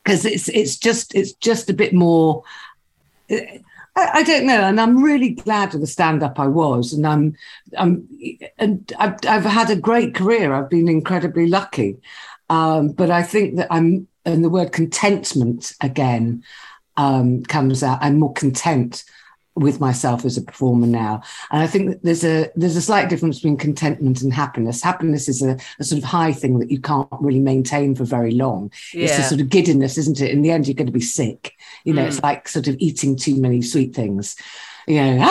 because 0.03 0.25
it's 0.25 0.49
it's 0.49 0.77
just 0.77 1.15
it's 1.15 1.33
just 1.33 1.69
a 1.69 1.73
bit 1.73 1.93
more 1.93 2.43
I, 3.95 4.09
I 4.13 4.23
don't 4.23 4.45
know, 4.45 4.61
and 4.61 4.79
I'm 4.79 5.03
really 5.03 5.31
glad 5.31 5.73
of 5.73 5.81
the 5.81 5.87
stand-up 5.87 6.39
I 6.39 6.47
was, 6.47 6.93
and 6.93 7.05
I'm, 7.05 7.35
I'm, 7.77 8.07
and 8.57 8.91
I've, 8.97 9.15
I've 9.27 9.43
had 9.45 9.69
a 9.69 9.75
great 9.75 10.15
career. 10.15 10.53
I've 10.53 10.69
been 10.69 10.87
incredibly 10.87 11.47
lucky, 11.47 11.97
um, 12.49 12.89
but 12.89 13.09
I 13.09 13.23
think 13.23 13.57
that 13.57 13.67
I'm, 13.69 14.07
and 14.25 14.43
the 14.43 14.49
word 14.49 14.71
contentment 14.71 15.73
again 15.81 16.43
um, 16.95 17.43
comes 17.43 17.83
out. 17.83 17.99
I'm 18.01 18.19
more 18.19 18.33
content 18.33 19.03
with 19.55 19.79
myself 19.79 20.23
as 20.25 20.37
a 20.37 20.41
performer 20.41 20.87
now. 20.87 21.21
And 21.51 21.61
i 21.61 21.67
think 21.67 21.89
that 21.89 22.03
there's 22.03 22.23
a 22.23 22.49
there's 22.55 22.75
a 22.75 22.81
slight 22.81 23.09
difference 23.09 23.39
between 23.39 23.57
contentment 23.57 24.21
and 24.21 24.33
happiness. 24.33 24.81
Happiness 24.81 25.27
is 25.27 25.41
a, 25.41 25.57
a 25.79 25.83
sort 25.83 26.01
of 26.01 26.07
high 26.07 26.31
thing 26.31 26.59
that 26.59 26.71
you 26.71 26.79
can't 26.79 27.07
really 27.19 27.39
maintain 27.39 27.95
for 27.95 28.05
very 28.05 28.31
long. 28.31 28.71
Yeah. 28.93 29.05
it's 29.05 29.19
a 29.19 29.23
sort 29.23 29.41
of 29.41 29.49
giddiness 29.49 29.97
isn't 29.97 30.21
it? 30.21 30.31
In 30.31 30.41
the 30.41 30.51
end 30.51 30.67
you're 30.67 30.75
going 30.75 30.87
to 30.87 30.93
be 30.93 31.01
sick. 31.01 31.55
You 31.83 31.93
know 31.93 32.03
mm. 32.03 32.07
it's 32.07 32.23
like 32.23 32.47
sort 32.47 32.67
of 32.67 32.75
eating 32.79 33.15
too 33.15 33.39
many 33.39 33.61
sweet 33.61 33.93
things. 33.93 34.35
You 34.87 35.01
know 35.01 35.17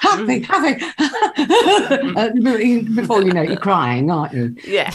happy 0.00 0.40
happy. 0.40 0.84
Uh, 1.40 2.30
before 2.30 3.22
you 3.22 3.32
know 3.32 3.42
you're 3.42 3.56
crying 3.56 4.10
aren't 4.10 4.34
you? 4.34 4.54
Yeah 4.64 4.92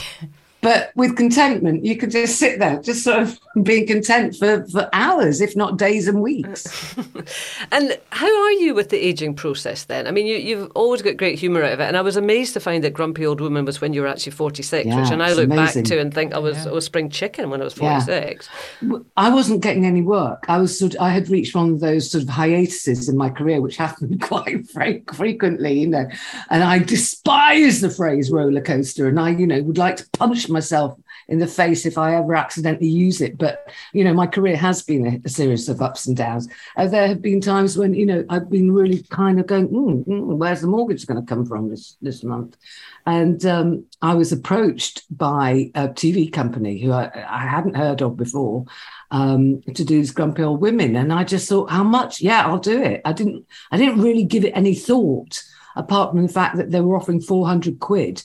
but 0.66 0.92
with 0.96 1.16
contentment, 1.16 1.86
you 1.86 1.96
can 1.96 2.10
just 2.10 2.40
sit 2.40 2.58
there, 2.58 2.82
just 2.82 3.04
sort 3.04 3.22
of 3.22 3.40
being 3.64 3.86
content 3.86 4.36
for, 4.36 4.66
for 4.66 4.90
hours, 4.94 5.40
if 5.40 5.56
not 5.56 5.78
days 5.78 6.08
and 6.08 6.24
weeks. 6.24 6.98
and 7.72 7.96
how 8.10 8.26
are 8.26 8.52
you 8.54 8.74
with 8.74 8.90
the 8.90 8.98
aging 8.98 9.36
process 9.36 9.84
then? 9.84 10.08
I 10.08 10.12
mean, 10.12 10.26
you, 10.26 10.38
you've 10.38 10.72
always 10.74 11.04
got 11.04 11.18
great 11.18 11.38
humour 11.38 11.62
out 11.62 11.74
of 11.74 11.82
it. 11.82 11.84
And 11.84 11.96
I 11.96 12.02
was 12.02 12.18
amazed 12.18 12.56
to 12.56 12.60
find 12.60 12.84
that 12.84 12.94
Grumpy 12.94 13.28
Old 13.28 13.42
Woman 13.42 13.64
was 13.64 13.80
when 13.80 13.94
you 13.94 14.02
were 14.02 14.08
actually 14.08 14.32
46, 14.32 14.88
yeah, 14.88 15.00
which 15.00 15.12
I 15.12 15.16
now 15.16 15.28
look 15.34 15.46
amazing. 15.46 15.84
back 15.84 15.90
to 15.92 16.00
and 16.00 16.12
think 16.12 16.34
I 16.34 16.40
was, 16.40 16.58
yeah. 16.58 16.72
I 16.72 16.74
was 16.74 16.84
spring 16.84 17.12
chicken 17.12 17.52
when 17.52 17.62
I 17.62 17.66
was 17.66 17.76
46. 17.76 18.50
Yeah. 18.82 18.98
I 19.18 19.30
wasn't 19.30 19.62
getting 19.62 19.86
any 19.86 20.02
work. 20.02 20.46
I 20.48 20.58
was 20.58 20.80
sort 20.80 20.96
of, 20.96 21.02
I 21.02 21.12
had 21.12 21.30
reached 21.30 21.54
one 21.54 21.74
of 21.74 21.80
those 21.80 22.10
sort 22.10 22.24
of 22.24 22.30
hiatuses 22.30 23.08
in 23.08 23.16
my 23.18 23.30
career, 23.30 23.62
which 23.62 23.78
happened 23.86 24.20
quite 24.20 24.68
frequently, 24.68 25.82
you 25.82 25.88
know. 25.90 26.10
And 26.50 26.64
I 26.64 26.80
despise 26.80 27.82
the 27.82 27.92
phrase 27.92 28.32
roller 28.32 28.62
coaster. 28.62 29.08
And 29.08 29.20
I, 29.20 29.30
you 29.30 29.46
know, 29.46 29.62
would 29.62 29.78
like 29.78 29.98
to 29.98 30.10
punch 30.10 30.50
myself 30.56 30.98
in 31.28 31.40
the 31.40 31.48
face 31.48 31.86
if 31.86 31.98
I 31.98 32.16
ever 32.16 32.36
accidentally 32.36 32.88
use 32.88 33.22
it. 33.22 33.38
But 33.38 33.72
you 33.94 34.04
know, 34.04 34.14
my 34.14 34.28
career 34.28 34.56
has 34.58 34.82
been 34.82 35.06
a, 35.08 35.22
a 35.26 35.30
series 35.30 35.70
of 35.70 35.82
ups 35.82 36.08
and 36.08 36.16
downs. 36.16 36.48
Uh, 36.78 36.88
there 36.88 37.08
have 37.08 37.22
been 37.22 37.42
times 37.42 37.78
when 37.78 37.94
you 37.94 38.06
know 38.06 38.26
I've 38.30 38.50
been 38.50 38.72
really 38.72 39.04
kind 39.10 39.40
of 39.40 39.48
going, 39.48 39.68
mm, 39.68 40.06
mm, 40.06 40.38
"Where's 40.38 40.62
the 40.62 40.68
mortgage 40.68 41.06
going 41.06 41.22
to 41.22 41.28
come 41.28 41.46
from 41.46 41.70
this 41.70 41.98
this 42.02 42.24
month?" 42.24 42.58
And 43.06 43.46
um, 43.46 43.86
I 44.02 44.14
was 44.16 44.32
approached 44.32 45.04
by 45.16 45.72
a 45.76 45.90
TV 45.90 46.32
company 46.32 46.82
who 46.82 46.92
I, 46.92 47.12
I 47.30 47.46
hadn't 47.48 47.76
heard 47.76 48.02
of 48.02 48.18
before 48.18 48.66
um, 49.12 49.62
to 49.62 49.84
do 49.84 49.98
these 50.00 50.12
grumpy 50.12 50.44
old 50.44 50.62
women, 50.62 50.96
and 50.96 51.12
I 51.14 51.24
just 51.24 51.50
thought, 51.50 51.70
"How 51.70 51.84
much? 51.84 52.22
Yeah, 52.22 52.46
I'll 52.48 52.60
do 52.60 52.82
it." 52.82 53.02
I 53.06 53.14
didn't 53.14 53.46
I 53.72 53.78
didn't 53.78 54.02
really 54.02 54.24
give 54.24 54.46
it 54.46 54.54
any 54.56 54.76
thought 54.76 55.44
apart 55.76 56.12
from 56.12 56.22
the 56.24 56.32
fact 56.32 56.56
that 56.58 56.72
they 56.72 56.82
were 56.82 56.96
offering 56.96 57.20
400 57.20 57.80
quid 57.80 58.24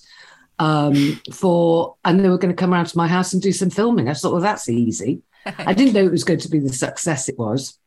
um, 0.61 1.21
for, 1.33 1.97
and 2.05 2.21
they 2.21 2.29
were 2.29 2.39
going 2.39 2.55
to 2.55 2.61
come 2.61 2.73
around 2.73 2.87
to 2.87 2.99
my 2.99 3.09
house 3.09 3.33
and 3.33 3.43
do 3.43 3.51
some 3.51 3.71
filming. 3.71 4.09
I 4.09 4.15
thought, 4.15 4.33
well, 4.33 4.43
that's 4.43 4.69
easy. 4.69 5.23
I 5.47 5.73
didn't 5.73 5.95
know 5.95 6.05
it 6.05 6.13
was 6.13 6.23
going 6.23 6.39
to 6.41 6.51
be 6.51 6.59
the 6.61 6.73
success 6.73 7.29
it 7.29 7.39
was. 7.39 7.79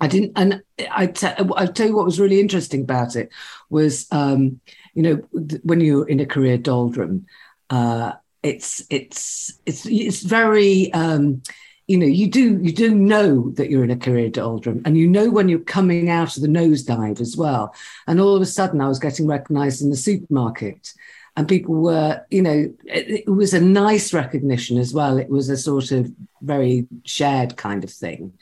I 0.00 0.08
didn't, 0.08 0.32
and 0.34 0.62
I 0.90 1.06
t- 1.06 1.28
I 1.56 1.66
tell 1.66 1.86
you 1.86 1.94
what 1.94 2.06
was 2.06 2.18
really 2.18 2.40
interesting 2.40 2.80
about 2.80 3.16
it 3.16 3.30
was, 3.68 4.06
um, 4.10 4.60
you 4.94 5.02
know, 5.02 5.16
when 5.62 5.80
you're 5.80 6.08
in 6.08 6.20
a 6.20 6.26
career 6.26 6.56
doldrum, 6.56 7.26
uh, 7.68 8.12
it's 8.42 8.82
it's 8.88 9.60
it's 9.66 9.84
it's 9.84 10.22
very, 10.22 10.90
um, 10.94 11.42
you 11.86 11.98
know, 11.98 12.06
you 12.06 12.30
do 12.30 12.58
you 12.62 12.72
do 12.72 12.94
know 12.94 13.50
that 13.50 13.68
you're 13.68 13.84
in 13.84 13.90
a 13.90 13.96
career 13.96 14.30
doldrum, 14.30 14.80
and 14.86 14.96
you 14.96 15.06
know 15.06 15.30
when 15.30 15.50
you're 15.50 15.58
coming 15.58 16.08
out 16.08 16.34
of 16.34 16.42
the 16.42 16.48
nosedive 16.48 17.20
as 17.20 17.36
well. 17.36 17.74
And 18.06 18.20
all 18.20 18.34
of 18.34 18.42
a 18.42 18.46
sudden, 18.46 18.80
I 18.80 18.88
was 18.88 18.98
getting 18.98 19.26
recognised 19.26 19.82
in 19.82 19.90
the 19.90 19.96
supermarket, 19.96 20.94
and 21.36 21.48
people 21.48 21.74
were, 21.74 22.24
you 22.30 22.42
know, 22.42 22.72
it, 22.84 23.24
it, 23.26 23.28
was 23.28 23.54
a 23.54 23.60
nice 23.60 24.12
recognition 24.12 24.78
as 24.78 24.92
well. 24.92 25.18
It 25.18 25.28
was 25.28 25.48
a 25.48 25.56
sort 25.56 25.92
of 25.92 26.10
very 26.42 26.86
shared 27.04 27.56
kind 27.56 27.84
of 27.84 27.90
thing. 27.90 28.34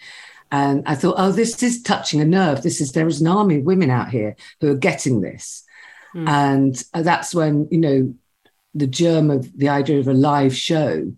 And 0.50 0.82
I 0.86 0.94
thought, 0.94 1.16
oh, 1.18 1.30
this 1.30 1.62
is 1.62 1.82
touching 1.82 2.20
a 2.20 2.24
nerve. 2.24 2.62
This 2.62 2.80
is, 2.80 2.92
there 2.92 3.06
is 3.06 3.20
an 3.20 3.26
army 3.26 3.58
of 3.58 3.64
women 3.64 3.90
out 3.90 4.08
here 4.08 4.36
who 4.60 4.70
are 4.72 4.76
getting 4.76 5.20
this. 5.20 5.64
Mm. 6.14 6.28
And 6.28 7.04
that's 7.04 7.34
when, 7.34 7.68
you 7.70 7.78
know, 7.78 8.14
the 8.74 8.86
germ 8.86 9.30
of 9.30 9.56
the 9.56 9.68
idea 9.68 9.98
of 9.98 10.08
a 10.08 10.14
live 10.14 10.54
show 10.54 11.12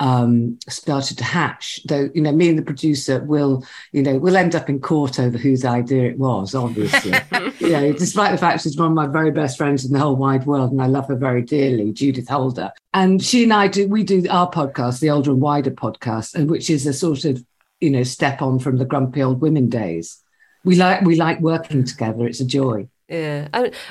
um, 0.00 0.58
started 0.68 1.18
to 1.18 1.24
hatch. 1.24 1.80
Though, 1.86 2.10
you 2.14 2.22
know, 2.22 2.32
me 2.32 2.48
and 2.48 2.58
the 2.58 2.62
producer 2.62 3.22
will, 3.24 3.64
you 3.92 4.02
know, 4.02 4.18
we'll 4.18 4.36
end 4.36 4.54
up 4.54 4.68
in 4.68 4.80
court 4.80 5.18
over 5.18 5.38
whose 5.38 5.64
idea 5.64 6.10
it 6.10 6.18
was, 6.18 6.54
obviously. 6.54 7.12
you 7.60 7.72
know, 7.72 7.92
despite 7.92 8.32
the 8.32 8.38
fact 8.38 8.62
she's 8.62 8.76
one 8.76 8.88
of 8.88 8.94
my 8.94 9.06
very 9.06 9.30
best 9.30 9.56
friends 9.56 9.84
in 9.84 9.92
the 9.92 9.98
whole 9.98 10.16
wide 10.16 10.46
world 10.46 10.72
and 10.72 10.82
I 10.82 10.86
love 10.86 11.08
her 11.08 11.16
very 11.16 11.42
dearly, 11.42 11.92
Judith 11.92 12.28
Holder. 12.28 12.72
And 12.92 13.22
she 13.22 13.44
and 13.44 13.52
I 13.52 13.68
do, 13.68 13.88
we 13.88 14.02
do 14.02 14.24
our 14.30 14.50
podcast, 14.50 15.00
the 15.00 15.10
Older 15.10 15.30
and 15.30 15.40
Wider 15.40 15.70
podcast, 15.70 16.34
and 16.34 16.50
which 16.50 16.70
is 16.70 16.86
a 16.86 16.92
sort 16.92 17.24
of, 17.24 17.44
you 17.80 17.90
know, 17.90 18.02
step 18.02 18.42
on 18.42 18.58
from 18.58 18.78
the 18.78 18.84
grumpy 18.84 19.22
old 19.22 19.40
women 19.40 19.68
days. 19.68 20.20
We 20.64 20.76
like 20.76 21.02
we 21.02 21.16
like 21.16 21.40
working 21.40 21.84
together. 21.84 22.26
It's 22.26 22.40
a 22.40 22.46
joy. 22.46 22.88
Yeah, 23.06 23.48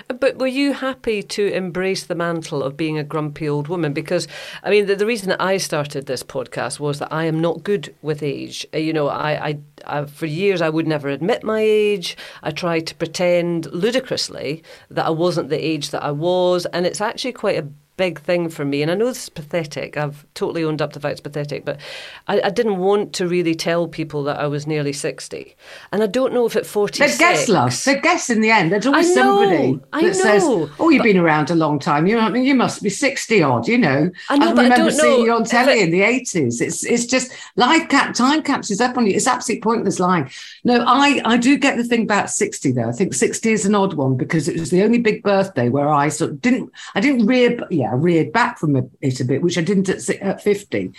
but 0.07 0.39
were 0.39 0.47
you 0.47 0.73
happy 0.73 1.21
to 1.21 1.53
embrace 1.53 2.03
the 2.03 2.15
mantle 2.15 2.63
of 2.63 2.75
being 2.75 2.97
a 2.97 3.03
grumpy 3.03 3.47
old 3.47 3.67
woman? 3.67 3.93
Because, 3.93 4.27
I 4.63 4.71
mean, 4.71 4.87
the, 4.87 4.95
the 4.95 5.05
reason 5.05 5.29
that 5.29 5.39
I 5.39 5.57
started 5.57 6.07
this 6.07 6.23
podcast 6.23 6.79
was 6.79 6.97
that 6.97 7.13
I 7.13 7.25
am 7.25 7.39
not 7.39 7.63
good 7.63 7.93
with 8.01 8.23
age. 8.23 8.65
Uh, 8.73 8.79
you 8.79 8.91
know, 8.91 9.09
I, 9.09 9.49
I, 9.49 9.59
I, 9.85 10.05
for 10.05 10.25
years 10.25 10.61
I 10.63 10.69
would 10.69 10.87
never 10.87 11.09
admit 11.09 11.43
my 11.43 11.61
age. 11.61 12.17
I 12.41 12.49
tried 12.49 12.87
to 12.87 12.95
pretend 12.95 13.71
ludicrously 13.71 14.63
that 14.89 15.05
I 15.05 15.11
wasn't 15.11 15.49
the 15.49 15.63
age 15.63 15.91
that 15.91 16.03
I 16.03 16.11
was, 16.11 16.65
and 16.67 16.87
it's 16.87 17.01
actually 17.01 17.33
quite 17.33 17.59
a 17.59 17.67
big 17.95 18.19
thing 18.19 18.49
for 18.49 18.65
me. 18.65 18.81
And 18.81 18.89
I 18.89 18.95
know 18.95 19.05
this 19.05 19.23
is 19.23 19.29
pathetic. 19.29 19.97
I've 19.97 20.25
totally 20.33 20.63
owned 20.63 20.81
up 20.81 20.93
to 20.93 20.99
the 20.99 21.01
fact 21.01 21.13
it's 21.13 21.21
pathetic, 21.21 21.63
but 21.63 21.79
I, 22.27 22.41
I, 22.41 22.49
didn't 22.49 22.77
want 22.77 23.13
to 23.13 23.27
really 23.27 23.53
tell 23.53 23.87
people 23.87 24.23
that 24.23 24.39
I 24.39 24.47
was 24.47 24.65
nearly 24.65 24.93
60. 24.93 25.55
And 25.91 26.01
I 26.01 26.07
don't 26.07 26.33
know 26.33 26.45
if 26.45 26.55
at 26.55 26.65
46. 26.65 27.17
They 27.17 27.17
guess, 27.17 27.49
love. 27.49 27.83
They 27.83 27.99
guess 27.99 28.29
in 28.29 28.41
the 28.41 28.49
end. 28.49 28.71
There's 28.71 28.87
always 28.87 29.13
somebody 29.13 29.79
that 29.91 30.15
says, 30.15 30.43
Oh, 30.43 30.89
you've 30.89 31.03
been 31.03 31.17
around 31.17 31.51
a 31.51 31.55
long 31.55 31.77
time. 31.79 32.07
You 32.07 32.17
I 32.17 32.29
mean, 32.29 32.43
you 32.43 32.55
must 32.55 32.81
be 32.81 32.89
60 32.89 33.43
odd, 33.43 33.67
you 33.67 33.77
know. 33.77 34.09
I 34.29 34.37
know, 34.37 34.47
I 34.47 34.49
remember 34.49 34.85
I 34.85 34.89
seeing 34.89 35.25
you 35.25 35.33
on 35.33 35.43
telly 35.43 35.81
it, 35.81 35.83
in 35.83 35.91
the 35.91 36.01
80s. 36.01 36.61
It's 36.61 36.83
it's 36.83 37.05
just 37.05 37.31
life 37.55 37.89
cap 37.89 38.15
time 38.15 38.41
catches 38.41 38.81
up 38.81 38.97
on 38.97 39.05
you. 39.05 39.13
It's 39.13 39.27
absolutely 39.27 39.61
pointless 39.61 39.99
lying. 39.99 40.29
No, 40.63 40.83
I, 40.87 41.21
I 41.25 41.37
do 41.37 41.57
get 41.57 41.77
the 41.77 41.83
thing 41.83 42.03
about 42.03 42.29
60 42.29 42.71
though. 42.71 42.89
I 42.89 42.91
think 42.91 43.13
60 43.13 43.51
is 43.51 43.65
an 43.65 43.75
odd 43.75 43.93
one 43.93 44.15
because 44.17 44.47
it 44.47 44.59
was 44.59 44.69
the 44.69 44.83
only 44.83 44.99
big 44.99 45.21
birthday 45.23 45.69
where 45.69 45.89
I 45.89 46.09
sort 46.09 46.31
of 46.31 46.41
didn't 46.41 46.71
I 46.95 47.01
didn't 47.01 47.25
rear 47.25 47.59
yeah, 47.69 47.82
reared 47.91 48.31
back 48.31 48.57
from 48.57 48.75
it 49.01 49.19
a 49.19 49.25
bit, 49.25 49.41
which 49.41 49.57
I 49.57 49.61
didn't 49.61 49.89
at, 49.89 50.09
at 50.09 50.41
50. 50.41 50.91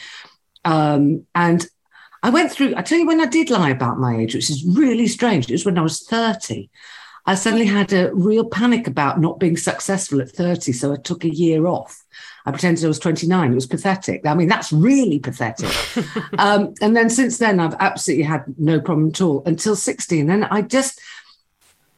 Um, 0.64 1.26
and 1.34 1.66
I 2.22 2.30
went 2.30 2.52
through, 2.52 2.74
I 2.76 2.82
tell 2.82 2.98
you 2.98 3.06
when 3.06 3.20
I 3.20 3.26
did 3.26 3.50
lie 3.50 3.70
about 3.70 3.98
my 3.98 4.16
age, 4.16 4.34
which 4.34 4.50
is 4.50 4.64
really 4.64 5.06
strange, 5.06 5.48
it 5.48 5.52
was 5.52 5.66
when 5.66 5.78
I 5.78 5.82
was 5.82 6.06
30. 6.06 6.70
I 7.26 7.34
suddenly 7.34 7.66
had 7.66 7.92
a 7.92 8.14
real 8.14 8.44
panic 8.44 8.86
about 8.86 9.20
not 9.20 9.40
being 9.40 9.56
successful 9.56 10.20
at 10.20 10.30
30. 10.30 10.72
So 10.72 10.92
I 10.92 10.96
took 10.96 11.24
a 11.24 11.34
year 11.34 11.66
off. 11.66 12.04
I 12.46 12.50
pretended 12.50 12.84
I 12.84 12.88
was 12.88 12.98
29. 12.98 13.52
It 13.52 13.54
was 13.54 13.66
pathetic. 13.66 14.26
I 14.26 14.34
mean, 14.34 14.48
that's 14.48 14.72
really 14.72 15.18
pathetic. 15.18 15.70
um, 16.38 16.74
and 16.82 16.94
then 16.94 17.08
since 17.08 17.38
then, 17.38 17.60
I've 17.60 17.76
absolutely 17.80 18.24
had 18.24 18.44
no 18.58 18.80
problem 18.80 19.08
at 19.08 19.20
all 19.22 19.42
until 19.46 19.74
60. 19.74 20.20
And 20.20 20.28
then 20.28 20.44
I 20.44 20.60
just, 20.60 21.00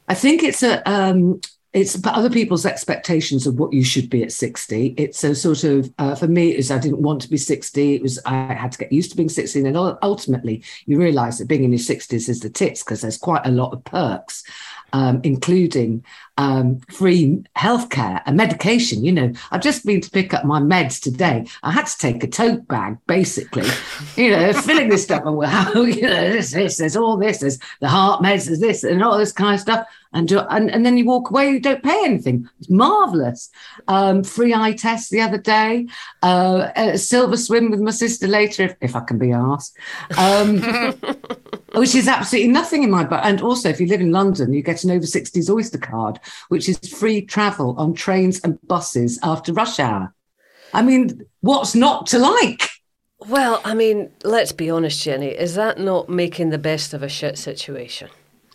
I 0.08 0.14
think 0.14 0.44
it's 0.44 0.62
a, 0.62 0.88
um, 0.88 1.40
it's 1.72 1.98
other 2.06 2.30
people's 2.30 2.64
expectations 2.64 3.46
of 3.46 3.58
what 3.58 3.72
you 3.72 3.84
should 3.84 4.08
be 4.08 4.22
at 4.22 4.32
60 4.32 4.94
it's 4.96 5.22
a 5.24 5.34
sort 5.34 5.64
of 5.64 5.92
uh, 5.98 6.14
for 6.14 6.28
me 6.28 6.54
is 6.54 6.70
i 6.70 6.78
didn't 6.78 7.02
want 7.02 7.20
to 7.22 7.28
be 7.28 7.36
60 7.36 7.94
it 7.94 8.02
was 8.02 8.18
i 8.24 8.52
had 8.52 8.72
to 8.72 8.78
get 8.78 8.92
used 8.92 9.10
to 9.10 9.16
being 9.16 9.28
60 9.28 9.58
and 9.58 9.66
then 9.66 9.96
ultimately 10.02 10.62
you 10.86 10.98
realize 10.98 11.38
that 11.38 11.48
being 11.48 11.64
in 11.64 11.72
your 11.72 11.78
60s 11.78 12.28
is 12.28 12.40
the 12.40 12.50
tits 12.50 12.82
because 12.82 13.00
there's 13.00 13.18
quite 13.18 13.44
a 13.46 13.50
lot 13.50 13.72
of 13.72 13.84
perks 13.84 14.44
um, 14.92 15.20
including 15.24 16.04
um, 16.38 16.80
free 16.90 17.44
healthcare 17.56 18.22
and 18.26 18.36
medication. 18.36 19.04
You 19.04 19.12
know, 19.12 19.32
I've 19.50 19.62
just 19.62 19.84
been 19.86 20.00
to 20.00 20.10
pick 20.10 20.34
up 20.34 20.44
my 20.44 20.60
meds 20.60 21.00
today. 21.00 21.46
I 21.62 21.72
had 21.72 21.86
to 21.86 21.98
take 21.98 22.22
a 22.22 22.26
tote 22.26 22.66
bag, 22.68 22.98
basically, 23.06 23.68
you 24.16 24.30
know, 24.30 24.52
filling 24.52 24.88
this 24.88 25.04
stuff. 25.04 25.22
And 25.24 25.36
well, 25.36 25.88
you 25.88 26.02
know, 26.02 26.32
this, 26.32 26.52
this, 26.52 26.78
there's 26.78 26.96
all 26.96 27.16
this, 27.16 27.38
there's 27.38 27.58
the 27.80 27.88
heart 27.88 28.22
meds, 28.22 28.46
there's 28.46 28.60
this, 28.60 28.84
and 28.84 29.02
all 29.02 29.18
this 29.18 29.32
kind 29.32 29.54
of 29.54 29.60
stuff. 29.60 29.86
And, 30.12 30.30
and, 30.32 30.70
and 30.70 30.86
then 30.86 30.96
you 30.96 31.04
walk 31.04 31.30
away, 31.30 31.50
you 31.50 31.60
don't 31.60 31.82
pay 31.82 32.04
anything. 32.04 32.48
It's 32.58 32.70
marvelous. 32.70 33.50
Um, 33.86 34.24
free 34.24 34.54
eye 34.54 34.72
test 34.72 35.10
the 35.10 35.20
other 35.20 35.36
day, 35.36 35.88
uh, 36.22 36.96
silver 36.96 37.36
swim 37.36 37.70
with 37.70 37.80
my 37.80 37.90
sister 37.90 38.26
later, 38.26 38.62
if, 38.62 38.76
if 38.80 38.96
I 38.96 39.00
can 39.00 39.18
be 39.18 39.32
asked. 39.32 39.76
Um, 40.16 40.58
which 41.76 41.94
is 41.94 42.08
absolutely 42.08 42.50
nothing 42.50 42.82
in 42.82 42.90
my 42.90 43.04
book. 43.04 43.20
and 43.22 43.40
also 43.42 43.68
if 43.68 43.80
you 43.80 43.86
live 43.86 44.00
in 44.00 44.10
london 44.10 44.52
you 44.52 44.62
get 44.62 44.82
an 44.84 44.90
over 44.90 45.04
60s 45.06 45.50
oyster 45.50 45.78
card 45.78 46.18
which 46.48 46.68
is 46.68 46.78
free 46.78 47.20
travel 47.20 47.74
on 47.78 47.94
trains 47.94 48.40
and 48.44 48.58
buses 48.66 49.18
after 49.22 49.52
rush 49.52 49.78
hour 49.78 50.14
i 50.74 50.82
mean 50.82 51.24
what's 51.40 51.74
not 51.74 52.06
to 52.06 52.18
like 52.18 52.68
Well, 53.28 53.60
I 53.64 53.72
mean, 53.74 54.10
let's 54.24 54.52
be 54.52 54.68
honest, 54.70 55.02
Jenny. 55.02 55.28
Is 55.28 55.54
that 55.54 55.78
not 55.78 56.08
making 56.08 56.50
the 56.50 56.58
best 56.58 56.92
of 56.94 57.02
a 57.02 57.08
shit 57.08 57.38
situation? 57.38 58.08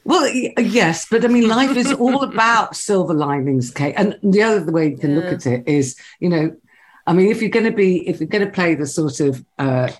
well 0.03 0.27
yes 0.57 1.05
but 1.11 1.23
i 1.23 1.27
mean 1.27 1.47
life 1.47 1.77
is 1.77 1.93
all 1.93 2.23
about 2.31 2.75
silver 2.75 3.13
linings 3.13 3.69
Kaye 3.71 3.93
and 3.93 4.17
the 4.23 4.41
other 4.41 4.71
way 4.71 4.89
you 4.89 4.97
can 4.97 5.13
look 5.15 5.31
at 5.31 5.45
it 5.45 5.67
is 5.67 5.95
you 6.19 6.29
know 6.29 6.55
i 7.05 7.13
mean 7.13 7.29
if 7.29 7.39
you're 7.41 7.51
going 7.51 7.65
to 7.65 7.71
be 7.71 8.07
if 8.09 8.19
you're 8.19 8.27
going 8.27 8.45
to 8.45 8.51
play 8.51 8.73
the 8.73 8.87
sort 8.87 9.19
of 9.19 9.45
uh 9.59 9.91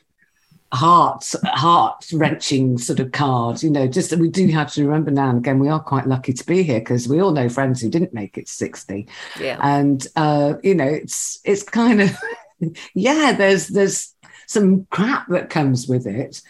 heart 0.74 1.26
heart 1.46 2.06
wrenching 2.14 2.78
sort 2.78 3.00
of 3.02 3.12
card 3.12 3.62
you 3.62 3.70
know 3.70 3.88
just 3.88 4.16
we 4.18 4.30
do 4.30 4.48
have 4.48 4.72
to 4.72 4.86
remember 4.86 5.12
now 5.12 5.30
and 5.30 5.40
again 5.40 5.60
we 5.60 5.68
are 5.68 5.82
quite 5.82 6.08
lucky 6.08 6.32
to 6.32 6.46
be 6.46 6.64
here 6.64 6.80
because 6.80 7.10
we 7.10 7.22
all 7.22 7.32
know 7.32 7.50
friends 7.50 7.82
who 7.82 7.90
didn't 7.90 8.14
make 8.14 8.38
it 8.38 8.48
to 8.48 8.52
60 8.54 9.06
Yeah. 9.40 9.58
and 9.62 10.06
uh 10.16 10.54
you 10.64 10.74
know 10.76 10.88
it's 10.88 11.40
it's 11.44 11.64
kind 11.64 12.02
of 12.02 12.16
yeah 12.94 13.34
there's 13.34 13.68
there's 13.68 14.16
some 14.48 14.86
crap 14.92 15.28
that 15.28 15.50
comes 15.50 15.88
with 15.88 16.08
it 16.08 16.42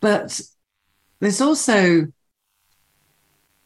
but 0.00 0.40
there's 1.20 1.40
also 1.40 2.08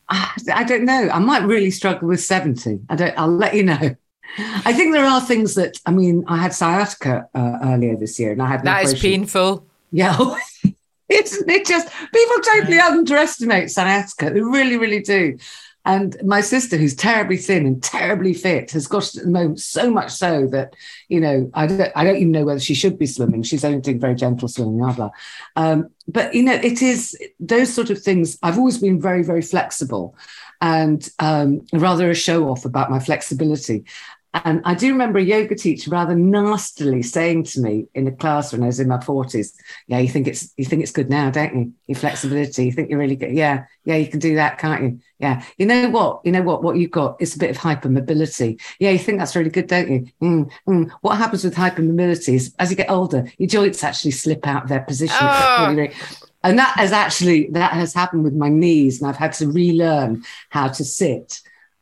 I, 0.09 0.31
I 0.55 0.65
don't 0.65 0.85
know 0.85 1.09
i 1.11 1.19
might 1.19 1.43
really 1.45 1.71
struggle 1.71 2.09
with 2.09 2.21
70 2.21 2.81
i 2.91 2.97
don't 2.97 3.19
i'll 3.19 3.29
let 3.29 3.55
you 3.55 3.63
know 3.65 3.97
i 4.39 4.73
think 4.73 4.93
there 4.93 5.07
are 5.07 5.21
things 5.21 5.55
that 5.55 5.79
i 5.87 5.91
mean 5.91 6.25
i 6.29 6.37
had 6.37 6.53
sciatica 6.53 7.29
uh, 7.35 7.59
earlier 7.63 7.97
this 7.97 8.21
year 8.21 8.33
and 8.33 8.43
i 8.43 8.47
had 8.47 8.63
That 8.65 8.85
is 8.85 8.95
painful. 9.01 9.67
Yeah. 9.97 10.15
Isn't 11.09 11.49
it 11.49 11.67
just 11.67 11.89
people 11.89 12.43
totally 12.43 12.79
underestimate 12.79 13.71
sciatica? 13.71 14.31
They 14.31 14.41
really, 14.41 14.77
really 14.77 15.01
do. 15.01 15.39
And 15.87 16.17
my 16.25 16.41
sister, 16.41 16.77
who's 16.77 16.97
terribly 16.97 17.37
thin 17.37 17.65
and 17.65 17.81
terribly 17.81 18.35
fit, 18.35 18.73
has 18.73 18.89
got 18.89 19.05
it 19.05 19.19
at 19.19 19.25
the 19.25 19.31
moment 19.31 19.61
so 19.61 19.89
much 19.89 20.11
so 20.11 20.49
that, 20.49 20.75
you 21.09 21.21
know, 21.21 21.49
I 21.55 21.69
don't, 21.69 21.93
I 21.95 22.03
don't 22.03 22.17
even 22.17 22.33
know 22.33 22.45
whether 22.45 22.59
she 22.59 22.75
should 22.75 22.99
be 22.99 23.07
swimming. 23.07 23.45
She's 23.45 23.65
only 23.65 23.81
doing 23.81 24.01
very 24.01 24.17
gentle 24.17 24.49
swimming, 24.49 24.79
blah, 24.79 24.93
blah. 24.93 25.11
Um, 25.55 25.91
but, 26.09 26.35
you 26.35 26.43
know, 26.43 26.55
it 26.55 26.83
is 26.83 27.17
those 27.39 27.73
sort 27.73 27.91
of 27.91 28.03
things. 28.03 28.37
I've 28.43 28.59
always 28.59 28.79
been 28.79 29.01
very, 29.01 29.23
very 29.23 29.43
flexible 29.43 30.17
and 30.61 31.09
um, 31.21 31.65
rather 31.73 32.11
a 32.11 32.15
show 32.15 32.49
off 32.49 32.65
about 32.65 32.91
my 32.91 32.99
flexibility. 32.99 33.85
And 34.45 34.61
I 34.65 34.75
do 34.75 34.93
remember 34.93 35.19
a 35.19 35.23
yoga 35.23 35.55
teacher 35.55 35.91
rather 35.91 36.15
nastily 36.15 37.03
saying 37.03 37.45
to 37.45 37.61
me 37.61 37.87
in 37.95 38.07
a 38.07 38.13
class 38.13 38.53
when 38.53 38.63
I 38.63 38.67
was 38.67 38.81
in 38.81 38.89
my 38.89 39.01
forties, 39.01 39.55
"Yeah, 39.87 39.99
you 39.99 40.09
think 40.09 40.27
it's 40.27 40.53
you 40.57 40.65
think 40.65 40.83
it's 40.83 40.93
good 40.93 41.09
now, 41.09 41.31
don't 41.31 41.55
you? 41.55 41.73
Your 41.87 41.97
flexibility, 41.97 42.65
you 42.67 42.73
think 42.73 42.91
you're 42.91 42.99
really 42.99 43.17
good. 43.17 43.33
Yeah, 43.33 43.65
yeah, 43.85 43.97
you 43.97 44.09
can 44.09 44.21
do 44.21 44.35
that, 44.35 44.59
can't 44.59 44.83
you? 44.83 45.01
Yeah, 45.19 45.43
you 45.57 45.67
know 45.67 45.89
what? 45.91 46.21
You 46.25 46.33
know 46.33 46.43
what? 46.43 46.63
What 46.63 46.77
you've 46.77 46.91
got 46.91 47.21
is 47.21 47.35
a 47.35 47.39
bit 47.39 47.51
of 47.51 47.57
hypermobility. 47.57 48.61
Yeah, 48.79 48.91
you 48.91 48.99
think 48.99 49.19
that's 49.19 49.37
really 49.37 49.51
good, 49.51 49.69
don't 49.69 49.91
you? 49.91 50.07
Mm, 50.23 50.51
mm. 50.69 50.91
What 51.01 51.17
happens 51.17 51.45
with 51.45 51.55
hypermobility 51.55 52.35
is 52.35 52.55
as 52.59 52.71
you 52.71 52.77
get 52.77 52.91
older, 52.91 53.31
your 53.39 53.49
joints 53.49 53.85
actually 53.85 54.11
slip 54.11 54.47
out 54.47 54.65
of 54.65 54.69
their 54.69 54.83
position. 54.83 55.17
Oh. 55.21 55.67
Really, 55.69 55.83
really- 55.83 55.95
and 56.43 56.59
that 56.59 56.77
has 56.77 56.93
actually 56.93 57.49
that 57.51 57.73
has 57.73 57.95
happened 57.95 58.25
with 58.25 58.35
my 58.35 58.49
knees, 58.49 59.01
and 59.01 59.09
I've 59.09 59.17
had 59.17 59.33
to 59.35 59.49
relearn 59.49 60.25
how 60.51 60.69
to 60.69 60.85
sit 60.85 61.41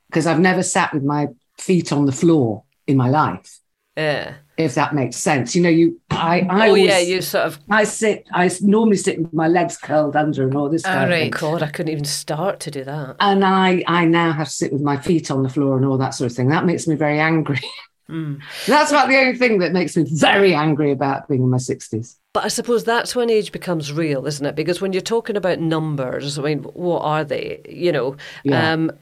because 0.09 0.27
I've 0.27 0.41
never 0.41 0.63
sat 0.63 0.95
with 0.95 1.03
my 1.03 1.29
feet 1.59 1.93
on 1.93 2.07
the 2.07 2.13
floor 2.13 2.65
in 2.87 2.97
my 2.97 3.09
life, 3.09 3.59
Yeah. 3.97 4.35
if 4.57 4.75
that 4.75 4.95
makes 4.95 5.17
sense. 5.17 5.55
You 5.57 5.63
know, 5.63 5.69
you 5.69 6.01
I 6.11 6.41
I 6.49 6.67
oh, 6.67 6.69
always, 6.69 6.87
yeah. 6.87 6.99
You 6.99 7.21
sort 7.23 7.47
of. 7.47 7.59
I 7.71 7.85
sit 7.85 8.27
I 8.33 8.51
normally 8.61 8.97
sit 8.97 9.21
with 9.21 9.33
my 9.33 9.49
legs 9.49 9.77
curled 9.77 10.17
under 10.17 10.45
and 10.45 10.57
all 10.57 10.69
this 10.69 10.85
All 10.85 10.93
kind 10.93 11.05
of 11.05 11.11
right. 11.11 11.35
thing. 11.35 11.51
God, 11.51 11.63
I 11.63 11.69
couldn't 11.69 11.93
even 11.93 12.05
start 12.05 12.61
to 12.61 12.71
do 12.71 12.85
that. 12.85 13.17
And 13.21 13.45
I 13.45 13.83
I 13.87 14.05
now 14.05 14.33
have 14.33 14.49
to 14.49 14.53
sit 14.53 14.73
with 14.73 14.83
my 14.83 14.97
feet 14.97 15.31
on 15.31 15.43
the 15.43 15.49
floor 15.49 15.77
and 15.77 15.87
all 15.87 15.99
that 15.99 16.11
sort 16.15 16.31
of 16.31 16.37
thing. 16.37 16.49
That 16.49 16.67
makes 16.67 16.87
me 16.87 16.95
very 16.97 17.19
angry. 17.21 17.61
Hmm. 18.07 18.35
That's 18.67 18.91
about 18.91 19.09
the 19.09 19.17
only 19.17 19.35
thing 19.35 19.61
that 19.61 19.73
makes 19.73 19.97
me 19.97 20.05
very 20.07 20.53
angry 20.53 20.91
about 20.93 21.27
being 21.27 21.43
in 21.43 21.49
my 21.49 21.57
sixties. 21.57 22.19
But 22.35 22.45
I 22.45 22.49
suppose 22.49 22.85
that's 22.85 23.17
when 23.17 23.31
age 23.31 23.51
becomes 23.51 23.95
real, 23.95 24.27
isn't 24.27 24.45
it? 24.45 24.55
Because 24.55 24.83
when 24.83 24.93
you're 24.93 25.01
talking 25.01 25.39
about 25.39 25.59
numbers, 25.61 26.39
I 26.39 26.43
mean, 26.43 26.65
what 26.65 27.01
are 27.01 27.25
they? 27.25 27.63
You 27.67 27.93
know. 27.93 28.17
Yeah. 28.45 28.73
Um, 28.75 28.93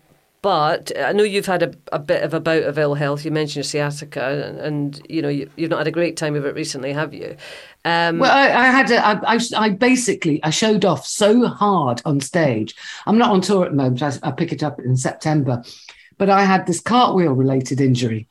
but 0.42 0.90
I 0.98 1.12
know 1.12 1.22
you've 1.22 1.46
had 1.46 1.62
a, 1.62 1.72
a 1.92 1.98
bit 1.98 2.22
of 2.24 2.34
a 2.34 2.40
bout 2.40 2.64
of 2.64 2.78
ill 2.78 2.94
health. 2.94 3.24
You 3.24 3.30
mentioned 3.30 3.56
your 3.56 3.64
sciatica, 3.64 4.44
and, 4.48 4.58
and 4.58 5.06
you 5.08 5.22
know 5.22 5.28
you, 5.28 5.48
you've 5.56 5.70
not 5.70 5.78
had 5.78 5.86
a 5.86 5.92
great 5.92 6.16
time 6.16 6.34
of 6.34 6.44
it 6.44 6.54
recently, 6.54 6.92
have 6.92 7.14
you? 7.14 7.36
Um, 7.84 8.18
Well, 8.18 8.30
I, 8.30 8.48
I 8.50 8.66
had 8.66 8.90
a, 8.90 9.06
I, 9.06 9.34
I, 9.36 9.40
I 9.56 9.68
basically 9.70 10.42
I 10.42 10.50
showed 10.50 10.84
off 10.84 11.06
so 11.06 11.46
hard 11.46 12.02
on 12.04 12.20
stage. 12.20 12.74
I'm 13.06 13.18
not 13.18 13.30
on 13.30 13.40
tour 13.40 13.64
at 13.64 13.70
the 13.70 13.76
moment. 13.76 14.02
I, 14.02 14.12
I 14.22 14.32
pick 14.32 14.52
it 14.52 14.62
up 14.62 14.80
in 14.80 14.96
September, 14.96 15.62
but 16.18 16.28
I 16.28 16.44
had 16.44 16.66
this 16.66 16.80
cartwheel 16.80 17.32
related 17.32 17.80
injury. 17.80 18.28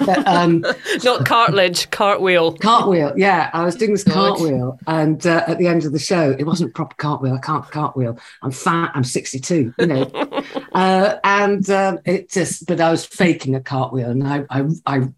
That, 0.00 0.26
um, 0.26 0.64
not 1.04 1.24
cartilage, 1.26 1.90
cartwheel. 1.90 2.52
cartwheel, 2.56 3.12
yeah. 3.16 3.50
I 3.52 3.64
was 3.64 3.76
doing 3.76 3.92
this 3.92 4.04
cartwheel, 4.04 4.78
and 4.86 5.26
uh, 5.26 5.44
at 5.46 5.58
the 5.58 5.66
end 5.66 5.84
of 5.84 5.92
the 5.92 5.98
show, 5.98 6.34
it 6.38 6.44
wasn't 6.44 6.74
proper 6.74 6.94
cartwheel. 6.96 7.34
I 7.34 7.38
can't 7.38 7.64
cartwheel. 7.70 8.18
I'm 8.42 8.50
fat. 8.50 8.92
I'm 8.94 9.04
62. 9.04 9.72
You 9.78 9.86
know, 9.86 10.04
uh, 10.74 11.16
and 11.24 11.68
um, 11.70 11.98
it 12.04 12.30
just. 12.30 12.66
But 12.66 12.80
I 12.80 12.90
was 12.90 13.06
faking 13.06 13.54
a 13.54 13.60
cartwheel, 13.60 14.10
and 14.10 14.26
I, 14.26 14.44
I, 14.50 14.64
I 14.86 15.08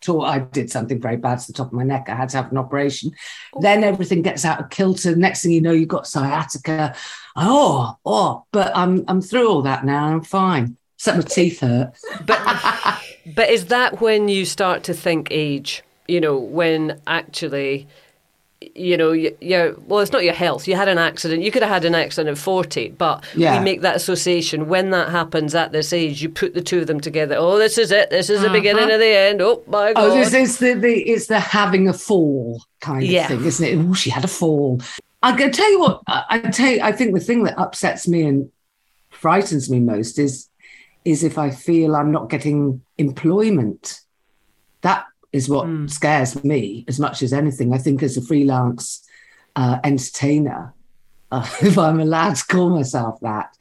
tore. 0.00 0.26
I 0.26 0.40
did 0.40 0.70
something 0.70 1.00
very 1.00 1.16
bad 1.16 1.40
to 1.40 1.46
the 1.46 1.52
top 1.52 1.68
of 1.68 1.72
my 1.72 1.84
neck. 1.84 2.08
I 2.08 2.14
had 2.14 2.28
to 2.30 2.36
have 2.38 2.50
an 2.50 2.58
operation. 2.58 3.12
Then 3.60 3.84
everything 3.84 4.22
gets 4.22 4.44
out 4.44 4.60
of 4.60 4.70
kilter. 4.70 5.16
Next 5.16 5.42
thing 5.42 5.52
you 5.52 5.60
know, 5.60 5.72
you've 5.72 5.88
got 5.88 6.06
sciatica. 6.06 6.94
Oh, 7.36 7.96
oh. 8.04 8.44
But 8.52 8.76
I'm, 8.76 9.04
I'm 9.08 9.20
through 9.20 9.48
all 9.50 9.62
that 9.62 9.84
now. 9.84 10.06
I'm 10.06 10.22
fine. 10.22 10.76
Except 10.96 11.16
my 11.16 11.24
teeth 11.24 11.60
hurt. 11.60 11.94
But 12.26 13.00
but 13.34 13.48
is 13.48 13.66
that 13.66 14.00
when 14.00 14.28
you 14.28 14.44
start 14.44 14.84
to 14.84 14.94
think 14.94 15.28
age? 15.30 15.82
You 16.08 16.20
know, 16.20 16.36
when 16.36 17.00
actually, 17.06 17.88
you 18.74 18.96
know, 18.96 19.12
you- 19.12 19.36
you're 19.40 19.74
well, 19.86 20.00
it's 20.00 20.12
not 20.12 20.22
your 20.22 20.34
health. 20.34 20.68
You 20.68 20.76
had 20.76 20.88
an 20.88 20.98
accident. 20.98 21.42
You 21.42 21.50
could 21.50 21.62
have 21.62 21.72
had 21.72 21.84
an 21.84 21.94
accident 21.94 22.36
at 22.36 22.42
forty, 22.42 22.90
but 22.90 23.24
Yeah. 23.34 23.58
we 23.58 23.64
make 23.64 23.80
that 23.80 23.96
association 23.96 24.68
when 24.68 24.90
that 24.90 25.08
happens 25.08 25.54
at 25.54 25.72
this 25.72 25.92
age. 25.92 26.22
You 26.22 26.28
put 26.28 26.52
the 26.52 26.60
two 26.60 26.80
of 26.80 26.86
them 26.86 27.00
together. 27.00 27.36
Oh, 27.38 27.58
this 27.58 27.78
is 27.78 27.90
it. 27.90 28.10
This 28.10 28.28
is 28.28 28.40
the 28.40 28.46
uh-huh. 28.46 28.56
beginning 28.56 28.90
of 28.90 29.00
the 29.00 29.06
end. 29.06 29.40
Oh 29.40 29.62
my 29.66 29.90
oh, 29.90 29.94
god. 29.94 30.04
Oh, 30.04 30.14
this 30.14 30.34
is 30.34 30.58
the, 30.58 30.74
the 30.74 31.00
it's 31.02 31.26
the 31.26 31.40
having 31.40 31.88
a 31.88 31.94
fall 31.94 32.62
kind 32.80 33.02
of 33.02 33.08
Yeah. 33.08 33.28
thing, 33.28 33.44
isn't 33.44 33.66
it? 33.66 33.78
Oh, 33.78 33.94
she 33.94 34.10
had 34.10 34.24
a 34.24 34.28
fall. 34.28 34.80
I 35.22 35.36
can 35.36 35.52
tell 35.52 35.70
you 35.70 35.80
what. 35.80 36.02
I, 36.06 36.24
I 36.28 36.38
tell 36.50 36.70
you, 36.70 36.80
I 36.82 36.92
think 36.92 37.14
the 37.14 37.20
thing 37.20 37.44
that 37.44 37.58
upsets 37.58 38.06
me 38.08 38.22
and 38.22 38.50
frightens 39.10 39.70
me 39.70 39.80
most 39.80 40.18
is 40.18 40.48
is 41.04 41.24
if 41.24 41.38
I 41.38 41.50
feel 41.50 41.96
I'm 41.96 42.12
not 42.12 42.28
getting 42.28 42.82
employment. 42.98 44.00
That 44.82 45.04
is 45.32 45.48
what 45.48 45.68
scares 45.88 46.42
me 46.44 46.84
as 46.88 46.98
much 46.98 47.22
as 47.22 47.32
anything. 47.32 47.72
I 47.72 47.78
think 47.78 48.02
as 48.02 48.16
a 48.16 48.22
freelance 48.22 49.06
uh, 49.56 49.78
entertainer, 49.84 50.74
uh, 51.32 51.48
if 51.62 51.78
I'm 51.78 52.00
allowed 52.00 52.36
to 52.36 52.46
call 52.46 52.70
myself 52.70 53.20
that, 53.20 53.54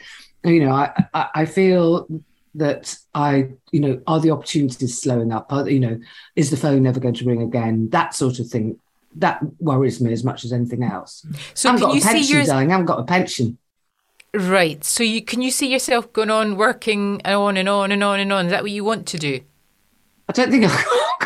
you 0.43 0.65
know, 0.65 0.71
I, 0.71 0.91
I, 1.13 1.29
I 1.35 1.45
feel 1.45 2.07
that 2.55 2.97
I, 3.13 3.49
you 3.71 3.79
know, 3.79 4.01
are 4.07 4.19
the 4.19 4.31
opportunities 4.31 4.99
slowing 4.99 5.31
up? 5.31 5.51
Are, 5.53 5.69
you 5.69 5.79
know, 5.79 5.99
is 6.35 6.49
the 6.49 6.57
phone 6.57 6.83
never 6.83 6.99
going 6.99 7.13
to 7.15 7.25
ring 7.25 7.41
again? 7.41 7.89
That 7.89 8.15
sort 8.15 8.39
of 8.39 8.47
thing. 8.47 8.79
That 9.15 9.39
worries 9.59 9.99
me 9.99 10.11
as 10.13 10.23
much 10.23 10.45
as 10.45 10.53
anything 10.53 10.83
else. 10.83 11.25
So 11.55 11.69
I 11.69 11.73
can 11.73 11.81
got 11.81 11.95
you 11.95 12.01
a 12.01 12.03
pension, 12.03 12.35
yours? 12.35 12.47
darling. 12.47 12.69
I 12.69 12.71
haven't 12.71 12.85
got 12.85 12.99
a 12.99 13.03
pension. 13.03 13.57
Right. 14.33 14.83
So 14.83 15.03
you 15.03 15.23
can 15.23 15.41
you 15.41 15.49
see 15.49 15.71
yourself 15.71 16.13
going 16.13 16.29
on 16.29 16.55
working 16.55 17.19
on 17.25 17.57
and 17.57 17.67
on 17.67 17.91
and 17.91 18.03
on 18.03 18.19
and 18.19 18.31
on? 18.31 18.45
Is 18.45 18.51
that 18.51 18.61
what 18.61 18.71
you 18.71 18.83
want 18.83 19.07
to 19.07 19.17
do? 19.17 19.41
I 20.27 20.33
don't 20.33 20.51
think 20.51 20.65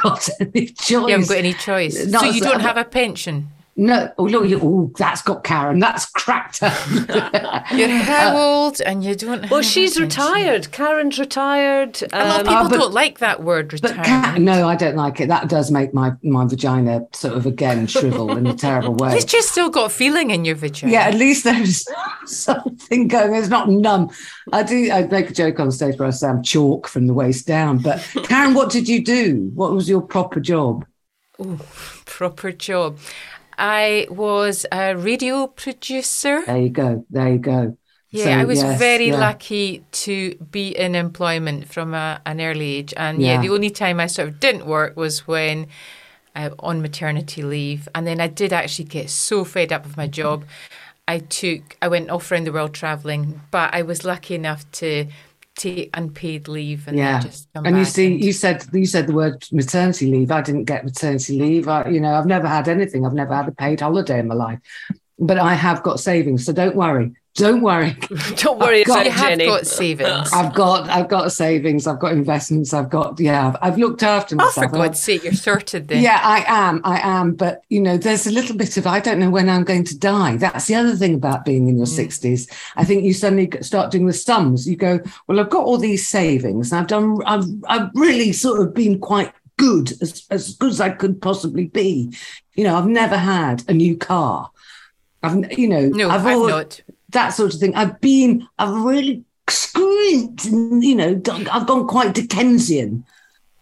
I've 0.05 0.11
got 0.11 0.29
any 0.39 0.67
choice. 0.67 0.89
You 0.89 1.07
haven't 1.07 1.27
got 1.27 1.37
any 1.37 1.53
choice. 1.53 2.05
No, 2.07 2.19
so 2.19 2.25
you 2.25 2.41
don't 2.41 2.61
have 2.61 2.77
a 2.77 2.85
pension. 2.85 3.49
No, 3.75 4.11
oh 4.19 4.25
look, 4.25 4.47
you- 4.47 4.59
oh, 4.61 4.91
that's 4.97 5.23
got 5.23 5.43
Karen. 5.43 5.79
That's 5.79 6.05
cracked 6.05 6.59
her. 6.59 7.65
You're 7.75 7.89
how 7.89 8.37
old 8.37 8.79
and 8.81 9.03
you 9.03 9.15
don't. 9.15 9.49
well, 9.49 9.61
have 9.61 9.65
she's 9.71 9.97
a 9.97 10.01
pension? 10.01 10.21
retired. 10.23 10.71
Karen's 10.71 11.17
retired. 11.17 11.99
A 12.13 12.23
lot 12.27 12.41
of 12.41 12.47
Um, 12.47 12.53
people 12.53 12.65
Uh, 12.65 12.69
but- 12.69 12.77
don't 12.77 12.93
like 12.93 13.17
that 13.19 13.41
word 13.43 13.73
But. 13.81 13.95
Ka- 13.95 14.35
no, 14.37 14.67
I 14.67 14.75
don't 14.75 14.95
like 14.95 15.19
it. 15.21 15.27
That 15.27 15.49
does 15.49 15.71
make 15.71 15.91
my 15.91 16.13
my 16.21 16.45
vagina 16.45 17.07
sort 17.13 17.33
of 17.35 17.47
again 17.47 17.87
shrivel 17.87 18.37
in 18.37 18.45
a 18.45 18.53
terrible 18.53 18.93
way. 18.93 19.15
You've 19.15 19.25
just 19.25 19.49
still 19.49 19.71
got 19.71 19.91
feeling 19.91 20.29
in 20.29 20.45
your 20.45 20.55
vagina. 20.55 20.93
Yeah, 20.93 21.03
at 21.07 21.15
least 21.15 21.43
there's 21.43 21.83
something 22.25 23.07
going. 23.07 23.33
It's 23.33 23.47
not 23.49 23.69
numb. 23.69 24.11
I 24.51 24.61
do. 24.61 24.91
I 24.91 25.07
make 25.07 25.31
a 25.31 25.33
joke 25.33 25.59
on 25.59 25.71
stage 25.71 25.97
where 25.97 26.07
I 26.09 26.11
say 26.11 26.27
I'm 26.27 26.43
chalk 26.43 26.87
from 26.87 27.07
the 27.07 27.13
waist 27.15 27.47
down. 27.47 27.79
But 27.79 28.07
Karen, 28.23 28.53
what 28.53 28.69
did 28.69 28.87
you 28.87 29.03
do? 29.03 29.49
What 29.55 29.71
was 29.73 29.89
your 29.89 30.01
proper 30.01 30.39
job? 30.39 30.85
Oh, 31.39 31.57
Proper 32.05 32.51
job. 32.51 32.99
I 33.57 34.07
was 34.09 34.65
a 34.71 34.95
radio 34.95 35.47
producer. 35.47 36.41
There 36.45 36.57
you 36.57 36.69
go. 36.69 37.05
There 37.09 37.29
you 37.29 37.39
go. 37.39 37.77
Yeah, 38.11 38.25
So, 38.25 38.31
I 38.39 38.45
was 38.45 38.63
yes, 38.63 38.77
very 38.79 39.09
yeah. 39.09 39.15
lucky 39.17 39.85
to 40.03 40.35
be 40.35 40.69
in 40.69 40.93
employment 40.95 41.67
from 41.67 41.93
a, 41.95 42.21
an 42.25 42.41
early 42.41 42.75
age. 42.75 42.93
And 42.95 43.21
yeah. 43.21 43.33
Yeah. 43.33 43.41
the 43.41 43.49
only 43.49 43.71
time 43.71 43.99
I 43.99 44.07
sort 44.07 44.27
of 44.29 44.39
didn't 44.39 44.65
work 44.67 44.95
was 44.95 45.27
when 45.27 45.67
I 46.35 46.49
on 46.59 46.81
maternity 46.81 47.41
leave. 47.41 47.87
And 47.95 48.05
then 48.05 48.21
I 48.21 48.27
did 48.27 48.53
actually 48.53 48.85
get 48.85 49.09
so 49.09 49.43
fed 49.43 49.71
up 49.73 49.85
with 49.85 49.97
my 49.97 50.07
job. 50.07 50.45
I 51.07 51.19
took, 51.19 51.75
I 51.81 51.87
went 51.89 52.09
off 52.09 52.31
around 52.31 52.45
the 52.45 52.53
world 52.53 52.73
traveling, 52.73 53.41
but 53.51 53.73
I 53.73 53.81
was 53.81 54.05
lucky 54.05 54.35
enough 54.35 54.69
to 54.73 55.07
take 55.55 55.89
unpaid 55.93 56.47
leave 56.47 56.87
and 56.87 56.97
yeah. 56.97 57.19
just 57.19 57.47
come 57.53 57.65
and 57.65 57.77
you 57.77 57.85
see 57.85 58.13
and- 58.13 58.23
you 58.23 58.33
said 58.33 58.65
you 58.73 58.85
said 58.85 59.07
the 59.07 59.13
word 59.13 59.45
maternity 59.51 60.09
leave. 60.09 60.31
I 60.31 60.41
didn't 60.41 60.65
get 60.65 60.83
maternity 60.83 61.39
leave. 61.39 61.67
I, 61.67 61.87
you 61.89 61.99
know 61.99 62.13
i've 62.13 62.25
never 62.25 62.47
had 62.47 62.67
anything. 62.67 63.05
I've 63.05 63.13
never 63.13 63.35
had 63.35 63.47
a 63.47 63.51
paid 63.51 63.81
holiday 63.81 64.19
in 64.19 64.27
my 64.27 64.35
life. 64.35 64.59
But 65.19 65.37
i 65.37 65.53
have 65.53 65.83
got 65.83 65.99
savings 65.99 66.45
so 66.45 66.53
don't 66.53 66.75
worry 66.75 67.13
don't 67.35 67.61
worry 67.61 67.97
Don't 68.35 68.59
worry 68.59 68.81
I've 68.81 68.87
got- 68.87 68.93
about 69.01 69.05
you 69.05 69.11
have 69.11 69.29
Jenny. 69.29 69.45
got 69.45 69.65
savings. 69.67 70.31
i've 70.33 70.53
got 70.53 70.89
i've 70.89 71.09
got 71.09 71.31
savings 71.31 71.87
i've 71.87 71.99
got 71.99 72.11
investments 72.11 72.73
i've 72.73 72.89
got 72.89 73.19
yeah 73.19 73.47
i've, 73.47 73.57
I've 73.73 73.77
looked 73.79 74.03
after 74.03 74.35
myself. 74.35 74.57
Oh, 74.57 74.69
for 74.69 74.75
God's 74.75 74.99
sake, 74.99 75.23
you're 75.23 75.33
sorted 75.33 75.87
then. 75.87 76.01
Yeah, 76.03 76.19
I 76.21 76.43
am. 76.47 76.81
I 76.83 76.99
am. 76.99 77.33
But, 77.33 77.61
you 77.69 77.79
know, 77.79 77.97
there's 77.97 78.27
a 78.27 78.31
little 78.31 78.55
bit 78.55 78.77
of, 78.77 78.85
I 78.85 78.99
don't 78.99 79.19
know 79.19 79.29
when 79.29 79.49
I'm 79.49 79.63
going 79.63 79.83
to 79.85 79.97
die. 79.97 80.37
That's 80.37 80.67
the 80.67 80.75
other 80.75 80.95
thing 80.95 81.15
about 81.15 81.45
being 81.45 81.67
in 81.67 81.77
your 81.77 81.87
mm. 81.87 82.05
60s. 82.05 82.51
I 82.75 82.83
think 82.83 83.03
you 83.03 83.13
suddenly 83.13 83.49
start 83.61 83.91
doing 83.91 84.05
the 84.07 84.13
sums. 84.13 84.67
You 84.67 84.75
go, 84.75 84.99
well, 85.27 85.39
I've 85.39 85.49
got 85.49 85.63
all 85.65 85.77
these 85.77 86.07
savings 86.07 86.71
and 86.71 86.81
I've 86.81 86.87
done, 86.87 87.19
I've, 87.25 87.45
I've 87.67 87.89
really 87.95 88.31
sort 88.33 88.61
of 88.61 88.73
been 88.73 88.99
quite 88.99 89.31
good, 89.57 89.91
as, 90.01 90.25
as 90.29 90.55
good 90.55 90.71
as 90.71 90.81
I 90.81 90.89
could 90.89 91.21
possibly 91.21 91.65
be. 91.67 92.13
You 92.55 92.65
know, 92.65 92.75
I've 92.77 92.87
never 92.87 93.17
had 93.17 93.63
a 93.67 93.73
new 93.73 93.97
car. 93.97 94.51
I've, 95.21 95.57
you 95.57 95.67
know, 95.67 95.87
No, 95.89 96.09
I've, 96.09 96.25
al- 96.25 96.47
not. 96.47 96.81
That 97.13 97.29
sort 97.29 97.53
of 97.53 97.59
thing. 97.59 97.73
I've 97.75 97.99
been, 98.01 98.47
I've 98.59 98.73
really 98.83 99.23
screwed, 99.49 100.43
you 100.45 100.95
know, 100.95 101.21
I've 101.51 101.67
gone 101.67 101.87
quite 101.87 102.13
Dickensian. 102.13 103.05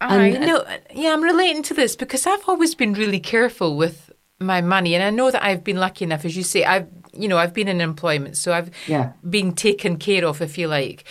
I 0.00 0.26
And- 0.26 0.46
know. 0.46 0.56
Uh, 0.58 0.78
yeah, 0.94 1.12
I'm 1.12 1.22
relating 1.22 1.62
to 1.64 1.74
this 1.74 1.94
because 1.96 2.26
I've 2.26 2.48
always 2.48 2.74
been 2.74 2.92
really 2.94 3.20
careful 3.20 3.76
with 3.76 4.10
my 4.40 4.60
money, 4.60 4.94
and 4.96 5.04
I 5.04 5.10
know 5.10 5.30
that 5.30 5.44
I've 5.44 5.62
been 5.62 5.76
lucky 5.76 6.04
enough, 6.04 6.24
as 6.24 6.36
you 6.36 6.42
say, 6.42 6.64
I've 6.64 6.88
you 7.14 7.28
know 7.28 7.36
I've 7.38 7.52
been 7.54 7.68
in 7.68 7.80
employment, 7.80 8.36
so 8.36 8.52
I've 8.52 8.70
Yeah. 8.88 9.12
been 9.28 9.52
taken 9.52 9.96
care 9.98 10.24
of, 10.26 10.40
if 10.42 10.58
you 10.58 10.66
like. 10.66 11.04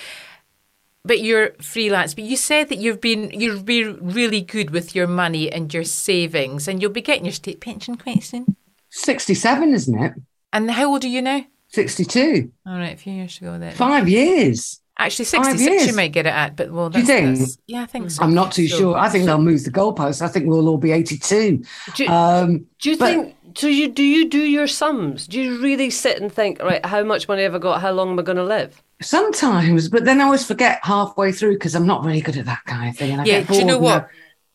But 1.06 1.22
you're 1.22 1.54
freelance. 1.62 2.14
But 2.14 2.26
you 2.26 2.36
said 2.36 2.68
that 2.70 2.78
you've 2.80 3.00
been 3.00 3.32
you've 3.32 3.64
been 3.66 3.98
really 4.02 4.42
good 4.42 4.72
with 4.72 4.94
your 4.96 5.08
money 5.08 5.50
and 5.52 5.74
your 5.74 5.86
savings, 5.86 6.68
and 6.68 6.82
you'll 6.82 6.92
be 6.92 7.02
getting 7.02 7.24
your 7.26 7.32
state 7.34 7.62
pension 7.62 7.96
quite 7.96 8.24
soon. 8.24 8.56
67, 8.89 9.74
isn't 9.74 10.04
it? 10.04 10.14
And 10.52 10.70
how 10.72 10.92
old 10.92 11.06
are 11.06 11.08
you 11.08 11.22
now? 11.22 11.46
62. 11.74 12.52
All 12.66 12.74
right, 12.78 12.94
a 12.94 12.98
few 12.98 13.14
years 13.14 13.38
ago 13.38 13.58
then. 13.58 13.74
Five 13.76 14.08
years. 14.10 14.80
Actually, 14.98 15.26
Five 15.26 15.46
66 15.58 15.88
you 15.88 15.96
might 15.96 16.12
get 16.12 16.28
it 16.28 16.34
at, 16.34 16.56
but 16.56 16.72
well, 16.72 16.90
Do 16.90 17.00
you 17.00 17.06
think? 17.06 17.28
that's- 17.38 17.58
yeah, 17.66 17.82
I 17.82 17.86
think 17.86 18.12
so. 18.12 18.22
I'm 18.24 18.36
not 18.36 18.52
too 18.52 18.68
So- 18.68 18.78
sure. 18.78 18.98
I 18.98 19.10
think 19.10 19.26
they'll 19.26 19.42
move 19.42 19.64
the 19.64 19.72
goalposts. 19.72 20.22
I 20.22 20.28
think 20.28 20.46
we'll 20.48 20.68
all 20.68 20.78
be 20.78 20.92
82. 20.92 21.64
Do 21.96 22.04
you, 22.04 22.10
Um, 22.10 22.66
do 22.82 22.92
you 22.92 22.98
but- 22.98 23.06
think? 23.08 23.36
So 23.58 23.68
you 23.68 23.90
do 23.90 24.04
you 24.04 24.30
do 24.30 24.38
your 24.40 24.66
sums? 24.68 25.28
Do 25.28 25.42
you 25.42 25.60
really 25.62 25.90
sit 25.90 26.22
and 26.22 26.32
think, 26.32 26.62
right? 26.62 26.86
How 26.86 27.04
much 27.04 27.28
money 27.28 27.44
have 27.44 27.54
I 27.54 27.58
got? 27.58 27.82
How 27.82 27.92
long 27.92 28.12
am 28.12 28.20
I 28.20 28.22
going 28.24 28.38
to 28.38 28.44
live? 28.46 28.82
sometimes, 29.02 29.90
but 29.90 30.06
then 30.06 30.22
I 30.22 30.26
always 30.26 30.46
forget 30.46 30.80
halfway 30.84 31.32
through 31.32 31.54
because 31.54 31.74
I'm 31.74 31.88
not 31.88 32.06
really 32.06 32.22
good 32.22 32.38
at 32.38 32.46
that 32.46 32.64
kind 32.68 32.88
of 32.88 32.96
thing. 32.96 33.12
And 33.14 33.22
I 33.22 33.26
Yeah, 33.26 33.40
do 33.42 33.56
you 33.58 33.66
know 33.66 33.80
what? 33.80 34.08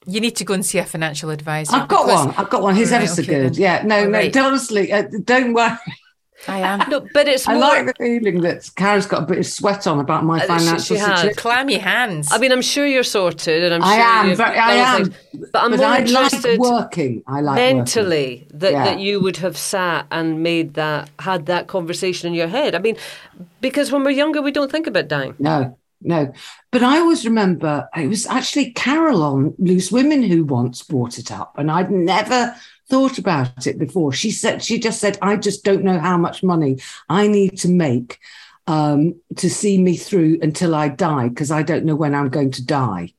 You 0.07 0.21
need 0.21 0.37
to 0.37 0.45
go 0.45 0.55
and 0.55 0.65
see 0.65 0.79
a 0.79 0.85
financial 0.85 1.31
advisor. 1.31 1.75
I've 1.75 1.89
got 1.89 2.07
because- 2.07 2.27
one. 2.27 2.35
I've 2.39 2.49
got 2.51 2.63
one. 2.63 2.77
He's 2.77 2.93
right, 2.93 3.09
so 3.09 3.23
okay 3.23 3.33
good. 3.43 3.55
then. 3.55 3.61
Yeah, 3.61 3.83
no, 3.85 3.99
All 3.99 4.05
no, 4.05 4.11
right. 4.19 4.37
honestly, 4.37 4.93
uh, 4.93 5.03
don't 5.25 5.53
worry. 5.53 5.77
I 6.49 6.59
am. 6.61 6.89
No, 6.91 7.07
but 7.15 7.29
it's 7.29 7.49
I 7.49 7.53
more. 7.55 7.63
like 7.63 7.87
the 7.87 7.95
feeling 7.99 8.41
that 8.43 8.69
Kara's 8.77 9.07
got 9.07 9.23
a 9.23 9.27
bit 9.27 9.39
of 9.39 9.47
sweat 9.47 9.87
on 9.87 9.99
about 10.01 10.25
my 10.25 10.39
Uh, 10.39 10.41
she- 10.43 10.47
financial 10.47 10.79
she 10.79 10.97
has. 10.97 11.09
situation. 11.21 11.35
Clammy 11.37 11.75
hands. 11.79 12.29
I 12.31 12.39
mean, 12.39 12.53
I'm 12.53 12.63
sure 12.63 12.87
you're 12.87 13.03
sorted, 13.03 13.63
and 13.65 13.75
I'm 13.75 13.83
I 13.83 13.95
sure 13.97 14.05
am, 14.05 14.29
you've 14.29 14.37
very- 14.39 14.59
I 14.59 14.73
am. 14.75 15.05
things, 15.07 15.17
But 15.53 15.63
I'm 15.63 15.71
but 15.73 15.81
more 15.81 15.87
I 15.89 15.99
interested 16.01 16.59
like 16.59 16.71
working. 16.71 17.23
I 17.27 17.41
like 17.41 17.57
working. 17.59 17.77
mentally 17.79 18.47
that, 18.55 18.73
Yeah. 18.73 18.85
that 18.85 18.99
you 19.01 19.21
would 19.21 19.39
have 19.39 19.57
sat 19.57 20.07
and 20.11 20.43
made 20.43 20.75
that 20.75 21.09
had 21.21 21.47
that 21.47 21.67
conversation 21.69 22.29
in 22.29 22.35
your 22.35 22.49
head. 22.49 22.75
I 22.75 22.79
mean, 22.79 22.97
because 23.61 23.91
when 23.91 24.05
we're 24.05 24.11
younger, 24.11 24.41
we 24.43 24.51
don't 24.53 24.71
think 24.71 24.87
about 24.87 25.09
dying. 25.09 25.35
No, 25.39 25.77
no. 26.03 26.33
But 26.71 26.83
I 26.83 26.99
always 26.99 27.25
remember 27.25 27.89
it 27.97 28.09
was 28.09 28.27
actually 28.27 28.73
Carol 28.73 29.23
on 29.23 29.55
Loose 29.59 29.91
Women 29.91 30.23
who 30.23 30.45
once 30.45 30.83
brought 30.83 31.19
it 31.19 31.33
up, 31.33 31.55
and 31.59 31.71
I'd 31.71 31.91
never 31.91 32.55
thought 32.89 33.19
about 33.19 33.67
it 33.67 33.79
before. 33.79 34.13
She 34.13 34.31
said, 34.31 34.63
she 34.63 34.79
just 34.79 35.01
said, 35.01 35.19
I 35.21 35.37
just 35.37 35.65
don't 35.65 35.85
know 35.85 35.99
how 35.99 36.17
much 36.17 36.43
money 36.43 36.79
I 37.09 37.27
need 37.27 37.59
to 37.59 37.69
make 37.69 38.19
um, 38.67 39.21
to 39.37 39.51
see 39.51 39.79
me 39.79 39.97
through 39.97 40.39
until 40.43 40.75
I 40.75 40.89
die, 40.89 41.29
because 41.29 41.51
I 41.51 41.63
don't 41.63 41.85
know 41.85 41.97
when 41.97 42.15
I'm 42.15 42.29
going 42.29 42.53
to 42.53 42.65
die. 42.65 43.13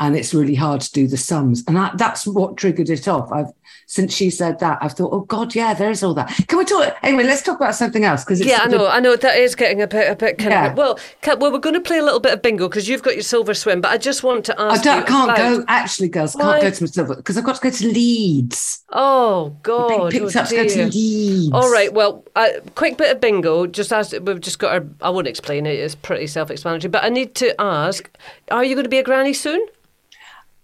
And 0.00 0.16
it's 0.16 0.34
really 0.34 0.56
hard 0.56 0.80
to 0.80 0.92
do 0.92 1.06
the 1.06 1.16
sums. 1.16 1.62
And 1.68 1.76
that, 1.76 1.96
that's 1.98 2.26
what 2.26 2.56
triggered 2.56 2.90
it 2.90 3.06
off. 3.06 3.30
I've 3.32 3.52
since 3.86 4.14
she 4.14 4.30
said 4.30 4.58
that, 4.60 4.78
I've 4.80 4.92
thought, 4.92 5.12
oh 5.12 5.20
God, 5.20 5.54
yeah, 5.54 5.74
there 5.74 5.90
is 5.90 6.02
all 6.02 6.14
that. 6.14 6.28
Can 6.48 6.58
we 6.58 6.64
talk 6.64 6.96
anyway? 7.02 7.24
Let's 7.24 7.42
talk 7.42 7.56
about 7.56 7.74
something 7.74 8.04
else 8.04 8.24
because 8.24 8.44
Yeah, 8.44 8.60
I 8.62 8.66
know, 8.66 8.86
I 8.86 8.98
know 9.00 9.14
that 9.14 9.36
is 9.36 9.54
getting 9.54 9.82
a 9.82 9.86
bit, 9.86 10.10
a 10.10 10.16
bit 10.16 10.38
kind 10.38 10.50
Yeah. 10.50 10.70
of. 10.70 10.76
Well, 10.76 10.98
well, 11.38 11.52
we're 11.52 11.58
going 11.58 11.74
to 11.74 11.80
play 11.80 11.98
a 11.98 12.02
little 12.02 12.20
bit 12.20 12.32
of 12.32 12.40
bingo 12.42 12.68
because 12.68 12.88
you've 12.88 13.02
got 13.02 13.14
your 13.14 13.22
silver 13.22 13.52
swim, 13.52 13.80
but 13.80 13.90
I 13.90 13.98
just 13.98 14.22
want 14.22 14.46
to 14.46 14.58
I 14.60 14.72
ask 14.74 14.82
don't, 14.84 14.96
you. 14.96 15.02
I 15.02 15.06
can't 15.06 15.30
about- 15.30 15.36
go. 15.58 15.64
Actually, 15.68 16.08
girls, 16.08 16.34
Why? 16.34 16.60
can't 16.60 16.62
go 16.62 16.70
to 16.70 16.82
myself 16.82 17.08
because 17.16 17.36
I've 17.36 17.44
got 17.44 17.56
to 17.56 17.62
go 17.62 17.70
to 17.70 17.86
Leeds. 17.88 18.84
Oh 18.90 19.48
Being 19.50 19.58
God! 19.62 20.12
picked 20.12 20.36
oh, 20.36 20.40
up 20.40 20.48
to 20.48 20.56
go 20.56 20.68
to. 20.68 20.86
Leeds. 20.86 21.52
All 21.52 21.70
right. 21.70 21.92
Well, 21.92 22.24
uh, 22.36 22.48
quick 22.74 22.96
bit 22.96 23.14
of 23.14 23.20
bingo. 23.20 23.66
Just 23.66 23.92
as 23.92 24.12
we've 24.18 24.40
just 24.40 24.58
got 24.58 24.72
our. 24.72 24.86
I 25.02 25.10
won't 25.10 25.26
explain 25.26 25.66
it. 25.66 25.78
It's 25.78 25.94
pretty 25.94 26.26
self-explanatory. 26.26 26.90
But 26.90 27.04
I 27.04 27.10
need 27.10 27.34
to 27.36 27.60
ask: 27.60 28.10
Are 28.50 28.64
you 28.64 28.74
going 28.74 28.84
to 28.84 28.90
be 28.90 28.98
a 28.98 29.02
granny 29.04 29.32
soon? 29.32 29.64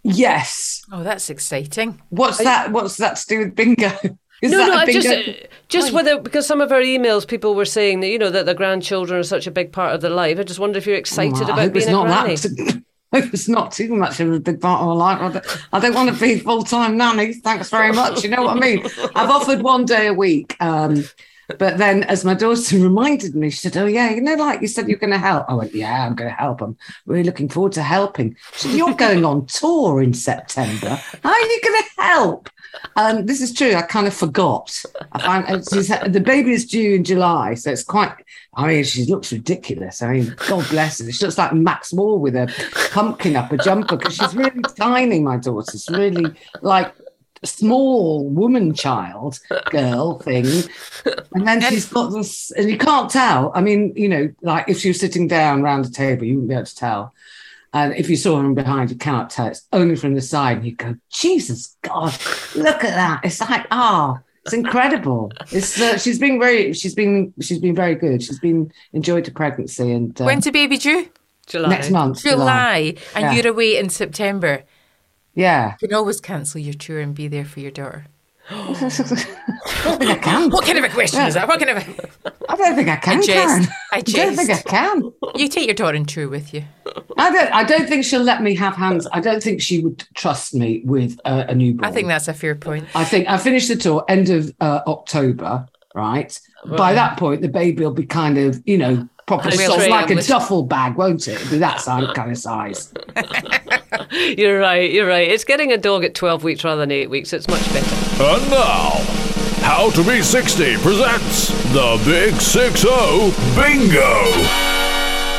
Yes. 0.02 0.82
oh, 0.92 1.02
that's 1.02 1.28
exciting. 1.30 2.00
What's 2.08 2.38
that? 2.38 2.72
What's 2.72 2.96
that 2.96 3.16
to 3.16 3.26
do 3.28 3.38
with 3.40 3.54
bingo? 3.54 3.90
Is 4.42 4.52
no, 4.52 4.58
that 4.58 4.68
no. 4.68 4.72
a 4.72 4.76
I 4.78 4.86
bingo? 4.86 5.00
just, 5.02 5.28
uh, 5.28 5.46
just 5.68 5.92
whether 5.92 6.18
because 6.18 6.46
some 6.46 6.62
of 6.62 6.72
our 6.72 6.80
emails, 6.80 7.28
people 7.28 7.54
were 7.54 7.66
saying 7.66 8.00
that 8.00 8.08
you 8.08 8.18
know 8.18 8.30
that 8.30 8.46
their 8.46 8.54
grandchildren 8.54 9.20
are 9.20 9.24
such 9.24 9.46
a 9.46 9.50
big 9.50 9.70
part 9.72 9.94
of 9.94 10.00
their 10.00 10.10
life. 10.10 10.38
I 10.38 10.44
just 10.44 10.58
wonder 10.58 10.78
if 10.78 10.86
you're 10.86 10.96
excited 10.96 11.34
Oh, 11.34 11.40
I 11.40 11.44
about 11.44 11.58
hope 11.58 11.72
being 11.74 11.82
it's 11.82 11.88
a 11.88 11.92
not 11.92 12.06
granny. 12.06 12.36
that. 12.36 12.82
I 13.12 13.20
hope 13.20 13.34
it's 13.34 13.48
not 13.48 13.72
too 13.72 13.92
much 13.94 14.20
of 14.20 14.32
a 14.32 14.38
big 14.40 14.60
part 14.60 14.80
of 14.82 14.86
my 14.86 14.92
life. 14.94 15.20
I 15.20 15.32
don't, 15.32 15.58
I 15.72 15.80
don't 15.80 15.94
want 15.94 16.14
to 16.14 16.20
be 16.20 16.38
full 16.38 16.62
time 16.62 16.96
nanny. 16.96 17.34
Thanks 17.34 17.68
very 17.68 17.92
much. 17.92 18.22
You 18.24 18.30
know 18.30 18.42
what 18.44 18.56
I 18.56 18.60
mean? 18.60 18.86
I've 19.16 19.28
offered 19.30 19.62
one 19.62 19.84
day 19.84 20.06
a 20.06 20.14
week. 20.14 20.56
Um, 20.60 21.04
but 21.58 21.78
then, 21.78 22.04
as 22.04 22.24
my 22.24 22.34
daughter 22.34 22.78
reminded 22.78 23.34
me, 23.34 23.50
she 23.50 23.58
said, 23.58 23.76
"Oh 23.76 23.86
yeah, 23.86 24.10
you 24.10 24.20
know, 24.20 24.34
like 24.34 24.60
you 24.60 24.68
said, 24.68 24.88
you're 24.88 24.98
going 24.98 25.12
to 25.12 25.18
help." 25.18 25.46
I 25.48 25.54
went, 25.54 25.74
"Yeah, 25.74 26.06
I'm 26.06 26.14
going 26.14 26.30
to 26.30 26.36
help. 26.36 26.60
I'm 26.60 26.76
really 27.06 27.24
looking 27.24 27.48
forward 27.48 27.72
to 27.72 27.82
helping." 27.82 28.36
She 28.54 28.68
said, 28.68 28.76
"You're 28.76 28.94
going 28.94 29.24
on 29.24 29.46
tour 29.46 30.02
in 30.02 30.14
September. 30.14 31.00
How 31.22 31.30
are 31.30 31.40
you 31.40 31.60
going 31.62 31.82
to 31.82 32.02
help?" 32.02 32.50
Um, 32.96 33.26
this 33.26 33.40
is 33.40 33.52
true. 33.52 33.74
I 33.74 33.82
kind 33.82 34.06
of 34.06 34.14
forgot. 34.14 34.82
I 35.12 35.22
find 35.22 35.44
uh, 35.46 35.62
she's, 35.72 35.88
the 35.88 36.22
baby 36.24 36.52
is 36.52 36.66
due 36.66 36.94
in 36.94 37.04
July, 37.04 37.54
so 37.54 37.70
it's 37.70 37.84
quite. 37.84 38.12
I 38.54 38.66
mean, 38.66 38.84
she 38.84 39.04
looks 39.06 39.32
ridiculous. 39.32 40.02
I 40.02 40.12
mean, 40.12 40.34
God 40.48 40.68
bless 40.68 40.98
her. 40.98 41.10
She 41.10 41.24
looks 41.24 41.38
like 41.38 41.52
Max 41.52 41.92
Moore 41.92 42.18
with 42.18 42.34
a 42.34 42.52
pumpkin 42.92 43.36
up 43.36 43.52
a 43.52 43.56
jumper 43.56 43.96
because 43.96 44.16
she's 44.16 44.34
really 44.34 44.62
tiny. 44.76 45.20
My 45.20 45.36
daughter's 45.36 45.88
really 45.88 46.34
like 46.60 46.92
small 47.42 48.28
woman 48.28 48.74
child 48.74 49.38
girl 49.70 50.18
thing 50.18 50.44
and 51.32 51.46
then 51.46 51.60
she's 51.62 51.86
got 51.88 52.08
this 52.08 52.50
and 52.52 52.68
you 52.70 52.76
can't 52.76 53.10
tell 53.10 53.50
i 53.54 53.60
mean 53.62 53.92
you 53.96 54.08
know 54.08 54.28
like 54.42 54.68
if 54.68 54.78
she 54.78 54.88
was 54.88 55.00
sitting 55.00 55.26
down 55.26 55.62
around 55.62 55.86
a 55.86 55.90
table 55.90 56.24
you 56.24 56.34
wouldn't 56.34 56.48
be 56.50 56.54
able 56.54 56.64
to 56.66 56.76
tell 56.76 57.14
and 57.72 57.94
if 57.94 58.10
you 58.10 58.16
saw 58.16 58.36
her 58.36 58.42
from 58.42 58.54
behind 58.54 58.90
you 58.90 58.96
cannot 58.96 59.30
tell 59.30 59.46
it's 59.46 59.66
only 59.72 59.96
from 59.96 60.14
the 60.14 60.20
side 60.20 60.58
and 60.58 60.66
you 60.66 60.74
go 60.76 60.94
jesus 61.10 61.76
god 61.82 62.12
look 62.54 62.84
at 62.84 62.94
that 62.94 63.20
it's 63.24 63.40
like 63.40 63.66
ah 63.70 64.20
it's 64.44 64.52
incredible 64.52 65.32
it's 65.50 65.80
uh, 65.80 65.96
she's 65.96 66.18
been 66.18 66.38
very 66.38 66.74
she's 66.74 66.94
been 66.94 67.32
she's 67.40 67.58
been 67.58 67.74
very 67.74 67.94
good 67.94 68.22
she's 68.22 68.38
been 68.40 68.70
enjoyed 68.92 69.24
the 69.24 69.30
pregnancy 69.30 69.90
and 69.92 70.20
uh, 70.20 70.24
When's 70.24 70.44
the 70.44 70.50
baby 70.50 70.76
due? 70.76 71.08
July. 71.46 71.68
next 71.70 71.90
month 71.90 72.22
July. 72.22 72.94
And 73.14 73.24
Yeah. 73.24 73.32
you're 73.32 73.48
away 73.52 73.76
in 73.76 73.88
September. 73.88 74.62
Yeah 75.40 75.74
You 75.80 75.88
can 75.88 75.96
always 75.96 76.20
cancel 76.20 76.60
your 76.60 76.74
tour 76.74 77.00
and 77.00 77.14
be 77.14 77.26
there 77.28 77.44
for 77.44 77.60
your 77.60 77.70
daughter. 77.70 78.06
I 78.52 78.56
don't 79.84 79.98
think 79.98 80.10
I 80.10 80.18
can. 80.18 80.50
What 80.50 80.64
kind 80.64 80.78
of 80.78 80.84
a 80.84 80.88
question 80.88 81.20
is 81.26 81.34
that? 81.34 81.46
What 81.46 81.60
kind 81.60 81.70
of 81.70 81.78
a... 81.78 82.32
I 82.48 82.56
don't 82.56 82.74
think 82.74 82.88
I 82.88 82.96
can. 82.96 83.20
I. 83.20 83.26
Karen. 83.26 83.66
I 83.92 84.00
don't 84.00 84.34
think 84.34 84.50
I 84.50 84.62
can. 84.62 85.12
You 85.36 85.48
take 85.48 85.66
your 85.66 85.74
daughter 85.74 85.96
on 85.96 86.04
tour 86.04 86.28
with 86.28 86.52
you. 86.52 86.64
I 87.16 87.30
don't. 87.30 87.52
I 87.52 87.62
don't 87.62 87.88
think 87.88 88.04
she'll 88.04 88.22
let 88.22 88.42
me 88.42 88.56
have 88.56 88.74
hands. 88.74 89.06
I 89.12 89.20
don't 89.20 89.40
think 89.40 89.62
she 89.62 89.80
would 89.84 90.04
trust 90.14 90.52
me 90.52 90.82
with 90.84 91.12
a, 91.24 91.50
a 91.50 91.54
newborn. 91.54 91.84
I 91.88 91.92
think 91.92 92.08
that's 92.08 92.26
a 92.26 92.34
fair 92.34 92.56
point. 92.56 92.88
I 92.94 93.04
think 93.04 93.28
I 93.28 93.38
finished 93.38 93.68
the 93.68 93.76
tour 93.76 94.04
end 94.08 94.30
of 94.30 94.52
uh, 94.60 94.80
October. 94.86 95.68
Right? 95.94 96.40
By 96.76 96.92
that 96.94 97.18
point, 97.18 97.42
the 97.42 97.48
baby 97.48 97.84
will 97.84 97.90
be 97.92 98.06
kind 98.06 98.38
of, 98.38 98.62
you 98.64 98.78
know, 98.78 99.08
proper 99.38 99.50
size, 99.52 99.74
train 99.76 99.90
like 99.90 100.10
a 100.10 100.14
with- 100.16 100.26
duffel 100.26 100.62
bag, 100.64 100.96
won't 100.96 101.28
it? 101.28 101.34
It'll 101.34 101.50
be 101.50 101.58
that 101.58 101.80
size, 101.80 102.06
kind 102.14 102.30
of 102.30 102.38
size. 102.38 102.92
You're 104.36 104.58
right. 104.58 104.90
You're 104.90 105.06
right. 105.06 105.28
It's 105.28 105.44
getting 105.44 105.72
a 105.72 105.78
dog 105.78 106.04
at 106.04 106.14
12 106.14 106.42
weeks 106.44 106.64
rather 106.64 106.80
than 106.80 106.90
eight 106.90 107.10
weeks. 107.10 107.32
It's 107.32 107.46
much 107.48 107.62
better. 107.72 108.22
And 108.24 108.50
now, 108.50 108.90
How 109.62 109.90
to 109.90 110.02
Be 110.04 110.20
60 110.22 110.76
presents 110.78 111.48
the 111.72 112.00
Big 112.04 112.34
6 112.34 112.84
Bingo. 113.54 114.00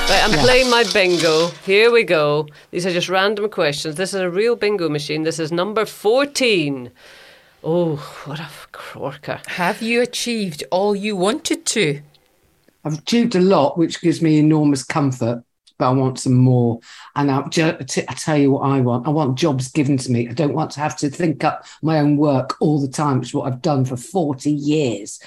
Right, 0.10 0.24
I'm 0.24 0.40
playing 0.40 0.70
my 0.70 0.84
bingo. 0.94 1.48
Here 1.66 1.92
we 1.92 2.04
go. 2.04 2.48
These 2.72 2.86
are 2.86 2.92
just 2.92 3.08
random 3.10 3.50
questions. 3.50 3.96
This 3.96 4.14
is 4.14 4.20
a 4.22 4.30
real 4.30 4.56
bingo 4.56 4.90
machine. 4.90 5.24
This 5.24 5.40
is 5.40 5.52
number 5.52 5.86
14. 5.86 6.92
Oh, 7.64 7.96
what 8.26 8.40
a 8.40 8.44
f- 8.44 8.68
corker. 8.72 9.40
Have 9.48 9.82
you 9.82 10.02
achieved 10.02 10.64
all 10.72 10.96
you 10.96 11.16
wanted 11.16 11.66
to? 11.68 12.02
I've 12.84 13.00
achieved 13.00 13.36
a 13.36 13.42
lot, 13.42 13.78
which 13.78 14.02
gives 14.02 14.22
me 14.22 14.40
enormous 14.40 14.84
comfort, 14.84 15.44
but 15.78 15.90
I 15.90 15.94
want 15.94 16.20
some 16.20 16.36
more. 16.36 16.80
And 17.16 17.32
I, 17.32 17.48
ju- 17.48 17.78
t- 17.88 18.06
I 18.08 18.14
tell 18.14 18.38
you 18.38 18.52
what 18.52 18.62
I 18.62 18.82
want. 18.82 19.08
I 19.08 19.10
want 19.10 19.38
jobs 19.38 19.72
given 19.72 19.98
to 19.98 20.12
me. 20.12 20.30
I 20.30 20.34
don't 20.34 20.54
want 20.54 20.72
to 20.72 20.80
have 20.80 20.98
to 20.98 21.10
think 21.10 21.44
up 21.44 21.66
my 21.82 22.00
own 22.00 22.18
work 22.18 22.56
all 22.62 22.80
the 22.80 22.88
time, 22.88 23.20
which 23.20 23.30
is 23.30 23.34
what 23.34 23.52
I've 23.52 23.62
done 23.62 23.86
for 23.86 23.98
40 23.98 24.52
years. 24.52 25.20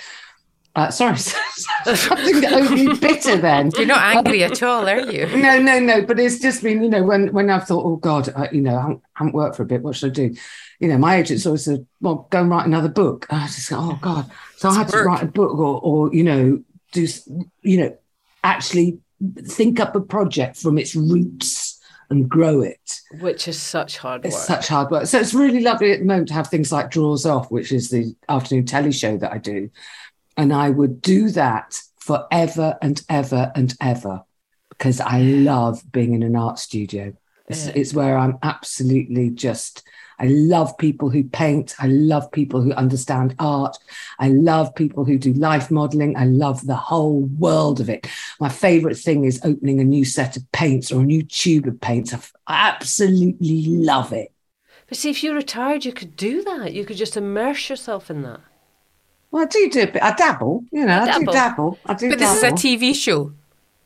Uh, 0.77 0.91
sorry, 0.91 1.17
something 1.95 2.45
only 2.47 2.97
bitter 2.99 3.37
then. 3.37 3.71
You're 3.77 3.87
not 3.87 4.17
angry 4.17 4.43
at 4.43 4.61
all, 4.61 4.89
are 4.89 5.09
you? 5.09 5.27
No, 5.37 5.61
no, 5.61 5.79
no. 5.79 6.05
But 6.05 6.19
it's 6.19 6.41
just 6.41 6.65
been, 6.65 6.83
you 6.83 6.89
know, 6.89 7.05
when 7.05 7.33
when 7.33 7.49
I've 7.49 7.65
thought, 7.65 7.85
oh 7.85 7.95
God, 7.95 8.29
I, 8.35 8.49
you 8.51 8.61
know, 8.61 8.77
I 8.77 8.81
haven't, 8.81 9.03
haven't 9.13 9.35
worked 9.35 9.57
for 9.57 9.63
a 9.63 9.67
bit. 9.67 9.83
What 9.83 9.95
should 9.95 10.11
I 10.11 10.15
do? 10.15 10.35
You 10.81 10.89
know, 10.89 10.99
my 10.99 11.17
agent 11.17 11.47
always 11.47 11.65
said, 11.65 11.87
well, 12.01 12.27
go 12.31 12.41
and 12.41 12.51
write 12.51 12.67
another 12.67 12.89
book. 12.89 13.27
And 13.31 13.43
I 13.43 13.47
just 13.47 13.71
go, 13.71 13.77
oh 13.79 13.99
God. 14.03 14.29
So 14.57 14.69
I 14.69 14.75
had 14.75 14.89
to 14.89 15.05
write 15.05 15.23
a 15.23 15.27
book, 15.27 15.57
or, 15.57 15.81
or 15.81 16.13
you 16.13 16.25
know, 16.25 16.65
do, 16.95 17.07
you 17.61 17.81
know, 17.81 17.99
actually 18.43 18.99
think 19.43 19.81
up 19.81 19.95
a 19.95 20.01
project 20.01 20.57
from 20.57 20.79
its 20.79 20.97
roots 20.97 21.81
and 22.11 22.29
grow 22.29 22.61
it. 22.61 23.01
Which 23.21 23.49
is 23.49 23.61
such 23.61 23.99
hard 23.99 24.25
work. 24.25 24.33
It's 24.33 24.47
such 24.47 24.69
hard 24.69 24.91
work. 24.91 25.07
So 25.07 25.19
it's 25.19 25.35
really 25.35 25.61
lovely 25.61 25.93
at 25.93 25.99
the 26.01 26.05
moment 26.05 26.29
to 26.29 26.35
have 26.35 26.49
things 26.49 26.71
like 26.73 26.91
Drawers 26.91 27.27
Off, 27.27 27.51
which 27.51 27.73
is 27.73 27.91
the 27.91 28.15
afternoon 28.29 28.67
telly 28.67 28.93
show 28.93 29.17
that 29.19 29.33
I 29.33 29.39
do. 29.39 29.71
And 30.37 30.53
I 30.53 30.71
would 30.71 31.01
do 31.01 31.31
that 31.31 31.81
forever 31.99 32.77
and 32.83 33.03
ever 33.09 33.53
and 33.55 33.75
ever 33.81 34.23
because 34.69 35.01
I 35.01 35.21
love 35.21 35.83
being 35.93 36.13
in 36.15 36.23
an 36.23 36.37
art 36.37 36.59
studio. 36.59 37.15
It's, 37.49 37.67
Yeah. 37.67 37.73
it's 37.77 37.95
where 37.95 38.19
I'm 38.19 38.39
absolutely 38.43 39.31
just, 39.31 39.83
I 40.19 40.27
love 40.27 40.77
people 40.79 41.11
who 41.11 41.25
paint. 41.25 41.75
I 41.79 41.89
love 41.89 42.31
people 42.33 42.61
who 42.63 42.73
understand 42.73 43.35
art. 43.39 43.77
I 44.19 44.29
love 44.29 44.75
people 44.75 45.05
who 45.05 45.19
do 45.19 45.33
life 45.33 45.71
modeling. 45.71 46.17
I 46.17 46.25
love 46.27 46.67
the 46.67 46.77
whole 46.77 47.23
world 47.39 47.81
of 47.81 47.89
it. 47.91 48.07
My 48.41 48.49
favorite 48.49 48.97
thing 48.97 49.25
is 49.25 49.41
opening 49.45 49.81
a 49.81 49.85
new 49.85 50.05
set 50.05 50.37
of 50.37 50.51
paints 50.53 50.93
or 50.93 51.01
a 51.01 51.05
new 51.05 51.23
tube 51.23 51.67
of 51.67 51.81
paints. 51.81 52.15
I 52.47 52.69
absolutely 52.69 53.67
love 53.67 54.13
it. 54.13 54.31
But 54.87 54.99
see, 54.99 55.11
if 55.11 55.23
you 55.25 55.35
retired, 55.35 55.85
you 55.85 55.93
could 55.93 56.15
do 56.17 56.43
that. 56.45 56.73
You 56.75 56.85
could 56.85 56.97
just 56.97 57.17
immerse 57.17 57.69
yourself 57.71 58.11
in 58.11 58.23
that. 58.23 58.41
Well, 59.31 59.43
I 59.43 59.47
do 59.47 59.69
do 59.71 59.83
a 59.83 59.87
bit. 59.87 60.03
I 60.03 60.15
dabble, 60.15 60.65
you 60.71 60.85
know. 60.87 61.01
I 61.03 61.07
Dabble. 61.07 61.25
do 61.27 61.33
dabble. 61.33 61.79
I 61.87 61.95
do. 61.95 62.09
But 62.11 62.19
this 62.21 62.37
is 62.37 62.43
a. 62.45 62.51
TV 62.53 62.95
show, 62.95 63.33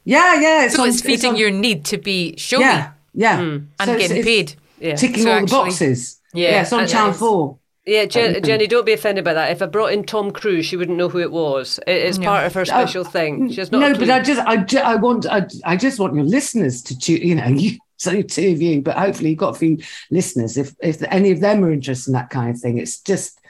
Yeah, 0.04 0.38
yeah. 0.40 0.68
so 0.68 0.82
on- 0.82 0.88
it's 0.90 1.00
feeding 1.00 1.30
on- 1.30 1.36
your 1.36 1.50
need 1.50 1.84
to 1.86 1.96
be 1.96 2.34
showy 2.36 2.60
Yeah, 2.62 2.92
yeah. 3.14 3.36
Hmm. 3.38 3.56
and 3.80 3.90
So 3.90 3.96
getting 3.98 4.16
it's 4.18 4.26
paid. 4.26 4.54
Yeah. 4.80 4.96
ticking 4.96 5.22
So 5.22 5.32
all 5.32 5.40
the 5.40 5.46
boxes. 5.46 6.17
Yeah, 6.34 6.50
Yeah, 6.50 6.62
it's 6.62 6.72
on 6.72 6.86
Channel 6.86 7.08
it's- 7.08 7.18
Four. 7.18 7.58
Yeah, 7.86 8.04
Jen, 8.04 8.42
Jenny, 8.42 8.66
don't 8.66 8.84
be 8.84 8.92
offended 8.92 9.24
by 9.24 9.32
that. 9.32 9.50
If 9.50 9.62
I 9.62 9.66
brought 9.66 9.94
in 9.94 10.04
Tom 10.04 10.30
Cruise, 10.30 10.66
she 10.66 10.76
wouldn't 10.76 10.98
know 10.98 11.08
who 11.08 11.20
it 11.20 11.32
was. 11.32 11.80
It- 11.86 11.92
It's 12.04 12.18
No. 12.18 12.26
part 12.26 12.44
of 12.44 12.52
her 12.52 12.66
special 12.66 13.02
thing. 13.02 13.50
She 13.50 13.60
has 13.60 13.72
not. 13.72 13.78
no, 13.80 13.94
but. 13.98 14.10
I 14.10 14.20
just, 14.20 14.40
I, 14.46 14.58
ju- 14.58 14.78
I 14.78 14.96
want, 14.96 15.24
I, 15.24 15.46
I 15.64 15.74
just 15.76 15.98
want 15.98 16.14
your 16.14 16.24
listeners 16.24 16.82
to. 16.82 17.12
You 17.26 17.34
know, 17.36 17.46
you, 17.62 17.78
so 17.96 18.20
two 18.20 18.50
of 18.50 18.60
you, 18.60 18.82
but 18.82 18.98
hopefully 18.98 19.30
you've 19.30 19.38
got 19.38 19.56
a 19.56 19.58
few 19.58 19.78
listeners. 20.10 20.58
If 20.58 20.74
if 20.82 21.02
any 21.04 21.30
of 21.30 21.40
them 21.40 21.64
are 21.64 21.72
interested 21.72 22.10
in 22.10 22.12
that 22.12 22.28
kind 22.28 22.50
of 22.54 22.60
thing, 22.60 22.76
it's 22.76 23.00
just, 23.00 23.40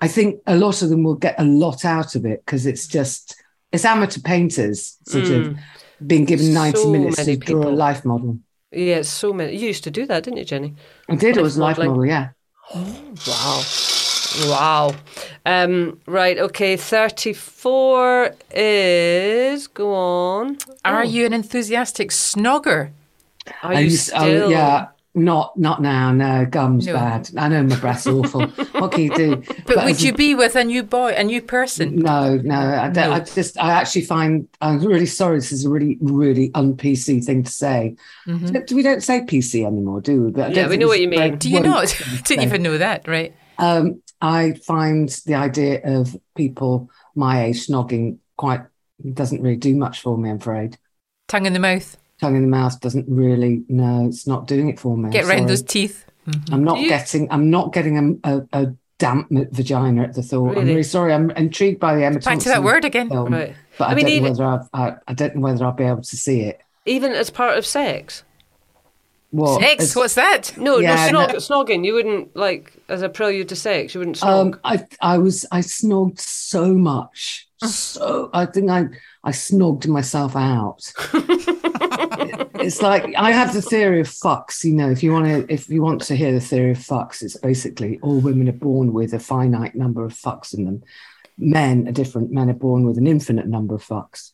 I 0.00 0.08
think 0.08 0.40
a 0.48 0.56
lot 0.56 0.82
of 0.82 0.88
them 0.88 1.04
will 1.04 1.14
get 1.14 1.36
a 1.38 1.44
lot 1.44 1.84
out 1.84 2.16
of 2.16 2.26
it 2.26 2.42
because 2.44 2.66
it's 2.66 2.88
just, 2.88 3.40
it's 3.72 3.84
amateur 3.84 4.20
painters 4.22 4.98
sort 5.06 5.26
of 5.30 5.56
being 6.04 6.24
given 6.24 6.52
ninety 6.52 6.80
Mm. 6.80 6.82
So 6.82 6.90
minutes 6.90 7.24
to 7.24 7.36
draw 7.36 7.62
a 7.62 7.70
life 7.70 8.04
model. 8.04 8.40
Yeah, 8.76 8.96
it's 8.96 9.08
so 9.08 9.32
many. 9.32 9.56
You 9.56 9.66
used 9.68 9.84
to 9.84 9.90
do 9.90 10.06
that, 10.06 10.24
didn't 10.24 10.38
you, 10.38 10.44
Jenny? 10.44 10.74
I 11.08 11.14
did. 11.16 11.36
It 11.36 11.42
was 11.42 11.56
life 11.58 11.78
modelling. 11.78 11.90
model. 11.90 12.06
Yeah. 12.06 12.28
Wow. 13.26 13.62
Wow. 14.48 14.94
Um, 15.46 16.00
right, 16.06 16.38
okay. 16.38 16.76
34 16.76 18.34
is. 18.50 19.66
Go 19.68 19.94
on. 19.94 20.58
Are 20.84 21.00
Oh, 21.00 21.04
you 21.04 21.24
an 21.26 21.32
enthusiastic 21.32 22.10
snogger? 22.10 22.90
Are 23.62 23.72
I 23.74 23.80
you 23.80 23.84
used- 23.90 24.10
oh, 24.14 24.20
still? 24.22 24.50
yeah. 24.50 24.86
Not 25.16 25.56
not 25.56 25.80
now. 25.80 26.10
No, 26.12 26.44
gum's 26.44 26.86
No. 26.86 26.94
bad. 26.94 27.30
I 27.36 27.46
know 27.46 27.62
my 27.62 27.76
breath's 27.78 28.04
awful. 28.08 28.46
What 28.80 28.90
can 28.90 29.02
you 29.04 29.14
do? 29.14 29.42
But, 29.66 29.76
would 29.76 29.84
as 29.92 30.02
a- 30.02 30.06
you 30.06 30.12
be 30.12 30.34
with 30.34 30.56
a 30.56 30.64
new 30.64 30.82
boy, 30.82 31.12
a 31.16 31.22
new 31.22 31.40
person? 31.40 31.96
No, 31.96 32.36
no. 32.38 32.56
I, 32.56 32.88
don't, 32.90 33.10
No. 33.10 33.12
I 33.12 33.20
just, 33.20 33.56
I 33.58 33.70
actually 33.70 34.02
find, 34.02 34.48
I'm 34.60 34.80
really 34.84 35.06
sorry. 35.06 35.36
This 35.38 35.52
is 35.52 35.64
a 35.66 35.70
really, 35.70 35.98
really 36.00 36.50
un 36.54 36.76
PC 36.76 37.24
thing 37.24 37.44
to 37.44 37.50
say. 37.50 37.94
Mm-hmm. 38.26 38.74
We 38.74 38.82
don't 38.82 39.02
say 39.04 39.20
PC 39.20 39.64
anymore, 39.64 40.00
do 40.00 40.24
we? 40.24 40.30
But 40.32 40.50
Yeah, 40.50 40.62
don't 40.62 40.70
we 40.70 40.76
know 40.78 40.88
what 40.88 41.00
you 41.00 41.08
mean. 41.08 41.20
very 41.20 41.36
Do 41.36 41.48
you 41.48 41.56
woke 41.58 41.64
not? 41.66 41.88
thing 41.90 42.22
Didn't 42.24 42.44
even 42.44 42.62
know 42.64 42.78
that, 42.78 43.06
right? 43.06 43.32
Um, 43.58 44.02
I 44.20 44.54
find 44.66 45.08
the 45.26 45.36
idea 45.36 45.80
of 45.84 46.16
people 46.36 46.90
my 47.14 47.44
age 47.44 47.68
snogging 47.68 48.18
quite 48.36 48.62
doesn't 49.12 49.42
really 49.42 49.56
do 49.56 49.76
much 49.76 50.00
for 50.00 50.18
me. 50.18 50.30
I'm 50.30 50.36
afraid. 50.38 50.76
Tongue 51.28 51.46
in 51.46 51.52
the 51.52 51.58
mouth. 51.60 51.96
Tongue 52.20 52.36
in 52.36 52.42
the 52.42 52.48
mouth 52.48 52.80
doesn't 52.80 53.06
really. 53.08 53.64
No, 53.68 54.06
it's 54.06 54.26
not 54.26 54.46
doing 54.46 54.68
it 54.68 54.78
for 54.78 54.96
me. 54.96 55.10
Get 55.10 55.24
round 55.26 55.40
sorry. 55.40 55.46
those 55.46 55.62
teeth. 55.62 56.04
I'm 56.50 56.64
not 56.64 56.78
you- 56.78 56.88
getting. 56.88 57.30
I'm 57.30 57.50
not 57.50 57.72
getting 57.72 58.18
a, 58.24 58.30
a, 58.36 58.46
a 58.52 58.74
damp 58.98 59.26
vagina 59.30 60.04
at 60.04 60.14
the 60.14 60.22
thought. 60.22 60.50
I'm 60.50 60.54
Really? 60.54 60.66
really 60.70 60.82
sorry. 60.84 61.12
I'm 61.12 61.30
intrigued 61.32 61.80
by 61.80 61.94
the 61.96 62.04
Emma 62.04 62.20
Back 62.20 62.38
to 62.40 62.48
that 62.48 62.62
word 62.62 62.84
again. 62.84 63.08
film, 63.10 63.32
Right. 63.32 63.54
but 63.76 63.88
I, 63.88 63.92
I 63.92 63.94
mean, 63.94 64.04
don't 64.06 64.14
even- 64.14 64.24
know 64.24 64.30
whether 64.30 64.44
I've, 64.46 64.68
I, 64.72 64.96
I 65.08 65.14
don't 65.14 65.34
know 65.36 65.40
whether 65.42 65.64
I'll 65.64 65.72
be 65.72 65.84
able 65.84 66.02
to 66.02 66.16
see 66.16 66.40
it. 66.42 66.60
Even 66.86 67.12
as 67.12 67.28
part 67.30 67.58
of 67.58 67.66
sex? 67.66 68.22
What? 69.32 69.60
Sex, 69.60 69.72
it's- 69.74 69.96
what's 69.96 70.14
that? 70.14 70.56
No, 70.56 70.78
Yeah, 70.78 71.10
no, 71.10 71.18
snog, 71.26 71.32
no. 71.32 71.38
snogging. 71.40 71.84
You 71.84 71.94
wouldn't, 71.94 72.36
like, 72.36 72.72
as 72.88 73.02
a 73.02 73.08
prelude 73.08 73.48
to 73.48 73.56
sex, 73.56 73.92
you 73.94 73.98
wouldn't 73.98 74.18
snog. 74.20 74.54
Um, 74.54 74.60
I 74.62 74.86
I 75.02 75.18
was 75.18 75.44
I 75.50 75.58
snogged 75.58 76.20
so 76.20 76.72
much, 76.72 77.48
so 77.64 78.30
I 78.32 78.46
think 78.46 78.70
I 78.70 78.84
I 79.24 79.32
snogged 79.32 79.88
myself 79.88 80.36
out. 80.36 80.92
it's 82.60 82.82
like 82.82 83.14
I 83.16 83.30
have 83.32 83.52
the 83.52 83.62
theory 83.62 84.00
of 84.00 84.08
fucks. 84.08 84.64
You 84.64 84.72
know, 84.74 84.90
if 84.90 85.02
you 85.02 85.12
want 85.12 85.26
to 85.26 85.52
if 85.52 85.68
you 85.68 85.82
want 85.82 86.02
to 86.02 86.16
hear 86.16 86.32
the 86.32 86.40
theory 86.40 86.72
of 86.72 86.78
fucks, 86.78 87.22
it's 87.22 87.36
basically 87.36 87.98
all 88.02 88.20
women 88.20 88.48
are 88.48 88.52
born 88.52 88.92
with 88.92 89.12
a 89.14 89.18
finite 89.18 89.74
number 89.74 90.04
of 90.04 90.12
fucks 90.14 90.54
in 90.56 90.64
them. 90.64 90.82
Men 91.38 91.88
are 91.88 91.92
different. 91.92 92.30
Men 92.30 92.50
are 92.50 92.54
born 92.54 92.84
with 92.86 92.98
an 92.98 93.06
infinite 93.06 93.46
number 93.46 93.74
of 93.74 93.84
fucks. 93.84 94.30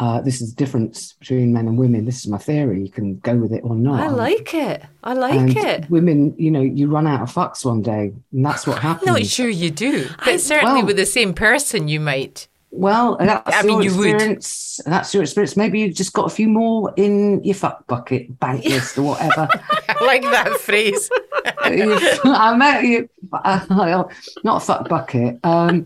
Uh, 0.00 0.18
this 0.22 0.40
is 0.40 0.54
the 0.54 0.56
difference 0.56 1.12
between 1.12 1.52
men 1.52 1.68
and 1.68 1.76
women. 1.76 2.06
This 2.06 2.20
is 2.20 2.26
my 2.26 2.38
theory. 2.38 2.82
You 2.82 2.90
can 2.90 3.18
go 3.18 3.36
with 3.36 3.52
it 3.52 3.60
or 3.62 3.74
not. 3.76 4.00
I 4.00 4.08
like 4.08 4.54
it. 4.54 4.82
I 5.04 5.12
like 5.12 5.34
and 5.34 5.56
it. 5.56 5.90
women, 5.90 6.34
you 6.38 6.50
know, 6.50 6.62
you 6.62 6.88
run 6.88 7.06
out 7.06 7.20
of 7.20 7.30
fucks 7.30 7.66
one 7.66 7.82
day, 7.82 8.14
and 8.32 8.44
that's 8.44 8.66
what 8.66 8.78
happens. 8.78 9.06
Not 9.06 9.26
sure 9.26 9.50
you 9.50 9.70
do, 9.70 10.08
but 10.24 10.28
I- 10.28 10.36
certainly 10.38 10.76
well- 10.80 10.86
with 10.86 10.96
the 10.96 11.04
same 11.04 11.34
person, 11.34 11.88
you 11.88 12.00
might. 12.00 12.48
Well, 12.72 13.16
that's 13.18 13.56
I 13.56 13.62
mean, 13.62 13.82
your 13.82 13.92
you 13.92 13.98
would. 13.98 14.06
experience. 14.14 14.80
That's 14.86 15.12
your 15.12 15.22
experience. 15.24 15.56
Maybe 15.56 15.80
you've 15.80 15.94
just 15.96 16.12
got 16.12 16.26
a 16.26 16.34
few 16.34 16.48
more 16.48 16.92
in 16.96 17.42
your 17.42 17.54
fuck 17.56 17.86
bucket, 17.88 18.38
bank 18.38 18.64
list, 18.64 18.96
or 18.96 19.02
whatever. 19.02 19.48
I 19.88 20.04
like 20.04 20.22
that 20.22 20.56
phrase. 20.60 21.10
I 21.58 22.54
met 22.56 22.84
you, 22.84 23.08
uh, 23.32 23.64
not 24.44 24.62
a 24.62 24.64
fuck 24.64 24.88
bucket. 24.88 25.38
Um, 25.42 25.84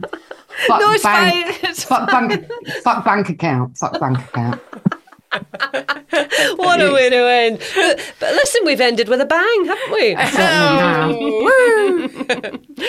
fuck 0.66 0.80
No, 0.80 0.92
it's 0.92 1.02
bank, 1.02 1.46
fine. 1.46 1.70
It's 1.70 1.84
Fuck 1.84 2.10
bank, 2.10 2.46
fuck 2.82 3.04
bank 3.04 3.28
account. 3.30 3.78
Fuck 3.78 3.98
bank 3.98 4.18
account. 4.18 4.60
What 6.56 6.80
a 6.80 6.92
way 6.92 7.10
to 7.10 7.16
end. 7.16 7.58
But, 7.74 8.14
but 8.20 8.34
listen, 8.34 8.60
we've 8.64 8.80
ended 8.80 9.08
with 9.08 9.20
a 9.20 9.26
bang, 9.26 9.64
haven't 9.64 9.92
we? 9.92 10.14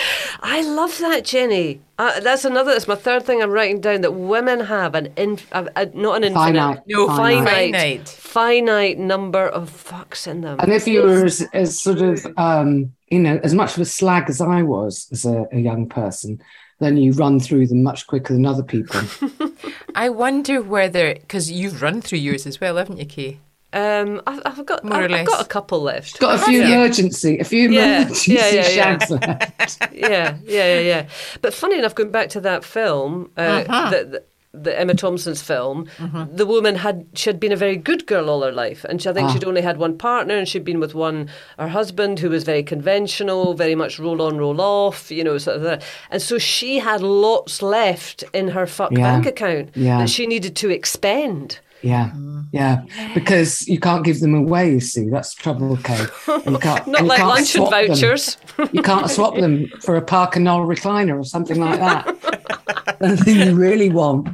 I 0.42 0.62
love 0.62 0.96
that, 0.98 1.24
Jenny. 1.24 1.80
Uh, 1.98 2.20
that's 2.20 2.44
another. 2.44 2.72
That's 2.72 2.86
my 2.86 2.94
third 2.94 3.24
thing 3.24 3.42
I'm 3.42 3.50
writing 3.50 3.80
down. 3.80 4.02
That 4.02 4.12
women 4.12 4.60
have 4.60 4.94
an 4.94 5.12
in, 5.16 5.38
uh, 5.52 5.66
uh, 5.74 5.86
not 5.94 6.18
an 6.18 6.24
infinite, 6.24 6.44
Finite. 6.44 6.80
No, 6.86 7.06
Finite. 7.08 7.48
finite, 7.48 7.74
Finite. 7.74 8.08
finite 8.08 8.98
number 8.98 9.48
of 9.48 9.70
fucks 9.70 10.26
in 10.26 10.42
them. 10.42 10.60
And 10.60 10.72
if 10.72 10.86
you 10.86 11.02
were 11.02 11.24
as, 11.24 11.46
as 11.52 11.80
sort 11.80 12.02
of, 12.02 12.26
um, 12.36 12.92
you 13.08 13.18
know, 13.18 13.40
as 13.42 13.54
much 13.54 13.74
of 13.74 13.80
a 13.80 13.86
slag 13.86 14.28
as 14.28 14.40
I 14.40 14.62
was 14.62 15.08
as 15.10 15.24
a, 15.24 15.46
a 15.52 15.58
young 15.58 15.88
person, 15.88 16.40
then 16.78 16.96
you 16.96 17.12
run 17.12 17.40
through 17.40 17.66
them 17.66 17.82
much 17.82 18.06
quicker 18.06 18.34
than 18.34 18.46
other 18.46 18.62
people. 18.62 19.00
I 19.94 20.08
wonder 20.10 20.60
whether, 20.62 21.14
because 21.14 21.50
you've 21.50 21.80
run 21.82 22.00
through 22.02 22.18
yours 22.18 22.46
as 22.46 22.60
well, 22.60 22.76
haven't 22.76 22.98
you, 22.98 23.06
Kaye? 23.06 23.38
Um, 23.72 24.22
I've, 24.26 24.40
I've 24.44 24.66
got, 24.66 24.84
More 24.84 25.00
or 25.00 25.04
I've, 25.04 25.12
I've 25.12 25.26
got 25.26 25.44
a 25.44 25.48
couple 25.48 25.82
left. 25.82 26.18
Got 26.20 26.36
a 26.36 26.38
few 26.38 26.62
you? 26.62 26.74
emergency, 26.74 27.38
a 27.38 27.44
few 27.44 27.70
Yeah, 27.70 27.98
emergency 27.98 28.34
yeah, 28.34 28.48
yeah, 28.50 28.54
yeah. 28.54 28.62
shags 28.68 29.10
left. 29.10 29.94
yeah, 29.94 30.36
yeah, 30.44 30.74
yeah, 30.74 30.80
yeah. 30.80 31.08
But 31.42 31.52
funny 31.52 31.78
enough, 31.78 31.94
going 31.94 32.10
back 32.10 32.28
to 32.30 32.40
that 32.42 32.64
film, 32.64 33.30
uh, 33.36 33.64
the, 33.90 34.04
the, 34.04 34.22
the 34.62 34.78
Emma 34.78 34.94
Thompson's 34.94 35.42
film, 35.42 35.86
the 36.32 36.46
woman 36.46 36.76
had 36.76 37.06
she 37.14 37.28
had 37.30 37.38
been 37.38 37.52
a 37.52 37.56
very 37.56 37.76
good 37.76 38.06
girl 38.06 38.30
all 38.30 38.42
her 38.42 38.52
life, 38.52 38.84
and 38.88 39.00
she, 39.02 39.08
I 39.08 39.12
think 39.12 39.28
Ah. 39.28 39.32
she'd 39.32 39.44
only 39.44 39.60
had 39.62 39.76
one 39.78 39.96
partner, 39.98 40.36
and 40.36 40.48
she'd 40.48 40.64
been 40.64 40.80
with 40.80 40.94
one 40.94 41.28
her 41.58 41.68
husband 41.68 42.18
who 42.20 42.30
was 42.30 42.44
very 42.44 42.62
conventional, 42.62 43.54
very 43.54 43.74
much 43.74 43.98
roll 43.98 44.22
on, 44.22 44.38
roll 44.38 44.60
off, 44.60 45.10
you 45.10 45.22
know, 45.24 45.38
sort 45.38 45.56
of 45.56 45.62
that. 45.64 45.82
And 46.10 46.22
so 46.22 46.38
she 46.38 46.78
had 46.78 47.00
lots 47.02 47.62
left 47.62 48.24
in 48.32 48.48
her 48.48 48.66
fuck 48.66 48.92
Yeah. 48.92 49.02
bank 49.02 49.26
account 49.26 49.70
Yeah. 49.74 49.98
that 49.98 50.10
she 50.10 50.26
needed 50.26 50.56
to 50.56 50.70
expend. 50.70 51.60
Yeah, 51.82 52.10
mm. 52.16 52.46
yeah, 52.52 52.84
because 53.14 53.68
you 53.68 53.78
can't 53.78 54.04
give 54.04 54.20
them 54.20 54.34
away. 54.34 54.72
You 54.72 54.80
see, 54.80 55.08
that's 55.08 55.34
trouble, 55.34 55.76
Kaye. 55.76 56.06
And 56.28 56.52
you 56.52 56.58
can't, 56.58 56.86
Not 56.86 57.00
and 57.00 57.06
you 57.06 57.08
like 57.08 57.18
can't 57.18 57.28
luncheon 57.28 57.60
swap 57.66 57.70
them. 57.70 57.88
vouchers. 57.88 58.36
You 58.72 58.82
can't 58.82 59.10
swap 59.10 59.36
them 59.36 59.68
for 59.82 59.96
a 59.96 60.02
Parker 60.02 60.40
Knoll 60.40 60.66
recliner 60.66 61.18
or 61.20 61.24
something 61.24 61.60
like 61.60 61.78
that. 61.78 62.06
the 63.00 63.16
thing 63.18 63.36
you 63.46 63.54
really 63.54 63.90
want. 63.90 64.28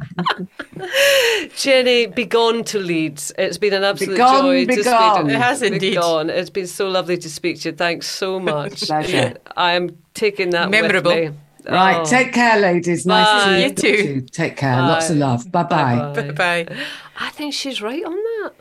Jenny, 1.56 2.06
be 2.06 2.24
gone 2.24 2.64
to 2.64 2.78
Leeds. 2.78 3.32
It's 3.38 3.58
been 3.58 3.72
an 3.74 3.82
absolute 3.84 4.12
Begone, 4.14 4.42
joy 4.42 4.60
to 4.66 4.76
begone. 4.76 5.14
speak 5.16 5.26
to 5.26 5.34
It 5.34 5.38
has 5.40 5.60
Be 5.60 5.66
indeed. 5.68 5.94
gone. 5.96 6.30
It's 6.30 6.50
been 6.50 6.66
so 6.66 6.88
lovely 6.88 7.18
to 7.18 7.28
speak 7.30 7.60
to 7.62 7.70
you. 7.70 7.74
Thanks 7.74 8.06
so 8.06 8.38
much. 8.52 8.82
Pleasure. 8.82 9.34
I 9.56 9.72
am 9.72 9.96
taking 10.14 10.50
that 10.50 10.70
Memorable. 10.70 11.12
with 11.14 11.32
me. 11.32 11.38
Right, 11.64 12.00
Oh. 12.00 12.04
take 12.04 12.32
care, 12.32 12.58
ladies. 12.60 13.06
Nice 13.06 13.26
Bye. 13.26 13.44
to 13.44 13.60
You 13.60 13.66
meet 13.68 13.76
too. 13.76 14.20
Take 14.32 14.56
care. 14.56 14.76
Lots 14.76 15.10
of 15.10 15.16
love. 15.16 15.50
Bye 15.52 15.62
bye. 15.64 16.12
Bye-bye. 16.14 16.32
Bye 16.32 16.64
bye. 16.64 16.76
I 17.18 17.30
think 17.30 17.54
she's 17.54 17.80
right 17.80 18.04
on 18.04 18.12
that. 18.14 18.52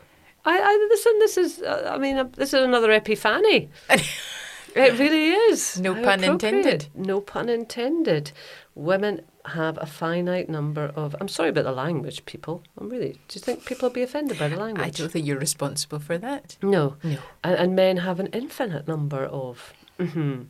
I, 0.44 0.58
I 0.58 0.86
listen. 0.90 1.18
This 1.18 1.36
is. 1.36 1.62
Uh, 1.62 1.90
I 1.94 1.98
mean, 1.98 2.16
uh, 2.16 2.24
this 2.36 2.52
is 2.54 2.60
another 2.62 2.90
epiphany. 2.92 3.70
it 4.74 4.98
really 4.98 5.30
is. 5.30 5.78
No 5.80 5.94
How 5.94 6.02
pun 6.02 6.24
intended. 6.24 6.86
No 6.94 7.20
pun 7.20 7.48
intended. 7.48 8.32
Women 8.74 9.22
have 9.44 9.78
a 9.80 9.86
finite 9.86 10.48
number 10.48 10.92
of. 10.96 11.14
I'm 11.20 11.28
sorry 11.28 11.50
about 11.50 11.64
the 11.64 11.72
language, 11.72 12.24
people. 12.24 12.62
I'm 12.78 12.88
really. 12.88 13.12
Do 13.28 13.34
you 13.34 13.40
think 13.40 13.64
people 13.64 13.88
will 13.88 13.94
be 13.94 14.02
offended 14.02 14.38
by 14.38 14.48
the 14.48 14.56
language? 14.56 14.86
I 14.86 14.90
don't 14.90 15.10
think 15.12 15.26
you're 15.26 15.38
responsible 15.38 15.98
for 15.98 16.18
that. 16.18 16.56
No. 16.62 16.96
No. 17.04 17.18
And, 17.44 17.54
and 17.56 17.76
men 17.76 17.98
have 17.98 18.18
an 18.20 18.28
infinite 18.28 18.88
number 18.88 19.24
of. 19.24 19.72
hmm 19.98 20.42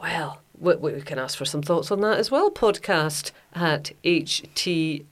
Well, 0.00 0.40
we, 0.58 0.74
we 0.76 1.00
can 1.02 1.18
ask 1.18 1.36
for 1.38 1.44
some 1.44 1.60
thoughts 1.62 1.90
on 1.90 2.00
that 2.02 2.18
as 2.18 2.30
well. 2.30 2.50
Podcast 2.50 3.32
at 3.54 3.92
htb.com. 4.04 5.02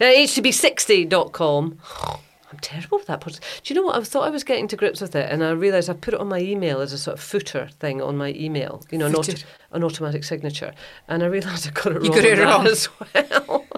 Uh, 0.00 0.04
htb60.com. 0.04 1.78
I'm 2.52 2.58
terrible 2.60 2.98
with 2.98 3.06
that 3.08 3.20
podcast. 3.20 3.40
Do 3.62 3.74
you 3.74 3.80
know 3.80 3.86
what? 3.86 3.96
I 3.96 4.00
thought 4.04 4.22
I 4.24 4.30
was 4.30 4.44
getting 4.44 4.68
to 4.68 4.76
grips 4.76 5.00
with 5.00 5.16
it, 5.16 5.28
and 5.30 5.42
I 5.42 5.50
realised 5.50 5.90
I 5.90 5.94
put 5.94 6.14
it 6.14 6.20
on 6.20 6.28
my 6.28 6.38
email 6.38 6.80
as 6.80 6.92
a 6.92 6.98
sort 6.98 7.18
of 7.18 7.24
footer 7.24 7.68
thing 7.80 8.00
on 8.00 8.16
my 8.16 8.32
email, 8.34 8.80
you 8.92 8.98
know, 8.98 9.06
an, 9.06 9.16
auto, 9.16 9.32
an 9.72 9.82
automatic 9.82 10.22
signature. 10.22 10.72
And 11.08 11.24
I 11.24 11.26
realised 11.26 11.66
I 11.70 11.70
got 11.72 11.96
it 11.96 12.04
You 12.04 12.10
wrong. 12.10 12.18
got 12.20 12.24
it 12.24 12.38
wrong. 12.38 12.66
as 12.68 12.88
well. 13.14 13.64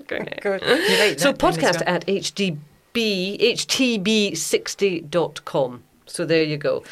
Okay. 0.00 0.24
Good. 0.40 0.62
Right. 0.62 1.20
So 1.20 1.30
that 1.32 1.38
time 1.38 1.50
as 1.50 1.58
podcast 1.58 1.80
well. 1.86 1.96
at 1.96 2.06
hdb 2.06 2.56
htb60.com. 2.94 5.82
So 6.06 6.24
there 6.24 6.42
you 6.42 6.56
go. 6.56 6.82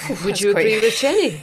Would 0.08 0.18
That's 0.18 0.40
you 0.40 0.52
quite- 0.52 0.66
agree 0.66 0.80
with 0.80 0.96
Jenny? 0.98 1.40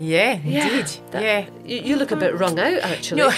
Yeah, 0.00 0.32
indeed. 0.34 0.86
That- 1.12 1.22
yeah. 1.22 1.46
You, 1.64 1.78
you 1.80 1.96
look 1.96 2.10
a 2.10 2.16
bit 2.16 2.34
wrung 2.38 2.58
out 2.58 2.78
actually. 2.82 3.18
No, 3.22 3.30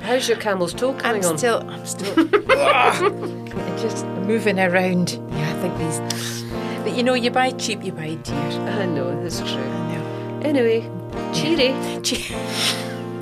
How's 0.00 0.28
your 0.28 0.36
camel's 0.38 0.74
toe 0.74 0.92
I'm 0.92 0.98
coming 0.98 1.24
on? 1.24 1.38
still, 1.38 1.68
I'm 1.68 1.86
still 1.86 2.14
I'm 2.58 3.78
just 3.78 4.04
moving 4.26 4.58
around. 4.60 5.12
Yeah, 5.30 5.50
I 5.56 5.60
think 5.60 5.78
these. 5.78 6.42
But 6.82 6.94
you 6.96 7.02
know, 7.02 7.14
you 7.14 7.30
buy 7.30 7.50
cheap, 7.52 7.82
you 7.82 7.92
buy 7.92 8.14
dear. 8.16 8.34
I 8.36 8.84
know, 8.86 9.22
that's 9.22 9.38
true. 9.40 9.48
I 9.48 9.94
know. 9.96 10.40
Anyway, 10.42 10.90
cheery. 11.32 11.72
Che- 12.02 12.34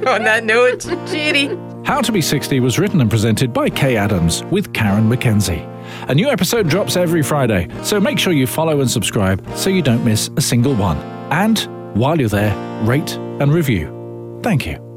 On 0.07 0.25
that 0.25 0.43
note, 0.45 0.81
cheery. 1.09 1.57
How 1.85 2.01
to 2.01 2.11
Be 2.13 2.21
60 2.23 2.59
was 2.61 2.79
written 2.79 3.01
and 3.01 3.09
presented 3.11 3.53
by 3.53 3.71
Kaye 3.71 3.97
Adams 3.97 4.43
with 4.47 4.73
Karen 4.73 5.09
MacKenzie. 5.09 5.69
A 6.09 6.15
new 6.15 6.29
episode 6.29 6.69
drops 6.69 6.97
every 6.97 7.23
Friday, 7.23 7.69
so 7.85 8.01
make 8.01 8.19
sure 8.19 8.33
you 8.33 8.47
follow 8.47 8.81
and 8.81 8.91
subscribe 8.91 9.45
so 9.57 9.71
you 9.71 9.83
don't 9.83 10.05
miss 10.05 10.31
a 10.37 10.41
single 10.41 10.75
one. 10.75 10.99
And 11.31 11.59
while 11.95 12.19
you're 12.19 12.29
there, 12.29 12.55
rate 12.85 13.17
and 13.41 13.53
review. 13.53 14.41
Thank 14.43 14.67
you. 14.67 14.92